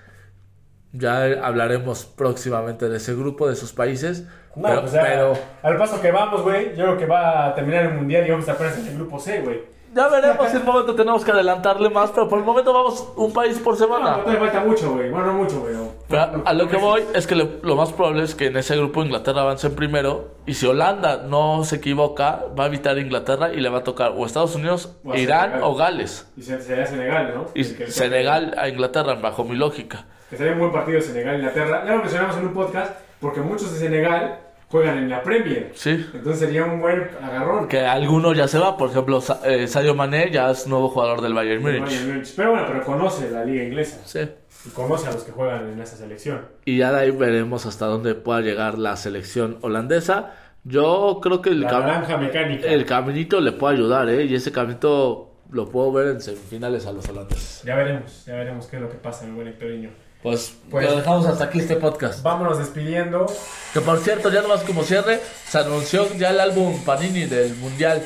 Ya 0.91 1.23
hablaremos 1.45 2.05
próximamente 2.05 2.89
de 2.89 2.97
ese 2.97 3.15
grupo, 3.15 3.47
de 3.47 3.53
esos 3.53 3.71
países. 3.71 4.27
No, 4.55 4.67
pero, 4.67 4.81
pues 4.81 4.91
ya, 4.91 5.03
pero 5.03 5.33
al 5.63 5.77
paso 5.77 6.01
que 6.01 6.11
vamos, 6.11 6.43
güey, 6.43 6.75
yo 6.75 6.83
creo 6.83 6.97
que 6.97 7.05
va 7.05 7.47
a 7.47 7.55
terminar 7.55 7.85
el 7.85 7.93
mundial 7.93 8.27
y 8.27 8.31
vamos 8.31 8.49
a 8.49 8.53
apenas 8.53 8.77
en 8.77 8.87
el 8.87 8.95
grupo 8.95 9.19
C, 9.19 9.41
güey. 9.41 9.61
Ya 9.93 10.07
veremos 10.07 10.49
si 10.49 10.57
el 10.57 10.63
momento 10.63 10.95
tenemos 10.95 11.23
que 11.25 11.31
adelantarle 11.31 11.89
más, 11.89 12.11
pero 12.11 12.27
por 12.29 12.39
el 12.39 12.45
momento 12.45 12.73
vamos 12.73 13.07
un 13.15 13.33
país 13.33 13.57
por 13.59 13.73
No, 13.73 13.79
semana. 13.79 14.17
no 14.17 14.23
todavía 14.23 14.39
falta 14.51 14.65
mucho, 14.65 14.91
güey. 14.93 15.09
Bueno, 15.09 15.27
no 15.27 15.33
mucho, 15.33 15.59
güey. 15.61 15.73
no. 15.75 15.89
Pero 16.07 16.41
a 16.45 16.53
lo 16.53 16.67
que 16.67 16.77
voy 16.77 17.03
es 17.13 17.27
que 17.27 17.35
le- 17.35 17.59
lo 17.61 17.75
más 17.75 17.91
probable 17.93 18.23
es 18.23 18.33
que 18.35 18.47
en 18.47 18.57
ese 18.57 18.75
grupo 18.77 19.03
Inglaterra 19.03 19.41
avance 19.41 19.67
en 19.67 19.75
primero 19.75 20.29
y 20.45 20.55
si 20.55 20.65
Holanda 20.65 21.17
no 21.27 21.63
se 21.63 21.75
equivoca 21.77 22.45
va 22.59 22.63
a 22.63 22.67
evitar 22.67 22.97
Inglaterra 22.97 23.51
y 23.53 23.57
le 23.61 23.69
va 23.69 23.79
a 23.79 23.83
tocar 23.83 24.13
o 24.17 24.25
Estados 24.25 24.55
Unidos, 24.55 24.95
O 25.05 25.13
Irán 25.15 25.49
Senegal. 25.51 25.63
o 25.63 25.75
Gales. 25.75 26.31
Y 26.35 26.41
se- 26.41 26.61
sería 26.61 26.85
Senegal, 26.85 27.33
¿no? 27.35 27.45
Y 27.53 27.63
que- 27.75 27.87
Senegal 27.91 28.55
a 28.57 28.69
Inglaterra 28.69 29.15
bajo 29.15 29.43
mi 29.43 29.55
lógica. 29.55 30.05
Que 30.29 30.37
sería 30.37 30.53
un 30.53 30.59
buen 30.59 30.71
partido 30.71 31.01
Senegal-Inglaterra. 31.01 31.83
Ya 31.85 31.91
lo 31.93 31.99
mencionamos 31.99 32.37
en 32.37 32.47
un 32.47 32.53
podcast, 32.53 32.93
porque 33.19 33.41
muchos 33.41 33.73
de 33.73 33.79
Senegal 33.79 34.39
juegan 34.69 34.97
en 34.99 35.09
la 35.09 35.21
Premier. 35.23 35.71
Sí. 35.73 36.05
Entonces 36.13 36.39
sería 36.39 36.63
un 36.65 36.79
buen 36.79 37.09
agarrón. 37.21 37.67
Que 37.67 37.79
alguno 37.81 38.33
ya 38.33 38.47
se 38.47 38.59
va, 38.59 38.77
por 38.77 38.89
ejemplo, 38.91 39.19
Sa- 39.21 39.41
eh, 39.45 39.67
Sadio 39.67 39.95
Mané 39.95 40.29
ya 40.31 40.49
es 40.51 40.67
nuevo 40.67 40.89
jugador 40.89 41.21
del 41.21 41.33
Bayern 41.33 41.61
Múnich. 41.61 42.33
Pero 42.35 42.51
bueno, 42.51 42.65
pero 42.67 42.83
conoce 42.83 43.29
la 43.31 43.43
liga 43.43 43.63
inglesa. 43.63 43.99
Sí. 44.05 44.19
Y 44.65 44.69
conoce 44.71 45.07
a 45.07 45.11
los 45.11 45.23
que 45.23 45.31
juegan 45.31 45.69
en 45.69 45.79
esa 45.81 45.95
selección. 45.97 46.41
Y 46.65 46.77
ya 46.77 46.91
de 46.91 46.99
ahí 46.99 47.11
veremos 47.11 47.65
hasta 47.65 47.85
dónde 47.85 48.13
pueda 48.15 48.41
llegar 48.41 48.77
la 48.77 48.95
selección 48.97 49.57
holandesa. 49.61 50.33
Yo 50.65 51.19
creo 51.23 51.41
que 51.41 51.49
el, 51.51 51.61
La 51.61 51.69
cam- 51.71 51.79
naranja 51.85 52.17
mecánica. 52.17 52.67
el 52.67 52.85
caminito 52.85 53.39
le 53.39 53.53
puede 53.53 53.75
ayudar, 53.75 54.09
¿eh? 54.09 54.25
Y 54.25 54.35
ese 54.35 54.51
caminito 54.51 55.31
lo 55.51 55.69
puedo 55.69 55.91
ver 55.93 56.07
en 56.09 56.21
semifinales 56.21 56.85
a 56.85 56.91
los 56.91 57.07
holandeses. 57.09 57.63
Ya 57.63 57.75
veremos, 57.75 58.25
ya 58.25 58.35
veremos 58.35 58.67
qué 58.67 58.75
es 58.75 58.81
lo 58.81 58.89
que 58.89 58.97
pasa, 58.97 59.25
mi 59.25 59.31
buen 59.33 59.47
Hectorinho. 59.47 59.89
Pues, 60.21 60.53
Pues- 60.69 60.85
lo 60.89 60.97
dejamos 60.97 61.25
hasta 61.27 61.45
aquí 61.45 61.59
este 61.59 61.77
podcast. 61.77 62.21
Vámonos 62.21 62.57
despidiendo. 62.57 63.25
Que 63.73 63.79
por 63.81 63.99
cierto, 63.99 64.29
ya 64.29 64.41
nomás 64.41 64.61
como 64.61 64.83
cierre, 64.83 65.21
se 65.49 65.57
anunció 65.59 66.11
ya 66.15 66.31
el 66.31 66.39
álbum 66.41 66.83
Panini 66.83 67.25
del 67.25 67.55
Mundial. 67.55 68.05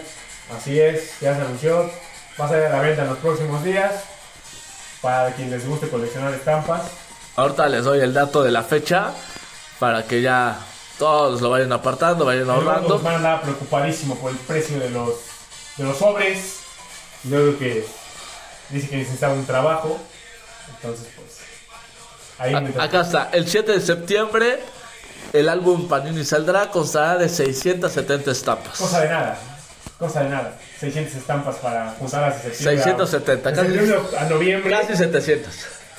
Así 0.55 0.79
es, 0.79 1.19
ya 1.21 1.35
se 1.35 1.41
anunció. 1.41 1.89
Va 2.39 2.45
a 2.45 2.49
salir 2.49 2.65
a 2.65 2.69
la 2.69 2.81
venta 2.81 3.01
en 3.03 3.09
los 3.09 3.17
próximos 3.17 3.63
días. 3.63 3.91
Para 5.01 5.31
quien 5.33 5.49
les 5.49 5.67
guste 5.67 5.89
coleccionar 5.89 6.33
estampas. 6.33 6.83
Ahorita 7.35 7.67
les 7.67 7.83
doy 7.83 7.99
el 7.99 8.13
dato 8.13 8.43
de 8.43 8.51
la 8.51 8.63
fecha 8.63 9.11
para 9.79 10.03
que 10.03 10.21
ya 10.21 10.59
todos 10.99 11.41
lo 11.41 11.49
vayan 11.49 11.73
apartando, 11.73 12.25
vayan 12.25 12.49
ahorrando. 12.49 12.95
Guzmán 12.95 13.15
andaba 13.15 13.41
preocupadísimo 13.41 14.15
por 14.15 14.31
el 14.31 14.37
precio 14.37 14.79
de 14.79 14.91
los, 14.91 15.15
de 15.77 15.83
los 15.83 15.97
sobres. 15.97 16.59
Yo 17.23 17.37
creo 17.37 17.59
que 17.59 17.85
dice 18.69 18.87
que 18.87 18.97
necesitaba 18.97 19.33
un 19.33 19.45
trabajo. 19.45 19.99
Entonces. 20.75 21.07
Ahí 22.43 22.53
A- 22.53 22.83
Acá 22.83 23.01
está, 23.01 23.29
el 23.31 23.47
7 23.47 23.71
de 23.71 23.79
septiembre 23.81 24.59
el 25.31 25.49
álbum 25.49 25.87
Panini 25.87 26.23
saldrá, 26.23 26.69
constará 26.69 27.17
de 27.17 27.27
670 27.29 28.31
estampas. 28.31 28.77
Cosa 28.77 28.99
de 29.01 29.09
nada. 29.09 29.37
Cosa 29.97 30.23
de 30.23 30.29
nada. 30.29 30.53
600 30.79 31.15
estampas 31.15 31.55
para 31.55 31.95
septiembre. 31.97 32.81
a- 32.81 32.83
670, 32.83 33.51
de 33.51 33.55
casi- 33.55 34.17
a 34.17 34.23
noviembre. 34.29 34.69
Casi 34.69 34.95
700. 34.95 35.53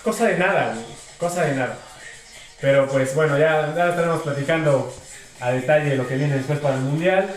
Cosa 0.04 0.26
de 0.26 0.38
nada, 0.38 0.74
cosa 1.18 1.42
de 1.46 1.54
nada. 1.56 1.76
Pero 2.60 2.86
pues 2.88 3.14
bueno, 3.14 3.36
ya, 3.38 3.72
ya 3.74 3.88
estaremos 3.90 4.22
platicando 4.22 4.94
a 5.40 5.50
detalle 5.50 5.96
lo 5.96 6.06
que 6.06 6.16
viene 6.16 6.36
después 6.36 6.58
para 6.60 6.74
el 6.76 6.82
Mundial. 6.82 7.28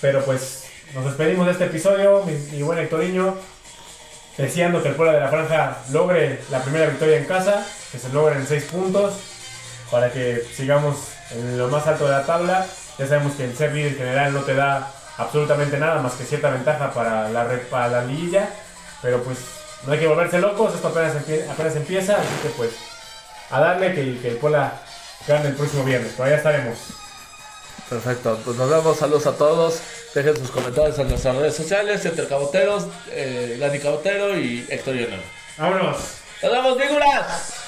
Pero 0.00 0.24
pues 0.24 0.64
nos 0.94 1.04
despedimos 1.06 1.46
de 1.46 1.52
este 1.52 1.64
episodio, 1.64 2.22
mi, 2.24 2.32
mi 2.34 2.62
buen 2.62 2.78
Hectorinho. 2.78 3.36
Deseando 4.38 4.80
que 4.80 4.90
el 4.90 4.94
Puebla 4.94 5.14
de 5.14 5.20
la 5.20 5.28
Franja 5.28 5.78
logre 5.90 6.40
la 6.48 6.62
primera 6.62 6.86
victoria 6.86 7.18
en 7.18 7.24
casa, 7.24 7.66
que 7.90 7.98
se 7.98 8.08
logren 8.10 8.46
seis 8.46 8.64
puntos, 8.64 9.14
para 9.90 10.12
que 10.12 10.46
sigamos 10.54 10.96
en 11.32 11.58
lo 11.58 11.68
más 11.68 11.86
alto 11.88 12.06
de 12.06 12.12
la 12.12 12.24
tabla. 12.24 12.64
Ya 12.98 13.06
sabemos 13.08 13.34
que 13.34 13.44
el 13.44 13.56
ser 13.56 13.72
líder 13.72 13.96
general 13.96 14.32
no 14.32 14.42
te 14.42 14.54
da 14.54 14.92
absolutamente 15.16 15.76
nada 15.78 16.00
más 16.00 16.12
que 16.12 16.24
cierta 16.24 16.50
ventaja 16.50 16.92
para 16.92 17.28
la, 17.28 17.48
para 17.68 17.88
la 17.88 18.04
liguilla, 18.04 18.48
pero 19.02 19.24
pues 19.24 19.38
no 19.84 19.92
hay 19.92 19.98
que 19.98 20.06
volverse 20.06 20.38
locos, 20.38 20.72
esto 20.72 20.86
apenas, 20.86 21.16
apenas 21.50 21.76
empieza, 21.76 22.14
así 22.14 22.34
que 22.42 22.50
pues 22.50 22.70
a 23.50 23.58
darle 23.60 23.92
que, 23.92 24.20
que 24.20 24.28
el 24.28 24.36
Puebla 24.36 24.72
gane 25.26 25.48
el 25.48 25.56
próximo 25.56 25.82
viernes, 25.82 26.12
por 26.12 26.26
allá 26.26 26.36
estaremos. 26.36 26.78
Perfecto, 27.88 28.38
pues 28.44 28.56
nos 28.56 28.68
vemos, 28.68 28.98
saludos 28.98 29.26
a 29.26 29.32
todos. 29.32 29.80
Dejen 30.14 30.36
sus 30.36 30.50
comentarios 30.50 30.98
en 30.98 31.08
nuestras 31.08 31.36
redes 31.36 31.56
sociales, 31.56 32.04
entre 32.04 32.26
Caboteros, 32.26 32.86
eh, 33.10 33.56
Dani 33.58 33.78
Cabotero 33.78 34.38
y 34.38 34.66
Héctor 34.68 34.94
Lionel. 34.94 35.22
¡Vámonos! 35.56 35.96
¡Nos 36.42 36.52
vemos, 36.52 36.78
figuras! 36.82 37.67